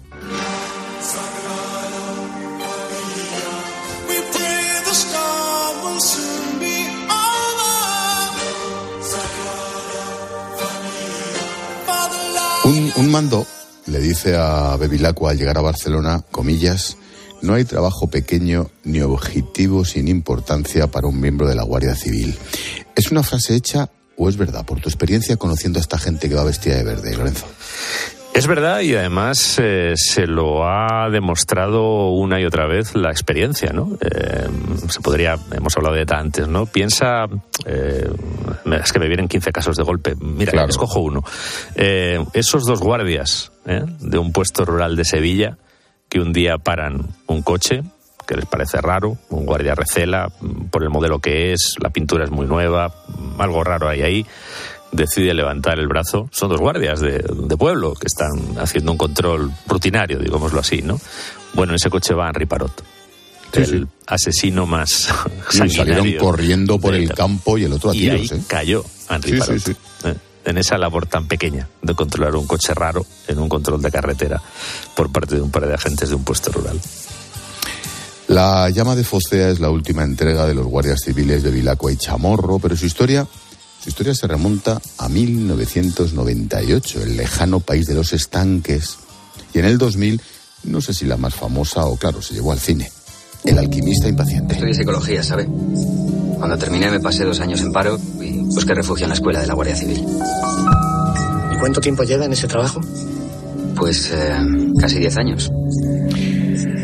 Un, 12.97 13.11
mando 13.11 13.47
le 13.87 14.01
dice 14.01 14.37
a 14.37 14.77
Bevilacqua 14.77 15.31
al 15.31 15.39
llegar 15.39 15.59
a 15.59 15.61
Barcelona, 15.61 16.23
comillas, 16.31 16.97
no 17.43 17.53
hay 17.53 17.65
trabajo 17.65 18.09
pequeño 18.09 18.71
ni 18.85 19.01
objetivo 19.03 19.85
sin 19.85 20.09
importancia 20.09 20.87
para 20.87 21.07
un 21.07 21.21
miembro 21.21 21.47
de 21.47 21.55
la 21.55 21.63
Guardia 21.63 21.95
Civil. 21.95 22.37
¿Es 22.95 23.11
una 23.11 23.23
frase 23.23 23.55
hecha 23.55 23.91
o 24.17 24.31
es 24.31 24.39
verdad 24.39 24.65
por 24.65 24.81
tu 24.81 24.89
experiencia 24.89 25.37
conociendo 25.37 25.79
a 25.79 25.83
esta 25.83 25.99
gente 25.99 26.29
que 26.29 26.35
va 26.35 26.45
vestida 26.45 26.77
de 26.77 26.85
verde, 26.85 27.15
Lorenzo? 27.15 27.47
Es 28.37 28.47
verdad 28.47 28.81
y 28.81 28.95
además 28.95 29.59
eh, 29.63 29.95
se 29.97 30.27
lo 30.27 30.69
ha 30.69 31.09
demostrado 31.09 32.11
una 32.11 32.39
y 32.39 32.45
otra 32.45 32.67
vez 32.67 32.95
la 32.95 33.11
experiencia, 33.11 33.73
¿no? 33.73 33.97
Eh, 33.99 34.47
se 34.89 35.01
podría, 35.01 35.39
hemos 35.53 35.75
hablado 35.79 35.95
de 35.95 36.03
ETA 36.03 36.19
antes, 36.19 36.47
¿no? 36.47 36.67
Piensa, 36.67 37.29
eh, 37.65 38.07
es 38.83 38.93
que 38.93 38.99
me 38.99 39.09
vienen 39.09 39.27
15 39.29 39.53
casos 39.53 39.77
de 39.79 39.85
golpe. 39.85 40.15
Mira, 40.21 40.53
Claro. 40.53 40.69
escojo 40.69 41.01
uno. 41.01 41.23
Eh, 41.77 42.23
esos 42.35 42.67
dos 42.67 42.81
guardias 42.81 43.53
¿eh? 43.65 43.83
de 44.01 44.19
un 44.19 44.33
puesto 44.33 44.67
rural 44.67 44.97
de 44.97 45.07
Sevilla 45.07 45.57
que 46.11 46.21
un 46.21 46.35
día 46.35 46.59
paran 46.59 47.09
un 47.27 47.41
coche 47.41 47.85
que 48.27 48.35
les 48.35 48.45
parece 48.45 48.81
raro, 48.83 49.17
un 49.31 49.47
guardia 49.47 49.75
recela 49.75 50.29
mm, 50.41 50.67
por 50.67 50.83
el 50.83 50.91
modelo 50.91 51.21
que 51.21 51.53
es, 51.53 51.77
la 51.81 51.91
pintura 51.91 52.25
es 52.25 52.31
muy 52.31 52.47
nueva, 52.47 52.89
mm, 52.89 53.41
algo 53.41 53.65
raro 53.65 53.89
hay 53.89 54.03
ahí 54.03 54.27
decide 54.93 55.35
levantar 55.35 55.79
el 55.79 55.89
brazo. 55.89 56.29
Son 56.33 56.49
dos 56.49 56.61
guardias 56.61 57.01
de, 57.01 57.19
de 57.19 57.57
pueblo 57.57 57.95
que 57.95 58.07
están 58.07 58.59
haciendo 58.59 58.93
un 58.93 58.99
control 58.99 59.53
rutinario, 59.67 60.19
digámoslo 60.19 60.61
así, 60.61 60.83
¿no? 60.83 61.01
Bueno, 61.55 61.73
en 61.73 61.77
ese 61.77 61.91
coche 61.91 62.15
va 62.15 62.29
Henry 62.29 62.47
Parot, 62.47 62.85
el 63.53 63.89
asesino 64.07 64.67
más 64.67 65.09
Sí, 65.51 65.71
salieron 65.71 66.13
corriendo 66.19 66.79
por 66.79 66.95
el 66.95 67.13
campo 67.13 67.57
y 67.59 67.65
el 67.65 67.73
otro 67.73 67.91
a 67.91 67.97
y 67.97 68.01
tiros, 68.01 68.33
ahí 68.33 68.39
¿eh? 68.39 68.43
cayó 68.47 68.85
Henry 69.09 69.39
Parot. 69.39 69.69
¿eh? 69.69 69.75
En 70.45 70.59
esa 70.59 70.79
labor 70.79 71.07
tan 71.07 71.27
pequeña 71.27 71.69
de 71.83 71.95
controlar 71.95 72.37
un 72.37 72.47
coche 72.47 72.73
raro 72.73 73.05
en 73.27 73.39
un 73.39 73.49
control 73.49 73.83
de 73.83 73.91
carretera 73.91 74.41
por 74.95 75.11
parte 75.11 75.35
de 75.35 75.41
un 75.41 75.51
par 75.51 75.67
de 75.67 75.75
agentes 75.75 76.09
de 76.09 76.15
un 76.15 76.25
puesto 76.25 76.53
rural. 76.53 76.81
La 78.29 78.69
llama 78.71 78.97
de 78.97 79.05
Focea 79.05 79.51
es 79.51 79.61
la 79.61 79.71
última 79.71 80.03
entrega 80.03 80.47
de 80.47 80.55
los 80.55 80.67
guardias 80.67 81.01
civiles 81.05 81.43
de 81.43 81.51
Vilacua 81.51 81.93
y 81.93 81.97
Chamorro, 81.97 82.59
pero 82.59 82.77
su 82.77 82.87
historia, 82.87 83.27
su 83.87 83.91
historia 83.91 84.17
se 84.17 84.27
remonta 84.27 84.83
a 84.99 85.09
1998, 85.09 87.05
el 87.05 87.17
lejano 87.17 87.61
país 87.61 87.87
de 87.87 87.95
los 87.95 88.13
estanques. 88.13 88.97
Y 89.55 89.61
en 89.61 89.65
el 89.65 89.79
2000, 89.79 90.21
no 90.65 90.81
sé 90.81 90.93
si 90.93 91.05
la 91.05 91.17
más 91.17 91.37
famosa 91.37 91.85
o 91.85 91.97
claro, 91.97 92.21
se 92.21 92.35
llevó 92.35 92.51
al 92.51 92.59
cine. 92.59 92.91
El 93.45 93.57
alquimista 93.59 94.09
impaciente. 94.09 94.55
Estudié 94.55 94.75
psicología, 94.75 95.23
¿sabe? 95.23 95.47
Cuando 96.37 96.59
terminé 96.59 96.91
me 96.91 96.99
pasé 96.99 97.23
dos 97.23 97.39
años 97.39 97.61
en 97.61 97.71
paro 97.71 97.97
y 98.21 98.33
busqué 98.39 98.75
refugio 98.75 99.05
en 99.05 99.11
la 99.11 99.15
escuela 99.15 99.41
de 99.41 99.47
la 99.47 99.55
Guardia 99.55 99.77
Civil. 99.77 100.05
¿Y 101.55 101.57
cuánto 101.61 101.81
tiempo 101.81 102.03
lleva 102.03 102.25
en 102.25 102.33
ese 102.33 102.49
trabajo? 102.49 102.81
Pues 103.77 104.11
eh, 104.13 104.37
casi 104.81 104.99
diez 104.99 105.17
años. 105.17 105.49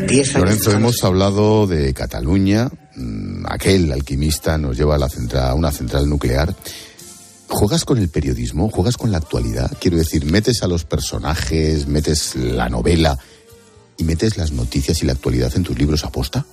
Diez 0.07 0.33
años. 0.37 0.45
Lorenzo, 0.45 0.71
hemos 0.71 1.03
hablado 1.03 1.67
de 1.67 1.93
Cataluña. 1.93 2.69
mm, 2.95 3.43
Aquel 3.49 3.91
alquimista 3.91 4.57
nos 4.57 4.77
lleva 4.77 4.95
a, 4.95 4.99
la 4.99 5.09
central, 5.09 5.49
a 5.49 5.53
una 5.53 5.73
central 5.73 6.07
nuclear. 6.07 6.55
¿Juegas 7.53 7.85
con 7.85 7.99
el 7.99 8.09
periodismo? 8.09 8.67
¿Juegas 8.67 8.97
con 8.97 9.11
la 9.11 9.19
actualidad? 9.19 9.71
Quiero 9.79 9.95
decir, 9.95 10.25
metes 10.25 10.63
a 10.63 10.67
los 10.67 10.85
personajes, 10.85 11.85
metes 11.85 12.35
la 12.35 12.67
novela 12.67 13.19
y 13.95 14.03
metes 14.05 14.37
las 14.37 14.51
noticias 14.51 15.03
y 15.03 15.05
la 15.05 15.13
actualidad 15.13 15.51
en 15.55 15.61
tus 15.61 15.77
libros 15.77 16.03
aposta. 16.03 16.47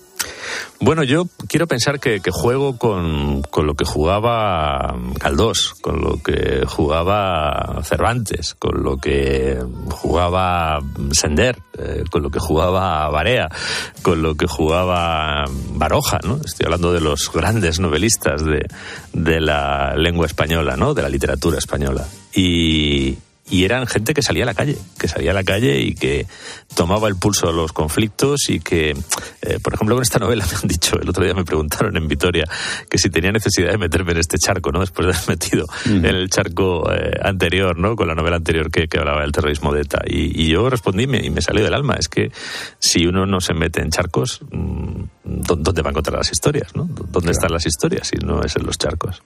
Bueno, 0.82 1.02
yo 1.02 1.26
quiero 1.46 1.66
pensar 1.66 2.00
que, 2.00 2.20
juego 2.30 2.78
con, 2.78 3.42
con 3.42 3.66
lo 3.66 3.74
que 3.74 3.84
jugaba 3.84 4.96
Caldós, 5.18 5.74
con 5.82 6.00
lo 6.00 6.22
que 6.22 6.64
jugaba 6.66 7.82
Cervantes, 7.84 8.54
con 8.54 8.82
lo 8.82 8.96
que 8.96 9.62
jugaba 9.90 10.80
Sender, 11.12 11.58
eh, 11.78 12.04
con 12.10 12.22
lo 12.22 12.30
que 12.30 12.38
jugaba 12.38 13.08
Barea, 13.10 13.50
con 14.02 14.22
lo 14.22 14.36
que 14.36 14.46
jugaba 14.46 15.44
Baroja, 15.74 16.18
¿no? 16.24 16.40
Estoy 16.42 16.64
hablando 16.64 16.94
de 16.94 17.00
los 17.00 17.30
grandes 17.30 17.78
novelistas 17.78 18.42
de, 18.42 18.66
de 19.12 19.40
la 19.40 19.94
lengua 19.96 20.26
española, 20.26 20.76
¿no? 20.76 20.94
De 20.94 21.02
la 21.02 21.10
literatura 21.10 21.58
española. 21.58 22.06
Y, 22.34 23.18
y 23.48 23.64
eran 23.64 23.86
gente 23.86 24.14
que 24.14 24.22
salía 24.22 24.44
a 24.44 24.46
la 24.46 24.54
calle, 24.54 24.76
que 24.98 25.08
salía 25.08 25.32
a 25.32 25.34
la 25.34 25.42
calle 25.42 25.80
y 25.80 25.94
que 25.94 26.26
tomaba 26.74 27.08
el 27.08 27.16
pulso 27.16 27.48
de 27.48 27.52
los 27.52 27.72
conflictos 27.72 28.48
y 28.48 28.60
que, 28.60 28.90
eh, 29.42 29.58
por 29.62 29.74
ejemplo, 29.74 29.96
con 29.96 30.02
esta 30.02 30.18
novela 30.18 30.46
me 30.50 30.58
han 30.62 30.68
dicho, 30.68 31.00
el 31.00 31.08
otro 31.08 31.24
día 31.24 31.34
me 31.34 31.44
preguntaron 31.44 31.96
en 31.96 32.06
Vitoria 32.06 32.44
que 32.88 32.98
si 32.98 33.10
tenía 33.10 33.32
necesidad 33.32 33.72
de 33.72 33.78
meterme 33.78 34.12
en 34.12 34.18
este 34.18 34.38
charco, 34.38 34.70
¿no? 34.70 34.80
Después 34.80 35.06
de 35.06 35.14
haber 35.14 35.28
metido 35.28 35.66
en 35.86 36.04
el 36.04 36.30
charco 36.30 36.90
eh, 36.92 37.18
anterior, 37.22 37.76
¿no? 37.78 37.96
Con 37.96 38.08
la 38.08 38.14
novela 38.14 38.36
anterior 38.36 38.70
que, 38.70 38.88
que 38.88 38.98
hablaba 38.98 39.22
del 39.22 39.32
terrorismo 39.32 39.72
de 39.72 39.82
ETA. 39.82 40.02
Y, 40.06 40.42
y 40.42 40.48
yo 40.48 40.70
respondí 40.70 41.06
me, 41.06 41.18
y 41.18 41.30
me 41.30 41.42
salió 41.42 41.64
del 41.64 41.74
alma. 41.74 41.96
Es 41.98 42.08
que 42.08 42.30
si 42.78 43.06
uno 43.06 43.26
no 43.26 43.40
se 43.40 43.54
mete 43.54 43.80
en 43.80 43.90
charcos, 43.90 44.40
mm, 44.50 45.02
¿dónde 45.24 45.82
va 45.82 45.88
a 45.88 45.90
encontrar 45.90 46.18
las 46.18 46.30
historias, 46.30 46.74
¿no? 46.76 46.88
¿Dónde 47.10 47.32
están 47.32 47.52
las 47.52 47.66
historias 47.66 48.08
si 48.08 48.16
no 48.16 48.42
es 48.42 48.56
en 48.56 48.64
los 48.64 48.78
charcos? 48.78 49.22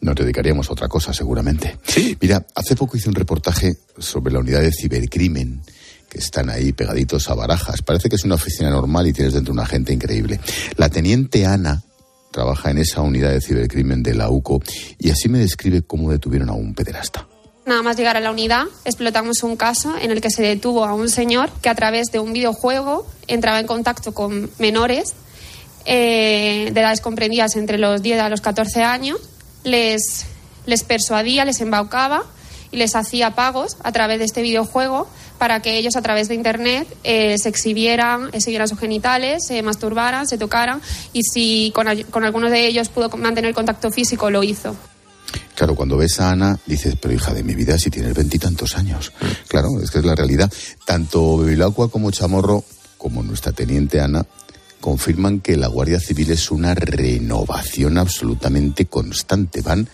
Nos 0.00 0.14
dedicaríamos 0.14 0.68
a 0.68 0.72
otra 0.72 0.88
cosa, 0.88 1.12
seguramente. 1.12 1.78
Sí. 1.84 2.16
Mira, 2.20 2.46
hace 2.54 2.74
poco 2.74 2.96
hice 2.96 3.08
un 3.08 3.14
reportaje 3.14 3.76
sobre 3.98 4.32
la 4.32 4.40
unidad 4.40 4.62
de 4.62 4.72
cibercrimen 4.72 5.62
que 6.08 6.18
están 6.18 6.50
ahí 6.50 6.72
pegaditos 6.72 7.28
a 7.30 7.34
barajas. 7.34 7.82
Parece 7.82 8.08
que 8.08 8.16
es 8.16 8.24
una 8.24 8.34
oficina 8.34 8.70
normal 8.70 9.06
y 9.06 9.12
tienes 9.12 9.34
dentro 9.34 9.52
una 9.52 9.66
gente 9.66 9.92
increíble. 9.92 10.40
La 10.76 10.88
teniente 10.88 11.46
Ana 11.46 11.82
trabaja 12.30 12.70
en 12.70 12.78
esa 12.78 13.00
unidad 13.00 13.30
de 13.30 13.40
cibercrimen 13.40 14.02
de 14.02 14.14
la 14.14 14.28
UCO 14.30 14.60
y 14.98 15.10
así 15.10 15.28
me 15.28 15.38
describe 15.38 15.82
cómo 15.82 16.10
detuvieron 16.10 16.48
a 16.48 16.52
un 16.52 16.74
pederasta. 16.74 17.26
Nada 17.66 17.82
más 17.82 17.96
llegar 17.96 18.16
a 18.16 18.20
la 18.20 18.30
unidad, 18.30 18.64
explotamos 18.84 19.42
un 19.42 19.56
caso 19.56 19.94
en 20.00 20.10
el 20.10 20.20
que 20.20 20.30
se 20.30 20.42
detuvo 20.42 20.84
a 20.84 20.94
un 20.94 21.08
señor 21.08 21.50
que 21.60 21.68
a 21.68 21.74
través 21.74 22.10
de 22.10 22.18
un 22.18 22.32
videojuego 22.32 23.06
entraba 23.28 23.60
en 23.60 23.66
contacto 23.66 24.12
con 24.12 24.50
menores 24.58 25.14
eh, 25.84 26.70
de 26.72 26.80
edades 26.80 27.00
comprendidas 27.00 27.56
entre 27.56 27.78
los 27.78 28.02
10 28.02 28.20
a 28.20 28.28
los 28.28 28.40
14 28.40 28.82
años, 28.82 29.18
les, 29.64 30.26
les 30.66 30.84
persuadía, 30.84 31.44
les 31.44 31.60
embaucaba 31.60 32.24
y 32.70 32.76
les 32.76 32.94
hacía 32.94 33.34
pagos 33.34 33.76
a 33.82 33.92
través 33.92 34.18
de 34.18 34.24
este 34.24 34.42
videojuego 34.42 35.08
para 35.38 35.60
que 35.60 35.76
ellos 35.76 35.96
a 35.96 36.02
través 36.02 36.28
de 36.28 36.34
internet 36.34 36.86
eh, 37.02 37.36
se 37.38 37.48
exhibieran, 37.48 38.30
exhibieran 38.32 38.68
sus 38.68 38.78
genitales, 38.78 39.46
se 39.46 39.62
masturbaran, 39.62 40.28
se 40.28 40.38
tocaran 40.38 40.80
y 41.12 41.22
si 41.22 41.72
con, 41.74 41.86
con 42.10 42.24
algunos 42.24 42.50
de 42.50 42.66
ellos 42.66 42.88
pudo 42.88 43.08
mantener 43.16 43.54
contacto 43.54 43.90
físico, 43.90 44.30
lo 44.30 44.42
hizo. 44.42 44.76
Claro, 45.54 45.74
cuando 45.74 45.96
ves 45.96 46.20
a 46.20 46.30
Ana, 46.30 46.58
dices, 46.66 46.94
pero 47.00 47.12
hija 47.12 47.34
de 47.34 47.42
mi 47.42 47.54
vida, 47.54 47.78
si 47.78 47.90
tienes 47.90 48.14
veintitantos 48.14 48.76
años. 48.76 49.12
Claro, 49.46 49.68
es 49.82 49.90
que 49.90 49.98
es 49.98 50.04
la 50.04 50.14
realidad. 50.14 50.50
Tanto 50.86 51.38
Bevilacqua 51.38 51.88
como 51.88 52.10
Chamorro, 52.10 52.64
como 52.96 53.22
nuestra 53.22 53.52
teniente 53.52 54.00
Ana, 54.00 54.24
confirman 54.80 55.40
que 55.40 55.56
la 55.56 55.68
Guardia 55.68 56.00
Civil 56.00 56.30
es 56.30 56.50
una 56.50 56.74
renovación 56.74 57.98
absolutamente 57.98 58.86
constante. 58.86 59.60
Van 59.60 59.88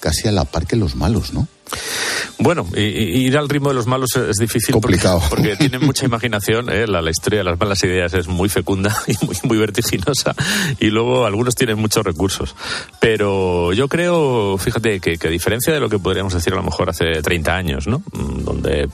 casi 0.00 0.28
a 0.28 0.32
la 0.32 0.44
par 0.44 0.66
que 0.66 0.76
los 0.76 0.96
malos, 0.96 1.32
¿no? 1.32 1.46
Bueno, 2.38 2.66
y, 2.74 2.80
y 2.80 3.26
ir 3.26 3.38
al 3.38 3.48
ritmo 3.48 3.68
de 3.68 3.74
los 3.76 3.86
malos 3.86 4.10
es 4.16 4.36
difícil 4.36 4.72
Complicado. 4.72 5.22
Porque, 5.30 5.50
porque 5.50 5.56
tienen 5.56 5.80
mucha 5.86 6.04
imaginación, 6.04 6.70
¿eh? 6.70 6.86
la, 6.86 7.00
la, 7.00 7.10
historia 7.10 7.38
de 7.40 7.44
las 7.44 7.58
malas 7.58 7.82
ideas 7.84 8.12
es 8.14 8.28
muy 8.28 8.48
fecunda 8.48 8.94
y 9.06 9.14
muy, 9.24 9.36
muy 9.44 9.58
vertiginosa 9.58 10.34
y 10.80 10.86
luego 10.86 11.24
algunos 11.24 11.54
tienen 11.54 11.78
muchos 11.78 12.04
recursos. 12.04 12.54
Pero 13.00 13.72
yo 13.72 13.88
creo, 13.88 14.58
fíjate, 14.58 15.00
que, 15.00 15.16
que 15.16 15.28
a 15.28 15.30
diferencia 15.30 15.72
de 15.72 15.80
lo 15.80 15.88
que 15.88 15.98
podríamos 15.98 16.34
decir 16.34 16.52
a 16.52 16.56
lo 16.56 16.62
mejor 16.62 16.90
hace 16.90 17.22
30 17.22 17.54
años, 17.54 17.86
¿no? 17.86 18.02
Mm, 18.12 18.44
Donde 18.44 18.88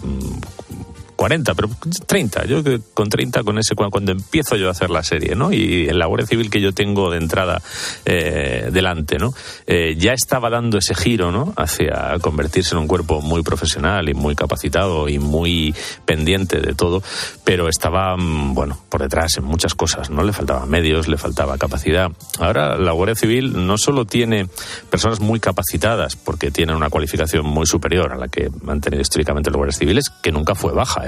40, 1.19 1.55
pero 1.57 1.69
30. 2.07 2.45
Yo 2.47 2.62
con 2.95 3.09
30, 3.09 3.43
con 3.43 3.59
ese, 3.59 3.75
cuando 3.75 4.12
empiezo 4.12 4.55
yo 4.55 4.69
a 4.69 4.71
hacer 4.71 4.89
la 4.89 5.03
serie, 5.03 5.35
¿no? 5.35 5.53
Y 5.53 5.89
en 5.89 5.99
la 5.99 6.07
Guardia 6.07 6.29
Civil 6.29 6.49
que 6.49 6.61
yo 6.61 6.73
tengo 6.73 7.11
de 7.11 7.19
entrada 7.19 7.61
eh, 8.05 8.69
delante, 8.73 9.19
¿no? 9.19 9.35
Eh, 9.66 9.97
ya 9.99 10.12
estaba 10.12 10.49
dando 10.49 10.79
ese 10.79 10.95
giro, 10.95 11.33
¿no? 11.33 11.55
Hacia 11.57 12.16
convertirse 12.21 12.77
en 12.77 12.83
un 12.83 12.87
cuerpo 12.87 13.21
muy 13.21 13.43
profesional 13.43 14.09
y 14.09 14.14
muy 14.14 14.37
capacitado 14.37 15.09
y 15.09 15.19
muy 15.19 15.75
pendiente 16.05 16.61
de 16.61 16.75
todo, 16.75 17.03
pero 17.43 17.69
estaba, 17.69 18.16
mm, 18.16 18.55
bueno, 18.55 18.79
por 18.89 19.03
detrás 19.03 19.39
en 19.39 19.45
muchas 19.45 19.75
cosas, 19.75 20.11
¿no? 20.11 20.23
Le 20.23 20.33
faltaban 20.33 20.71
medios, 20.71 21.09
le 21.09 21.16
faltaba 21.16 21.59
capacidad. 21.59 22.12
Ahora 22.39 22.79
la 22.79 22.93
Guardia 22.93 23.16
Civil 23.16 23.66
no 23.66 23.77
solo 23.77 24.05
tiene 24.05 24.47
personas 24.89 25.19
muy 25.19 25.41
capacitadas, 25.41 26.14
porque 26.14 26.53
tienen 26.53 26.77
una 26.77 26.91
cualificación 26.91 27.45
muy 27.45 27.66
superior 27.66 28.12
a 28.12 28.16
la 28.16 28.29
que 28.29 28.49
han 28.69 28.81
tenido 28.81 29.03
históricamente 29.03 29.51
los 29.51 29.57
guardias 29.57 29.79
civiles, 29.79 30.11
que 30.23 30.31
nunca 30.31 30.55
fue 30.55 30.73
baja, 30.73 31.08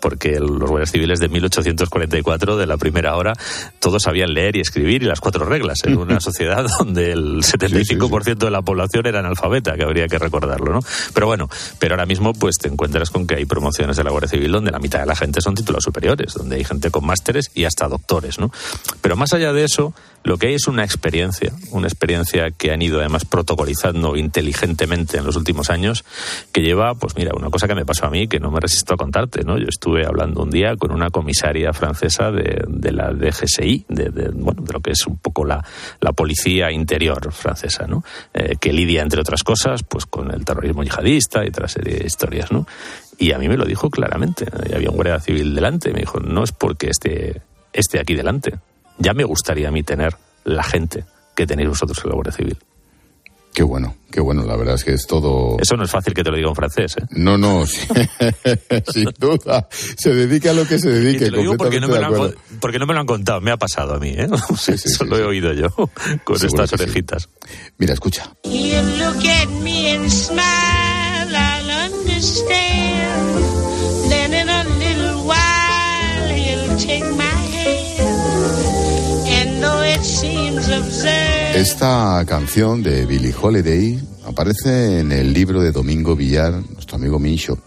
Porque 0.00 0.38
los 0.40 0.68
guardias 0.68 0.92
civiles 0.92 1.20
de 1.20 1.28
1844, 1.28 2.56
de 2.56 2.66
la 2.66 2.76
primera 2.76 3.16
hora, 3.16 3.32
todos 3.80 4.02
sabían 4.02 4.34
leer 4.34 4.56
y 4.56 4.60
escribir 4.60 5.02
y 5.02 5.06
las 5.06 5.20
cuatro 5.20 5.44
reglas, 5.44 5.78
en 5.84 5.98
una 5.98 6.20
sociedad 6.20 6.66
donde 6.78 7.12
el 7.12 7.42
75% 7.42 8.36
de 8.36 8.50
la 8.50 8.62
población 8.62 9.06
era 9.06 9.20
analfabeta, 9.20 9.74
que 9.74 9.84
habría 9.84 10.06
que 10.08 10.18
recordarlo, 10.18 10.72
¿no? 10.72 10.80
Pero 11.14 11.26
bueno, 11.26 11.48
pero 11.78 11.94
ahora 11.94 12.06
mismo 12.06 12.32
pues 12.32 12.56
te 12.58 12.68
encuentras 12.68 13.10
con 13.10 13.26
que 13.26 13.36
hay 13.36 13.44
promociones 13.44 13.96
de 13.96 14.04
la 14.04 14.10
Guardia 14.10 14.28
Civil 14.28 14.52
donde 14.52 14.70
la 14.70 14.78
mitad 14.78 15.00
de 15.00 15.06
la 15.06 15.16
gente 15.16 15.40
son 15.40 15.54
títulos 15.54 15.84
superiores, 15.84 16.34
donde 16.34 16.56
hay 16.56 16.64
gente 16.64 16.90
con 16.90 17.06
másteres 17.06 17.50
y 17.54 17.64
hasta 17.64 17.88
doctores, 17.88 18.38
¿no? 18.38 18.50
Pero 19.00 19.16
más 19.16 19.32
allá 19.32 19.52
de 19.52 19.64
eso, 19.64 19.94
lo 20.26 20.38
que 20.38 20.48
hay 20.48 20.54
es 20.54 20.66
una 20.66 20.84
experiencia, 20.84 21.52
una 21.70 21.86
experiencia 21.86 22.50
que 22.50 22.72
han 22.72 22.82
ido 22.82 22.98
además 22.98 23.24
protocolizando 23.24 24.16
inteligentemente 24.16 25.18
en 25.18 25.24
los 25.24 25.36
últimos 25.36 25.70
años, 25.70 26.04
que 26.52 26.62
lleva, 26.62 26.94
pues 26.94 27.16
mira, 27.16 27.32
una 27.36 27.50
cosa 27.50 27.68
que 27.68 27.74
me 27.74 27.84
pasó 27.84 28.06
a 28.06 28.10
mí, 28.10 28.26
que 28.26 28.40
no 28.40 28.50
me 28.50 28.60
resisto 28.60 28.94
a 28.94 28.96
contarte, 28.96 29.35
Yo 29.44 29.68
estuve 29.68 30.06
hablando 30.06 30.42
un 30.42 30.50
día 30.50 30.76
con 30.76 30.92
una 30.92 31.10
comisaria 31.10 31.72
francesa 31.72 32.30
de, 32.30 32.92
la 32.92 33.12
DGSI, 33.12 33.86
de, 33.88 34.30
bueno, 34.34 34.62
de 34.62 34.72
lo 34.72 34.80
que 34.80 34.92
es 34.92 35.06
un 35.06 35.18
poco 35.18 35.44
la, 35.44 35.64
la 36.00 36.12
policía 36.12 36.70
interior 36.70 37.32
francesa. 37.32 37.86
Eh, 38.34 38.56
que 38.60 38.72
lidia, 38.72 39.02
entre 39.02 39.20
otras 39.20 39.42
cosas, 39.42 39.82
pues 39.82 40.06
con 40.06 40.32
el 40.32 40.44
terrorismo 40.44 40.82
yihadista 40.82 41.44
y 41.44 41.48
otra 41.48 41.68
serie 41.68 41.98
de 41.98 42.06
historias, 42.06 42.52
¿no? 42.52 42.66
Y 43.18 43.32
a 43.32 43.38
mí 43.38 43.48
me 43.48 43.56
lo 43.56 43.64
dijo 43.64 43.90
claramente. 43.90 44.46
Había 44.74 44.90
un 44.90 44.96
guardia 44.96 45.20
civil 45.20 45.54
delante, 45.54 45.92
me 45.92 46.00
dijo, 46.00 46.20
no 46.20 46.44
es 46.44 46.52
porque 46.52 46.88
esté, 46.90 47.42
esté 47.72 47.98
aquí 47.98 48.14
delante, 48.14 48.58
ya 48.98 49.14
me 49.14 49.24
gustaría 49.24 49.68
a 49.68 49.70
mí 49.70 49.82
tener 49.82 50.16
la 50.44 50.62
gente 50.62 51.04
que 51.34 51.46
tenéis 51.46 51.68
vosotros 51.68 51.98
en 52.02 52.10
la 52.10 52.14
Guardia 52.14 52.32
Civil. 52.32 52.58
Qué 53.56 53.62
bueno, 53.62 53.96
qué 54.10 54.20
bueno, 54.20 54.42
la 54.44 54.54
verdad 54.54 54.74
es 54.74 54.84
que 54.84 54.92
es 54.92 55.06
todo... 55.06 55.56
Eso 55.58 55.78
no 55.78 55.84
es 55.84 55.90
fácil 55.90 56.12
que 56.12 56.22
te 56.22 56.30
lo 56.30 56.36
diga 56.36 56.50
un 56.50 56.54
francés, 56.54 56.94
¿eh? 56.98 57.06
No, 57.12 57.38
no, 57.38 57.66
sí, 57.66 57.88
sin 58.92 59.08
duda. 59.18 59.66
Se 59.70 60.12
dedica 60.12 60.50
a 60.50 60.52
lo 60.52 60.68
que 60.68 60.78
se 60.78 60.90
dedique. 60.90 61.24
Y 61.24 61.28
te 61.28 61.30
lo 61.30 61.38
digo 61.38 61.56
porque 61.56 61.80
no, 61.80 61.88
me 61.88 61.98
lo 61.98 62.24
han, 62.24 62.34
porque 62.60 62.78
no 62.78 62.84
me 62.84 62.92
lo 62.92 63.00
han 63.00 63.06
contado, 63.06 63.40
me 63.40 63.50
ha 63.50 63.56
pasado 63.56 63.94
a 63.94 63.98
mí, 63.98 64.10
¿eh? 64.10 64.28
Sí, 64.58 64.76
sí, 64.76 64.88
Eso 64.88 65.04
sí, 65.04 65.10
lo 65.10 65.18
he 65.18 65.24
oído 65.24 65.54
yo 65.54 65.70
con 66.24 66.38
Seguro 66.38 66.64
estas 66.64 66.78
orejitas. 66.78 67.30
Mira, 67.78 67.94
escucha. 67.94 68.30
You 68.44 68.82
look 68.98 69.24
at 69.26 69.48
me 69.62 69.90
and 69.94 70.10
smile, 70.10 71.34
I'll 71.34 71.90
understand. 71.90 73.42
Then 74.10 74.34
in 74.34 74.50
a 74.50 74.64
little 74.64 75.24
while, 75.26 76.28
he'll 76.28 76.76
take 76.76 77.10
my 77.16 77.36
Esta 81.56 82.22
canción 82.28 82.82
de 82.82 83.06
Billie 83.06 83.34
Holiday 83.34 83.98
aparece 84.26 85.00
en 85.00 85.10
el 85.10 85.32
libro 85.32 85.62
de 85.62 85.72
Domingo 85.72 86.14
Villar, 86.14 86.52
nuestro 86.52 86.96
amigo 86.96 87.18
Mincho, 87.18 87.58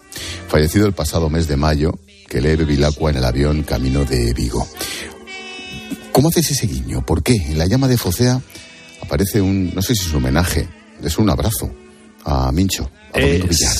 fallecido 0.48 0.86
el 0.86 0.94
pasado 0.94 1.28
mes 1.28 1.48
de 1.48 1.58
mayo, 1.58 1.98
que 2.28 2.40
lee 2.40 2.56
Bevilacqua 2.56 3.10
en 3.10 3.18
el 3.18 3.26
avión 3.26 3.64
camino 3.64 4.06
de 4.06 4.32
Vigo. 4.34 4.68
¿Cómo 6.12 6.30
haces 6.30 6.52
ese 6.52 6.68
guiño? 6.68 7.04
¿Por 7.04 7.24
qué? 7.24 7.34
En 7.34 7.58
la 7.58 7.66
llama 7.66 7.88
de 7.88 7.98
Focea 7.98 8.40
aparece 9.02 9.42
un, 9.42 9.74
no 9.74 9.82
sé 9.82 9.96
si 9.96 10.04
es 10.04 10.10
un 10.12 10.18
homenaje, 10.18 10.70
es 11.02 11.18
un 11.18 11.28
abrazo 11.28 11.74
a 12.26 12.52
Mincho, 12.52 12.92
a 13.12 13.20
Domingo 13.20 13.48
es, 13.48 13.50
Villar. 13.50 13.76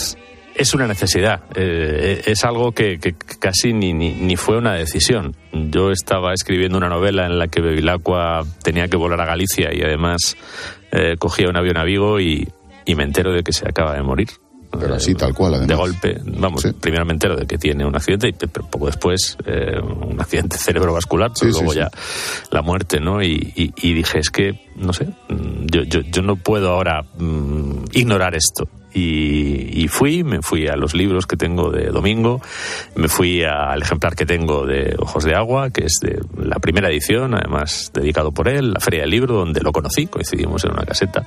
Es 0.60 0.74
una 0.74 0.88
necesidad, 0.88 1.44
eh, 1.56 2.22
es 2.26 2.44
algo 2.44 2.74
que, 2.74 3.00
que 3.00 3.16
casi 3.40 3.72
ni, 3.72 3.94
ni, 3.94 4.14
ni, 4.14 4.36
fue 4.36 4.58
una 4.58 4.74
decisión. 4.74 5.34
Yo 5.54 5.90
estaba 5.90 6.34
escribiendo 6.34 6.78
una 6.78 6.90
novela 6.90 7.26
en 7.26 7.40
la 7.40 7.48
que 7.48 7.62
Bevilacqua 7.62 8.44
tenía 8.62 8.90
que 8.90 8.98
volar 8.98 9.22
a 9.22 9.26
Galicia 9.26 9.74
y 9.74 9.82
además 9.82 10.36
eh, 10.92 11.16
cogía 11.18 11.48
un 11.48 11.56
avión 11.56 11.78
a 11.78 11.86
Vigo 11.86 12.20
y, 12.20 12.46
y 12.84 12.96
me 12.96 13.04
entero 13.04 13.32
de 13.32 13.42
que 13.42 13.54
se 13.54 13.70
acaba 13.70 13.94
de 13.94 14.04
morir. 14.04 14.28
Pero 14.78 14.96
así, 14.96 15.16
tal 15.16 15.34
cual, 15.34 15.54
además. 15.54 15.70
De 15.70 15.76
golpe. 15.76 16.22
Vamos, 16.26 16.62
sí. 16.62 16.74
primero 16.74 17.06
me 17.06 17.14
entero 17.14 17.38
de 17.38 17.48
que 17.48 17.58
tiene 17.58 17.86
un 17.86 17.96
accidente 17.96 18.28
y 18.28 18.34
poco 18.34 18.88
después 18.88 19.38
eh, 19.46 19.80
un 19.82 20.20
accidente 20.20 20.58
cerebrovascular, 20.58 21.32
pero 21.40 21.54
sí, 21.54 21.58
luego 21.58 21.72
sí, 21.72 21.80
ya 21.80 21.90
la 22.52 22.62
muerte, 22.62 23.00
¿no? 23.00 23.24
Y, 23.24 23.54
y, 23.56 23.74
y, 23.82 23.94
dije, 23.94 24.20
es 24.20 24.30
que, 24.30 24.68
no 24.76 24.92
sé, 24.92 25.08
yo, 25.30 25.84
yo, 25.84 26.02
yo 26.02 26.22
no 26.22 26.36
puedo 26.36 26.72
ahora 26.72 27.04
mmm, 27.18 27.86
ignorar 27.94 28.36
esto. 28.36 28.68
Y, 28.94 29.84
y, 29.84 29.88
fui, 29.88 30.24
me 30.24 30.42
fui 30.42 30.68
a 30.68 30.76
los 30.76 30.96
libros 30.96 31.28
que 31.28 31.38
tengo 31.38 31.70
de 31.70 31.88
Domingo, 31.88 32.42
me 32.96 33.08
fui 33.08 33.44
al 33.44 33.82
ejemplar 33.82 34.16
que 34.16 34.26
tengo 34.26 34.66
de 34.66 34.96
Ojos 34.98 35.24
de 35.24 35.36
Agua, 35.36 35.70
que 35.70 35.86
es 35.86 36.00
de 36.02 36.20
la 36.38 36.58
primera 36.58 36.90
edición, 36.90 37.36
además 37.36 37.92
dedicado 37.94 38.32
por 38.32 38.48
él, 38.48 38.72
la 38.72 38.80
Feria 38.80 39.02
del 39.02 39.12
Libro, 39.12 39.36
donde 39.36 39.62
lo 39.62 39.72
conocí, 39.72 40.08
coincidimos 40.08 40.64
en 40.66 40.72
una 40.72 40.86
caseta, 40.86 41.24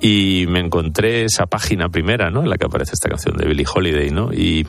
y 0.00 0.46
me 0.48 0.60
encontré 0.60 1.24
esa 1.24 1.46
página 1.46 1.90
primera, 1.90 2.30
¿no? 2.30 2.42
En 2.42 2.48
la 2.48 2.56
que 2.56 2.66
aparece 2.66 2.92
esta 2.94 3.10
canción 3.10 3.36
de 3.36 3.46
Billie 3.46 3.66
Holiday, 3.72 4.10
¿no? 4.10 4.32
Y, 4.32 4.66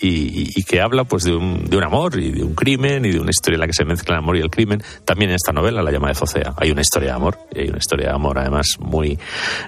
y, 0.00 0.50
y 0.56 0.64
que 0.64 0.80
habla 0.80 1.04
pues 1.04 1.24
de 1.24 1.34
un, 1.34 1.66
de 1.68 1.76
un, 1.76 1.84
amor 1.84 2.18
y 2.18 2.32
de 2.32 2.42
un 2.42 2.54
crimen 2.54 3.04
y 3.04 3.12
de 3.12 3.20
una 3.20 3.30
historia 3.30 3.56
en 3.56 3.60
la 3.60 3.66
que 3.66 3.74
se 3.74 3.84
mezcla 3.84 4.16
el 4.16 4.18
amor 4.18 4.36
y 4.36 4.40
el 4.40 4.50
crimen. 4.50 4.82
También 5.04 5.30
en 5.30 5.36
esta 5.36 5.52
novela, 5.52 5.82
La 5.82 5.92
llama 5.92 6.08
de 6.08 6.14
Focea, 6.14 6.54
hay 6.56 6.70
una 6.70 6.80
historia 6.80 7.10
de 7.10 7.14
amor, 7.14 7.38
y 7.54 7.60
hay 7.60 7.68
una 7.68 7.78
historia 7.78 8.08
de 8.08 8.14
amor 8.14 8.38
además 8.38 8.66
muy 8.80 9.18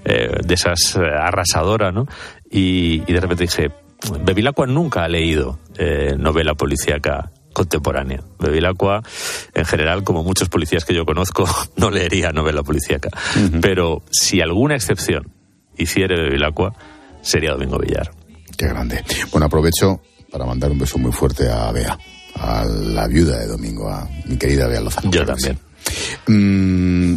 eh, 0.04 0.40
de 0.44 0.54
esas 0.54 0.96
eh, 0.96 1.00
arrasadoras 1.00 1.91
¿no? 1.92 2.06
Y, 2.50 3.02
y, 3.06 3.12
de 3.12 3.20
repente 3.20 3.44
dije, 3.44 3.70
Bevilacqua 4.24 4.66
nunca 4.66 5.04
ha 5.04 5.08
leído 5.08 5.58
eh, 5.76 6.14
novela 6.18 6.54
policíaca 6.54 7.30
contemporánea. 7.52 8.22
Bevilacqua, 8.38 9.02
en 9.54 9.64
general, 9.64 10.04
como 10.04 10.24
muchos 10.24 10.48
policías 10.48 10.84
que 10.84 10.94
yo 10.94 11.04
conozco, 11.04 11.44
no 11.76 11.90
leería 11.90 12.32
novela 12.32 12.62
policíaca. 12.62 13.10
Pero 13.60 14.02
si 14.10 14.40
alguna 14.40 14.74
excepción 14.74 15.32
hiciera 15.76 16.16
Bevilacqua, 16.16 16.74
sería 17.20 17.52
Domingo 17.52 17.78
Villar. 17.78 18.10
Qué 18.56 18.66
grande. 18.66 19.04
Bueno, 19.30 19.46
aprovecho 19.46 20.00
para 20.30 20.46
mandar 20.46 20.70
un 20.70 20.78
beso 20.78 20.98
muy 20.98 21.12
fuerte 21.12 21.48
a 21.50 21.70
Bea, 21.72 21.98
a 22.36 22.64
la 22.64 23.06
viuda 23.06 23.38
de 23.38 23.46
Domingo, 23.46 23.88
a 23.88 24.08
mi 24.24 24.36
querida 24.36 24.66
Bea 24.66 24.80
Lozano. 24.80 25.10
Yo 25.10 25.24
también. 25.26 25.58
Mm, 26.26 27.16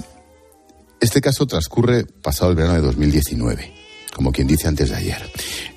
este 1.00 1.22
caso 1.22 1.46
transcurre 1.46 2.06
pasado 2.06 2.52
el 2.52 2.58
verano 2.58 2.76
de 2.76 2.82
2019, 2.82 3.74
como 4.16 4.32
quien 4.32 4.48
dice 4.48 4.70
antes 4.70 4.90
de 4.90 4.96
ayer. 4.96 5.22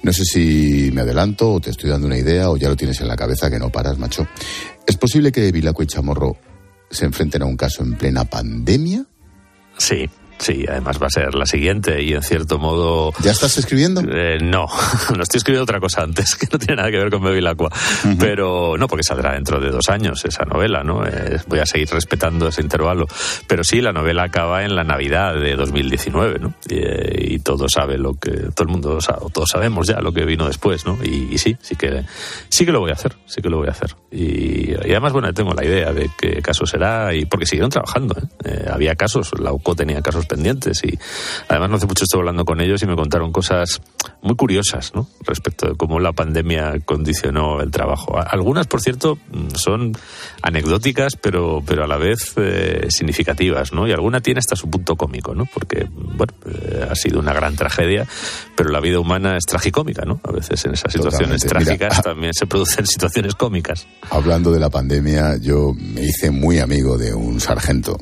No 0.05 0.13
sé 0.13 0.25
si 0.25 0.91
me 0.93 1.01
adelanto 1.01 1.55
o 1.55 1.61
te 1.61 1.71
estoy 1.71 1.91
dando 1.91 2.07
una 2.07 2.17
idea 2.17 2.51
o 2.51 2.57
ya 2.57 2.69
lo 2.69 2.77
tienes 2.77 3.01
en 3.01 3.09
la 3.09 3.17
cabeza 3.17 3.51
que 3.51 3.59
no 3.59 3.71
paras, 3.71 3.99
macho. 3.99 4.29
¿Es 4.87 4.97
posible 4.97 5.33
que 5.33 5.51
Vilaco 5.51 5.83
y 5.83 5.87
Chamorro 5.87 6.37
se 6.89 7.05
enfrenten 7.05 7.43
a 7.43 7.47
un 7.47 7.57
caso 7.57 7.83
en 7.83 7.97
plena 7.97 8.25
pandemia? 8.25 9.05
Sí, 9.77 10.09
Sí, 10.39 10.65
además 10.69 11.03
va 11.03 11.07
a 11.07 11.11
ser 11.11 11.35
la 11.35 11.47
siguiente 11.47 12.03
y 12.03 12.15
en 12.15 12.23
cierto 12.23 12.59
modo... 12.59 13.13
¿Ya 13.23 13.33
estás 13.33 13.59
escribiendo? 13.59 14.01
Eh, 14.01 14.39
no, 14.41 14.67
no 15.17 15.23
estoy 15.23 15.39
escribiendo 15.39 15.65
otra 15.65 15.81
cosa 15.81 16.03
antes 16.03 16.37
que 16.41 16.47
no 16.53 16.59
tiene 16.59 16.77
nada 16.77 16.91
que 16.91 16.99
ver 16.99 17.11
con 17.11 17.23
Bevilacqua. 17.23 17.71
Pero 18.19 18.77
no, 18.79 18.87
porque 18.87 19.03
saldrá 19.03 19.33
dentro 19.33 19.61
de 19.61 19.71
dos 19.71 19.89
años 19.89 20.25
esa 20.25 20.45
novela, 20.45 20.85
¿no? 20.85 21.05
Eh, 21.05 21.41
voy 21.49 21.59
a 21.59 21.67
seguir 21.67 21.89
respetando 21.91 22.49
ese 22.49 22.63
intervalo. 22.63 23.07
Pero 23.47 23.65
sí, 23.65 23.81
la 23.81 23.93
novela 23.93 24.25
acaba 24.25 24.65
en 24.65 24.77
la 24.77 24.85
Navidad 24.85 25.35
de 25.35 25.57
2019, 25.57 26.39
¿no? 26.39 26.55
Y, 26.69 26.77
eh, 26.77 27.27
y 27.31 27.39
todo 27.41 27.69
sabe 27.69 27.99
lo 27.99 28.15
que... 28.15 28.31
Todo 28.31 28.63
el 28.63 28.69
mundo 28.69 29.01
sabe, 29.01 29.19
o 29.23 29.31
todos 29.31 29.51
sabemos 29.51 29.89
ya 29.89 30.01
lo 30.01 30.13
que 30.13 30.25
vino 30.25 30.47
después, 30.47 30.87
¿no? 30.87 30.99
Y, 31.03 31.29
y, 31.33 31.39
sí, 31.39 31.57
sí 31.61 31.75
que, 31.75 32.05
sí 32.49 32.65
que 32.65 32.73
lo 32.73 32.81
voy 32.81 32.91
a 32.91 32.95
hacer, 32.95 33.17
sí 33.27 33.43
que 33.43 33.51
lo 33.51 33.59
voy 33.59 33.69
a 33.69 33.73
hacer. 33.73 33.97
Y, 34.13 34.71
y 34.71 34.91
además, 34.91 35.13
bueno, 35.13 35.33
tengo 35.35 35.53
la 35.53 35.65
idea 35.65 35.93
de 35.93 36.11
qué 36.17 36.41
caso 36.43 36.65
será 36.65 37.13
y 37.15 37.25
porque 37.25 37.47
siguieron 37.47 37.71
trabajando, 37.71 38.17
¿eh? 38.45 38.67
había 38.71 38.95
casos, 38.95 39.33
la 39.39 39.53
UCO 39.53 39.75
tenía 39.75 40.01
casos 40.01 40.28
pendientes 40.29 40.83
y 40.85 40.99
además 41.49 41.71
no 41.71 41.77
hace 41.77 41.87
mucho 41.87 42.05
estuve 42.05 42.21
hablando 42.21 42.45
con 42.45 42.61
ellos 42.61 42.83
y 42.83 42.87
me 42.87 42.95
contaron 42.95 43.33
cosas 43.33 43.81
muy 44.23 44.37
curiosas 44.37 44.93
¿no? 44.95 45.09
respecto 45.25 45.69
de 45.69 45.77
cómo 45.77 45.99
la 45.99 46.13
pandemia 46.13 46.79
condicionó 46.85 47.61
el 47.61 47.71
trabajo. 47.71 48.19
Algunas, 48.19 48.67
por 48.67 48.81
cierto, 48.81 49.19
son 49.55 49.97
anecdóticas 50.43 51.17
pero, 51.21 51.63
pero 51.67 51.85
a 51.85 51.87
la 51.87 51.97
vez 51.97 52.35
eh, 52.37 52.87
significativas 52.91 53.73
¿no? 53.73 53.89
y 53.89 53.93
alguna 53.93 54.21
tiene 54.21 54.39
hasta 54.39 54.55
su 54.55 54.71
punto 54.71 54.97
cómico 54.97 55.35
¿no? 55.35 55.47
porque 55.47 55.87
bueno, 55.91 56.33
eh, 56.47 56.87
ha 56.89 56.95
sido 56.95 57.19
una 57.19 57.33
gran 57.33 57.57
tragedia 57.57 58.07
pero 58.55 58.71
la 58.71 58.81
vida 58.81 59.01
humana 59.01 59.37
es 59.37 59.45
tragicómica 59.45 60.05
¿no? 60.05 60.21
a 60.23 60.33
veces 60.33 60.65
en 60.65 60.75
esas 60.75 60.93
situaciones 60.93 61.43
Totalmente. 61.43 61.49
trágicas 61.49 61.99
Mira, 61.99 62.03
también 62.03 62.35
se 62.35 62.47
producen 62.47 62.87
situaciones 62.99 63.35
cómicas. 63.35 63.87
Hablando 64.11 64.53
de 64.53 64.61
la 64.61 64.71
pandemia, 64.71 65.37
yo 65.41 65.73
me 65.75 66.03
hice 66.03 66.31
muy 66.31 66.59
amigo 66.59 66.99
de 66.99 67.15
un 67.15 67.41
sargento, 67.41 67.99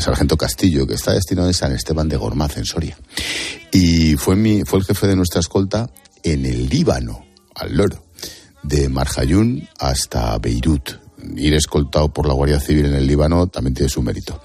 sargento 0.00 0.36
Castillo, 0.36 0.86
que 0.86 0.94
está 0.94 1.12
destinado 1.12 1.48
en 1.48 1.54
San 1.54 1.72
Esteban 1.72 2.08
de 2.08 2.16
Gormaz, 2.16 2.56
en 2.56 2.64
Soria. 2.64 2.96
Y 3.72 4.16
fue, 4.16 4.36
mi, 4.36 4.62
fue 4.64 4.78
el 4.78 4.84
jefe 4.84 5.06
de 5.06 5.16
nuestra 5.16 5.40
escolta 5.40 5.90
en 6.22 6.46
el 6.46 6.68
Líbano, 6.68 7.24
al 7.54 7.76
loro, 7.76 8.04
de 8.62 8.88
Marjayún 8.88 9.68
hasta 9.78 10.38
Beirut. 10.38 11.00
Ir 11.36 11.54
escoltado 11.54 12.12
por 12.12 12.26
la 12.26 12.34
Guardia 12.34 12.60
Civil 12.60 12.86
en 12.86 12.94
el 12.94 13.06
Líbano 13.06 13.46
también 13.46 13.74
tiene 13.74 13.88
su 13.88 14.02
mérito. 14.02 14.40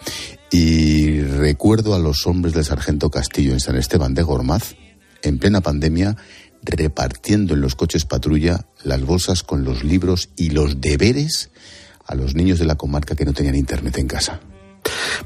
Y 0.51 1.21
recuerdo 1.21 1.95
a 1.95 1.99
los 1.99 2.25
hombres 2.27 2.53
del 2.53 2.65
sargento 2.65 3.09
Castillo 3.09 3.53
en 3.53 3.59
San 3.59 3.75
Esteban 3.75 4.13
de 4.13 4.23
Gormaz, 4.23 4.75
en 5.23 5.39
plena 5.39 5.61
pandemia, 5.61 6.15
repartiendo 6.61 7.53
en 7.53 7.61
los 7.61 7.75
coches 7.75 8.05
patrulla 8.05 8.67
las 8.83 9.01
bolsas 9.01 9.43
con 9.43 9.63
los 9.63 9.83
libros 9.83 10.29
y 10.35 10.51
los 10.51 10.79
deberes 10.81 11.49
a 12.05 12.15
los 12.15 12.35
niños 12.35 12.59
de 12.59 12.65
la 12.65 12.75
comarca 12.75 13.15
que 13.15 13.25
no 13.25 13.33
tenían 13.33 13.55
internet 13.55 13.97
en 13.97 14.07
casa. 14.07 14.39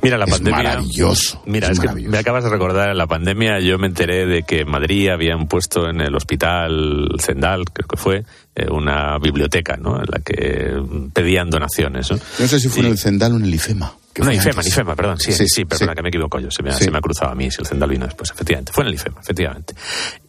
Mira, 0.02 0.18
la 0.18 0.26
Es 0.26 0.32
pandemia. 0.32 0.58
maravilloso, 0.64 1.42
Mira, 1.46 1.68
es 1.68 1.74
es, 1.74 1.80
que 1.80 1.86
maravilloso. 1.88 2.12
me 2.12 2.18
acabas 2.18 2.44
de 2.44 2.50
recordar, 2.50 2.90
en 2.90 2.98
la 2.98 3.08
pandemia 3.08 3.60
yo 3.60 3.78
me 3.78 3.88
enteré 3.88 4.26
de 4.26 4.44
que 4.44 4.62
en 4.62 4.70
Madrid 4.70 5.10
habían 5.10 5.48
puesto 5.48 5.90
en 5.90 6.02
el 6.02 6.16
hospital 6.16 7.08
Zendal, 7.20 7.66
creo 7.72 7.88
que 7.88 7.98
fue, 7.98 8.24
eh, 8.56 8.68
una 8.70 9.18
biblioteca, 9.20 9.78
¿no? 9.78 10.00
En 10.00 10.08
la 10.12 10.20
que 10.20 10.82
pedían 11.14 11.50
donaciones, 11.50 12.10
¿no? 12.12 12.18
No 12.40 12.48
sé 12.48 12.60
si 12.60 12.70
fue 12.70 12.84
en 12.86 12.92
el 12.92 12.98
Zendal 12.98 13.34
o 13.34 13.38
en 13.38 13.46
el 13.46 13.54
IFEMA. 13.56 13.94
Que 14.14 14.22
No, 14.22 14.32
IFEMA. 14.32 14.62
IFEMA, 14.66 14.96
perdón, 14.96 15.18
sí, 15.20 15.32
Sí, 15.32 15.46
sí, 15.48 15.66
perdona, 15.66 15.92
sí. 15.94 15.96
que 15.96 16.02
me 16.04 16.10
equivoco 16.10 16.40
yo, 16.40 16.52
se 16.52 16.64
me, 16.64 16.70
ha- 16.70 16.74
Sí. 16.74 16.86
se 16.86 16.92
me 16.92 16.98
ha 16.98 17.02
cruzado 17.02 17.32
a 17.32 17.36
mí, 17.36 17.50
si 17.52 17.62
el 17.62 17.68
Zendal 17.68 17.90
vino 17.90 18.06
después, 18.06 18.30
efectivamente, 18.32 18.72
fue 18.74 18.84
en 18.84 18.88
el 18.90 18.94
IFEMA, 18.96 19.20
efectivamente. 19.22 19.74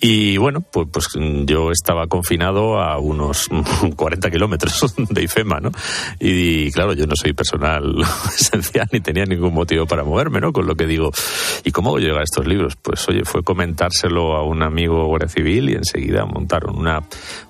Y 0.01 0.37
bueno, 0.37 0.61
pues, 0.61 0.89
pues 0.93 1.09
yo 1.47 1.70
estaba 1.70 2.07
confinado 2.07 2.80
a 2.80 2.99
unos 2.99 3.49
40 3.97 4.30
kilómetros 4.30 4.95
de 4.97 5.22
IFEMA, 5.22 5.61
¿no? 5.61 5.70
Y, 6.20 6.70
claro, 6.72 6.93
yo 6.93 7.07
no 7.07 7.14
soy 7.16 7.33
personal 7.33 7.95
esencial 8.39 8.89
ni 8.93 9.01
tenía 9.01 9.24
ningún 9.24 9.55
motivo 9.55 9.87
para 9.87 10.05
moverme, 10.05 10.41
¿no? 10.41 10.53
Con 10.53 10.66
lo 10.66 10.74
que 10.76 10.87
digo, 10.87 11.11
¿y 11.64 11.70
cómo 11.70 11.91
voy 11.91 12.03
a 12.03 12.07
llegar 12.07 12.20
a 12.20 12.24
estos 12.24 12.47
libros? 12.47 12.76
Pues 12.80 13.09
oye, 13.09 13.24
fue 13.24 13.43
comentárselo 13.43 14.37
a 14.37 14.45
un 14.45 14.62
amigo 14.62 15.07
guardia 15.07 15.28
civil 15.28 15.70
y 15.70 15.74
enseguida 15.74 16.24
montaron 16.24 16.76
una, 16.78 17.01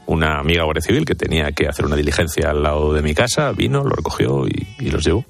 una 0.07 0.39
amiga 0.39 0.65
guardia 0.65 0.83
civil 0.83 1.05
que 1.05 1.15
tenía 1.15 1.53
que 1.53 1.69
hacer 1.69 1.85
una 1.87 1.97
diligencia 1.97 2.51
al 2.51 2.63
lado 2.63 2.93
de 2.93 3.03
mi 3.03 3.15
casa, 3.15 3.53
vino, 3.53 3.83
lo 3.85 3.91
recogió 3.91 4.47
y, 4.47 4.67
y 4.79 4.91
los 4.91 5.05
llevó. 5.05 5.25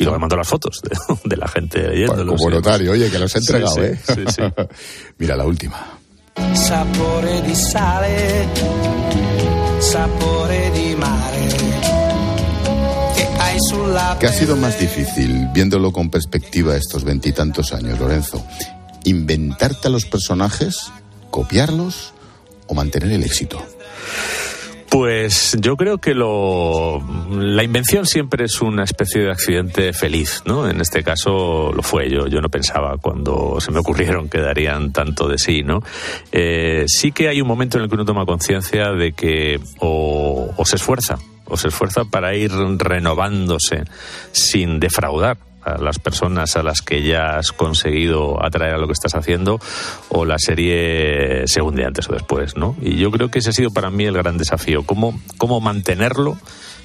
Y 0.00 0.04
luego 0.04 0.16
me 0.18 0.22
mandó 0.22 0.36
las 0.36 0.48
fotos 0.48 0.80
de, 0.82 0.96
de 1.28 1.36
la 1.36 1.46
gente 1.46 1.86
leyéndolos. 1.88 2.36
Como 2.36 2.50
notario, 2.50 2.92
oye, 2.92 3.10
que 3.10 3.18
los 3.18 3.34
he 3.36 3.40
Sí, 3.40 3.46
entregado, 3.46 3.74
sí, 3.76 3.80
¿eh? 3.82 3.98
sí, 4.04 4.24
sí. 4.34 4.42
Mira 5.18 5.36
la 5.36 5.44
última. 5.44 5.76
Sapore 6.54 7.42
di 7.42 7.54
sale, 7.54 8.46
sapore 9.78 10.70
di 10.72 10.94
mare. 10.94 11.48
Che 13.14 13.28
hai 13.38 13.56
sulla 13.68 14.16
¿Qué 14.18 14.26
ha 14.26 14.32
sido 14.32 14.56
más 14.56 14.78
difícil, 14.78 15.48
viéndolo 15.52 15.92
con 15.92 16.08
perspectiva 16.10 16.76
estos 16.76 17.04
veintitantos 17.04 17.72
años, 17.72 17.98
Lorenzo? 17.98 18.44
¿Inventarte 19.04 19.88
a 19.88 19.90
los 19.90 20.06
personajes, 20.06 20.90
copiarlos 21.30 22.12
o 22.66 22.74
mantener 22.74 23.12
el 23.12 23.22
éxito? 23.24 23.62
Pues 24.90 25.56
yo 25.60 25.76
creo 25.76 25.98
que 25.98 26.14
lo, 26.14 27.00
la 27.30 27.62
invención 27.62 28.06
siempre 28.06 28.44
es 28.44 28.60
una 28.60 28.82
especie 28.82 29.22
de 29.22 29.30
accidente 29.30 29.92
feliz, 29.92 30.42
¿no? 30.46 30.68
En 30.68 30.80
este 30.80 31.04
caso 31.04 31.72
lo 31.72 31.82
fue. 31.82 32.10
Yo, 32.10 32.26
yo 32.26 32.40
no 32.40 32.48
pensaba 32.48 32.98
cuando 32.98 33.60
se 33.60 33.70
me 33.70 33.78
ocurrieron 33.78 34.28
que 34.28 34.40
darían 34.40 34.92
tanto 34.92 35.28
de 35.28 35.38
sí, 35.38 35.62
¿no? 35.62 35.80
Eh, 36.32 36.86
sí 36.88 37.12
que 37.12 37.28
hay 37.28 37.40
un 37.40 37.46
momento 37.46 37.78
en 37.78 37.84
el 37.84 37.88
que 37.88 37.94
uno 37.94 38.04
toma 38.04 38.26
conciencia 38.26 38.90
de 38.90 39.12
que 39.12 39.60
o, 39.78 40.52
o 40.56 40.64
se 40.64 40.74
esfuerza, 40.74 41.18
o 41.44 41.56
se 41.56 41.68
esfuerza 41.68 42.04
para 42.04 42.34
ir 42.34 42.50
renovándose 42.50 43.84
sin 44.32 44.80
defraudar 44.80 45.38
a 45.62 45.78
las 45.78 45.98
personas 45.98 46.56
a 46.56 46.62
las 46.62 46.82
que 46.82 47.02
ya 47.02 47.36
has 47.36 47.52
conseguido 47.52 48.44
atraer 48.44 48.74
a 48.74 48.78
lo 48.78 48.86
que 48.86 48.92
estás 48.92 49.14
haciendo 49.14 49.60
o 50.08 50.24
la 50.24 50.38
serie 50.38 51.46
se 51.46 51.62
hunde 51.62 51.84
antes 51.84 52.08
o 52.08 52.12
después, 52.12 52.56
¿no? 52.56 52.76
Y 52.80 52.96
yo 52.96 53.10
creo 53.10 53.30
que 53.30 53.40
ese 53.40 53.50
ha 53.50 53.52
sido 53.52 53.70
para 53.70 53.90
mí 53.90 54.04
el 54.04 54.14
gran 54.14 54.38
desafío, 54.38 54.84
cómo, 54.84 55.20
cómo 55.36 55.60
mantenerlo 55.60 56.38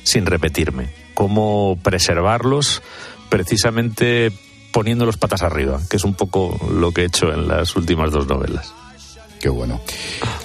sin 0.03 0.26
repetirme, 0.26 0.89
cómo 1.13 1.78
preservarlos 1.82 2.82
precisamente 3.30 4.32
poniéndolos 4.71 5.17
patas 5.17 5.41
arriba, 5.41 5.80
que 5.89 5.97
es 5.97 6.03
un 6.03 6.15
poco 6.15 6.59
lo 6.69 6.91
que 6.91 7.01
he 7.01 7.05
hecho 7.05 7.32
en 7.34 7.47
las 7.47 7.76
últimas 7.76 8.11
dos 8.11 8.28
novelas. 8.28 8.73
Qué 9.39 9.49
bueno. 9.49 9.80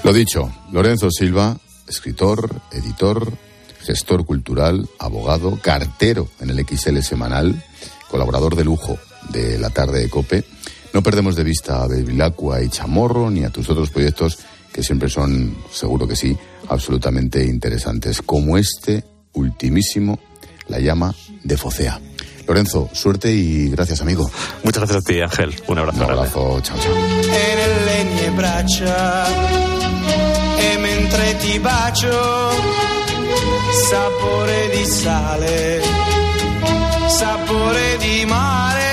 Lo 0.04 0.12
dicho, 0.12 0.52
Lorenzo 0.72 1.10
Silva, 1.10 1.56
escritor, 1.88 2.48
editor, 2.70 3.32
gestor 3.80 4.24
cultural, 4.24 4.88
abogado, 4.98 5.58
cartero 5.60 6.28
en 6.40 6.50
el 6.50 6.64
XL 6.66 7.00
semanal, 7.00 7.64
colaborador 8.10 8.56
de 8.56 8.64
lujo 8.64 8.98
de 9.28 9.58
la 9.58 9.70
tarde 9.70 10.00
de 10.00 10.10
Cope. 10.10 10.44
No 10.92 11.02
perdemos 11.02 11.36
de 11.36 11.44
vista 11.44 11.82
a 11.82 11.86
Bevilacqua 11.86 12.62
y 12.62 12.68
Chamorro 12.68 13.30
ni 13.30 13.44
a 13.44 13.50
tus 13.50 13.68
otros 13.70 13.90
proyectos 13.90 14.38
que 14.72 14.82
siempre 14.82 15.08
son, 15.08 15.56
seguro 15.72 16.06
que 16.06 16.16
sí, 16.16 16.36
absolutamente 16.68 17.44
interesantes, 17.44 18.22
como 18.22 18.56
este 18.56 19.04
ultimísimo, 19.32 20.18
La 20.68 20.78
llama 20.78 21.14
de 21.42 21.56
Focea. 21.56 22.00
Lorenzo, 22.46 22.88
suerte 22.92 23.32
y 23.32 23.70
gracias, 23.70 24.00
amigo. 24.00 24.30
Muchas 24.64 24.82
gracias 24.82 25.04
a 25.04 25.06
ti, 25.06 25.20
Ángel. 25.20 25.54
Un 25.68 25.78
abrazo. 25.78 26.04
Un 26.04 26.10
abrazo, 26.10 26.60
chao, 26.62 26.76
chao. 26.78 26.94
e 31.30 31.36
ti 31.36 31.58
bacio 31.58 32.50
sapore 33.88 34.70
di 34.70 34.84
sale 34.84 36.29
sapore 37.20 37.98
di 37.98 38.24
mare 38.24 38.89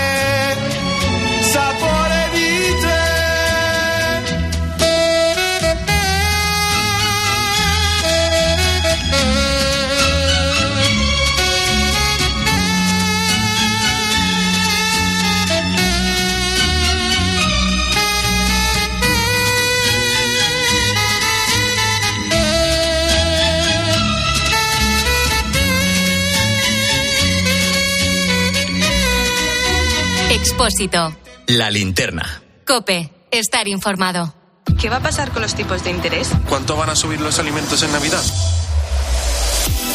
Expósito. 30.58 31.16
La 31.46 31.70
linterna. 31.70 32.42
Cope. 32.66 33.12
Estar 33.30 33.68
informado. 33.68 34.34
¿Qué 34.82 34.90
va 34.90 34.96
a 34.96 35.02
pasar 35.04 35.30
con 35.30 35.44
los 35.44 35.54
tipos 35.54 35.84
de 35.84 35.92
interés? 35.92 36.32
¿Cuánto 36.50 36.76
van 36.76 36.90
a 36.90 36.96
subir 36.96 37.22
los 37.22 37.38
alimentos 37.38 37.84
en 37.84 37.92
Navidad? 37.92 38.24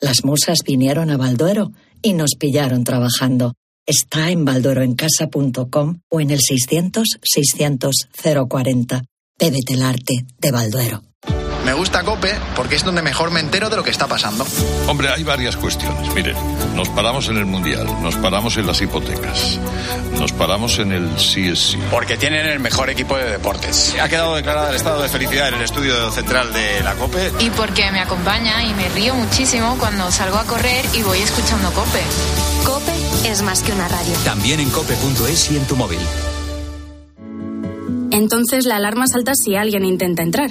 Las 0.00 0.24
musas 0.24 0.58
vinieron 0.64 1.10
a 1.10 1.16
Balduero 1.16 1.72
y 2.02 2.12
nos 2.12 2.36
pillaron 2.38 2.84
trabajando. 2.84 3.54
Está 3.84 4.30
en 4.30 4.44
baldueroencasa.com 4.44 6.02
o 6.08 6.20
en 6.20 6.30
el 6.30 6.38
600-600-040. 6.38 9.02
Bébete 9.38 9.74
el 9.74 9.82
arte 9.82 10.24
de 10.38 10.52
Balduero. 10.52 11.07
Me 11.68 11.74
gusta 11.74 12.02
Cope 12.02 12.34
porque 12.56 12.76
es 12.76 12.82
donde 12.82 13.02
mejor 13.02 13.30
me 13.30 13.40
entero 13.40 13.68
de 13.68 13.76
lo 13.76 13.84
que 13.84 13.90
está 13.90 14.06
pasando. 14.06 14.46
Hombre, 14.86 15.10
hay 15.10 15.22
varias 15.22 15.54
cuestiones. 15.54 16.14
Miren, 16.14 16.34
nos 16.74 16.88
paramos 16.88 17.28
en 17.28 17.36
el 17.36 17.44
Mundial, 17.44 17.86
nos 18.00 18.16
paramos 18.16 18.56
en 18.56 18.66
las 18.66 18.80
hipotecas, 18.80 19.60
nos 20.18 20.32
paramos 20.32 20.78
en 20.78 20.92
el 20.92 21.10
CSC. 21.16 21.76
Porque 21.90 22.16
tienen 22.16 22.46
el 22.46 22.58
mejor 22.58 22.88
equipo 22.88 23.18
de 23.18 23.32
deportes. 23.32 23.94
Ha 24.00 24.08
quedado 24.08 24.34
declarado 24.34 24.70
el 24.70 24.76
estado 24.76 25.02
de 25.02 25.10
felicidad 25.10 25.48
en 25.48 25.56
el 25.56 25.60
estudio 25.60 26.10
central 26.10 26.54
de 26.54 26.82
la 26.82 26.94
COPE. 26.94 27.32
Y 27.40 27.50
porque 27.50 27.92
me 27.92 28.00
acompaña 28.00 28.64
y 28.64 28.72
me 28.72 28.88
río 28.88 29.14
muchísimo 29.14 29.76
cuando 29.78 30.10
salgo 30.10 30.38
a 30.38 30.44
correr 30.44 30.86
y 30.94 31.02
voy 31.02 31.18
escuchando 31.18 31.70
Cope. 31.72 32.00
Cope 32.64 33.28
es 33.30 33.42
más 33.42 33.62
que 33.62 33.72
una 33.72 33.88
radio. 33.88 34.14
También 34.24 34.60
en 34.60 34.70
cope.es 34.70 35.52
y 35.52 35.58
en 35.58 35.66
tu 35.66 35.76
móvil. 35.76 36.00
Entonces 38.10 38.64
la 38.64 38.76
alarma 38.76 39.06
salta 39.06 39.32
si 39.34 39.54
alguien 39.54 39.84
intenta 39.84 40.22
entrar. 40.22 40.50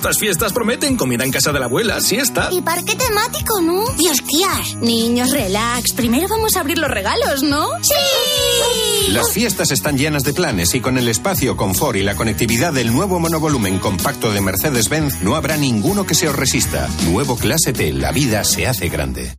Estas 0.00 0.16
fiestas 0.16 0.54
prometen 0.54 0.96
comida 0.96 1.24
en 1.24 1.30
casa 1.30 1.52
de 1.52 1.60
la 1.60 1.66
abuela, 1.66 2.00
siesta. 2.00 2.48
Y 2.50 2.62
parque 2.62 2.96
temático, 2.96 3.60
¿no? 3.60 3.84
Y 3.98 4.08
hostias. 4.08 4.76
Niños, 4.76 5.30
relax. 5.30 5.92
Primero 5.92 6.26
vamos 6.26 6.56
a 6.56 6.60
abrir 6.60 6.78
los 6.78 6.90
regalos, 6.90 7.42
¿no? 7.42 7.68
¡Sí! 7.82 9.12
Las 9.12 9.30
fiestas 9.30 9.70
están 9.72 9.98
llenas 9.98 10.24
de 10.24 10.32
planes 10.32 10.74
y 10.74 10.80
con 10.80 10.96
el 10.96 11.06
espacio, 11.06 11.54
confort 11.54 11.98
y 11.98 12.02
la 12.02 12.14
conectividad 12.14 12.72
del 12.72 12.94
nuevo 12.94 13.20
monovolumen 13.20 13.78
compacto 13.78 14.32
de 14.32 14.40
Mercedes-Benz 14.40 15.20
no 15.20 15.36
habrá 15.36 15.58
ninguno 15.58 16.06
que 16.06 16.14
se 16.14 16.30
os 16.30 16.34
resista. 16.34 16.88
Nuevo 17.04 17.36
Clase 17.36 17.74
T, 17.74 17.92
la 17.92 18.10
vida 18.10 18.42
se 18.44 18.66
hace 18.66 18.88
grande. 18.88 19.36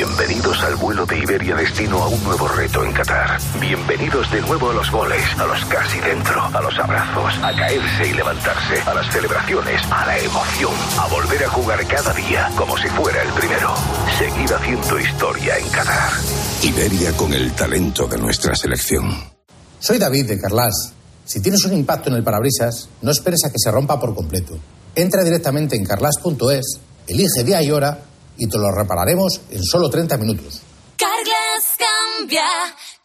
Bienvenidos 0.00 0.62
al 0.62 0.76
vuelo 0.76 1.04
de 1.04 1.18
Iberia 1.18 1.54
destino 1.54 1.98
a 1.98 2.08
un 2.08 2.24
nuevo 2.24 2.48
reto 2.48 2.82
en 2.82 2.90
Qatar. 2.90 3.38
Bienvenidos 3.60 4.32
de 4.32 4.40
nuevo 4.40 4.70
a 4.70 4.72
los 4.72 4.90
goles, 4.90 5.22
a 5.36 5.44
los 5.44 5.62
casi 5.66 6.00
dentro, 6.00 6.42
a 6.42 6.62
los 6.62 6.78
abrazos, 6.78 7.34
a 7.42 7.54
caerse 7.54 8.08
y 8.08 8.14
levantarse, 8.14 8.80
a 8.86 8.94
las 8.94 9.12
celebraciones, 9.12 9.82
a 9.90 10.06
la 10.06 10.18
emoción, 10.18 10.72
a 10.98 11.06
volver 11.06 11.44
a 11.44 11.50
jugar 11.50 11.86
cada 11.86 12.14
día 12.14 12.50
como 12.56 12.78
si 12.78 12.88
fuera 12.88 13.22
el 13.22 13.28
primero. 13.34 13.74
Seguir 14.16 14.54
haciendo 14.54 14.98
historia 14.98 15.58
en 15.58 15.68
Qatar. 15.68 16.12
Iberia 16.62 17.12
con 17.12 17.34
el 17.34 17.52
talento 17.52 18.06
de 18.06 18.16
nuestra 18.16 18.54
selección. 18.54 19.12
Soy 19.80 19.98
David 19.98 20.28
de 20.28 20.40
Carlas. 20.40 20.94
Si 21.26 21.42
tienes 21.42 21.62
un 21.66 21.74
impacto 21.74 22.08
en 22.08 22.16
el 22.16 22.24
parabrisas, 22.24 22.88
no 23.02 23.10
esperes 23.10 23.44
a 23.44 23.50
que 23.50 23.58
se 23.58 23.70
rompa 23.70 24.00
por 24.00 24.14
completo. 24.14 24.58
Entra 24.94 25.22
directamente 25.22 25.76
en 25.76 25.84
carlas.es, 25.84 26.80
elige 27.06 27.44
día 27.44 27.62
y 27.62 27.70
hora 27.70 28.06
y 28.40 28.48
te 28.48 28.58
lo 28.58 28.72
repararemos 28.72 29.40
en 29.50 29.62
solo 29.62 29.88
30 29.88 30.16
minutos. 30.16 30.62
Carglass 30.96 31.76
cambia, 31.78 32.48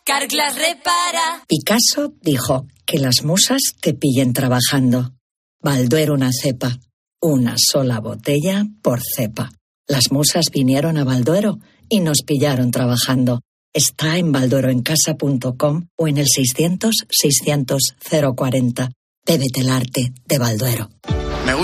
Carglass 0.03 0.55
repara. 0.55 1.43
Picasso 1.47 2.13
dijo 2.21 2.65
que 2.85 2.97
las 2.99 3.23
musas 3.23 3.61
te 3.81 3.93
pillen 3.93 4.33
trabajando. 4.33 5.13
Balduero 5.61 6.13
una 6.13 6.31
cepa. 6.31 6.77
Una 7.21 7.55
sola 7.57 7.99
botella 7.99 8.65
por 8.81 9.01
cepa. 9.01 9.51
Las 9.87 10.11
musas 10.11 10.45
vinieron 10.51 10.97
a 10.97 11.03
Balduero 11.03 11.59
y 11.89 11.99
nos 11.99 12.23
pillaron 12.25 12.71
trabajando. 12.71 13.41
Está 13.73 14.17
en 14.17 14.31
baldueroencasa.com 14.31 15.87
o 15.97 16.07
en 16.07 16.17
el 16.17 16.27
600-600-040. 16.27 18.89
Bébete 19.25 19.61
el 19.61 19.69
arte 19.69 20.13
de 20.27 20.37
Balduero. 20.37 20.89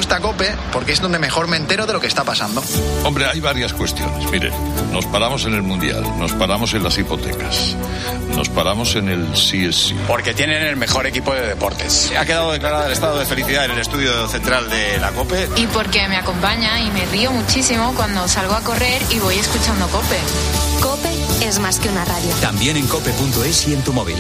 Gusta 0.02 0.20
Cope 0.20 0.56
porque 0.74 0.94
es 0.94 1.00
donde 1.00 1.20
mejor 1.20 1.48
me 1.48 1.58
entero 1.58 1.86
de 1.86 1.94
lo 1.94 2.00
que 2.00 2.08
está 2.08 2.24
pasando. 2.24 2.64
Hombre, 3.04 3.28
hay 3.28 3.40
varias 3.40 3.72
cuestiones. 3.72 4.32
Miren, 4.32 4.52
nos 4.92 5.06
paramos 5.06 5.46
en 5.46 5.54
el 5.54 5.62
Mundial, 5.62 6.04
nos 6.18 6.32
paramos 6.34 6.74
en 6.74 6.84
las 6.84 6.98
hipotecas, 6.98 7.76
nos 8.36 8.50
paramos 8.50 8.96
en 8.96 9.10
el 9.10 9.28
CSC. 9.34 9.94
Porque 10.08 10.34
tienen 10.34 10.64
el 10.64 10.76
mejor 10.76 11.06
equipo 11.06 11.36
de 11.36 11.46
deportes. 11.46 12.12
Ha 12.18 12.26
quedado 12.26 12.52
declarado 12.52 12.88
el 12.88 12.94
estado 12.94 13.20
de 13.20 13.28
felicidad 13.28 13.66
en 13.66 13.72
el 13.72 13.78
estudio 13.78 14.28
central 14.28 14.72
de 14.72 14.98
la 14.98 15.12
COPE. 15.12 15.50
Y 15.58 15.68
porque 15.68 16.08
me 16.08 16.18
acompaña 16.18 16.82
y 16.82 16.90
me 16.90 17.06
río 17.06 17.32
muchísimo 17.32 17.94
cuando 17.96 18.28
salgo 18.28 18.56
a 18.56 18.62
correr 18.62 19.04
y 19.12 19.20
voy 19.20 19.36
escuchando 19.36 19.88
Cope. 19.90 20.18
Cope 20.82 21.46
es 21.46 21.60
más 21.60 21.78
que 21.78 21.90
una 21.90 22.04
radio. 22.06 22.34
También 22.42 22.76
en 22.76 22.88
cope.es 22.88 23.68
y 23.68 23.76
en 23.76 23.84
tu 23.84 23.94
móvil. 23.94 24.18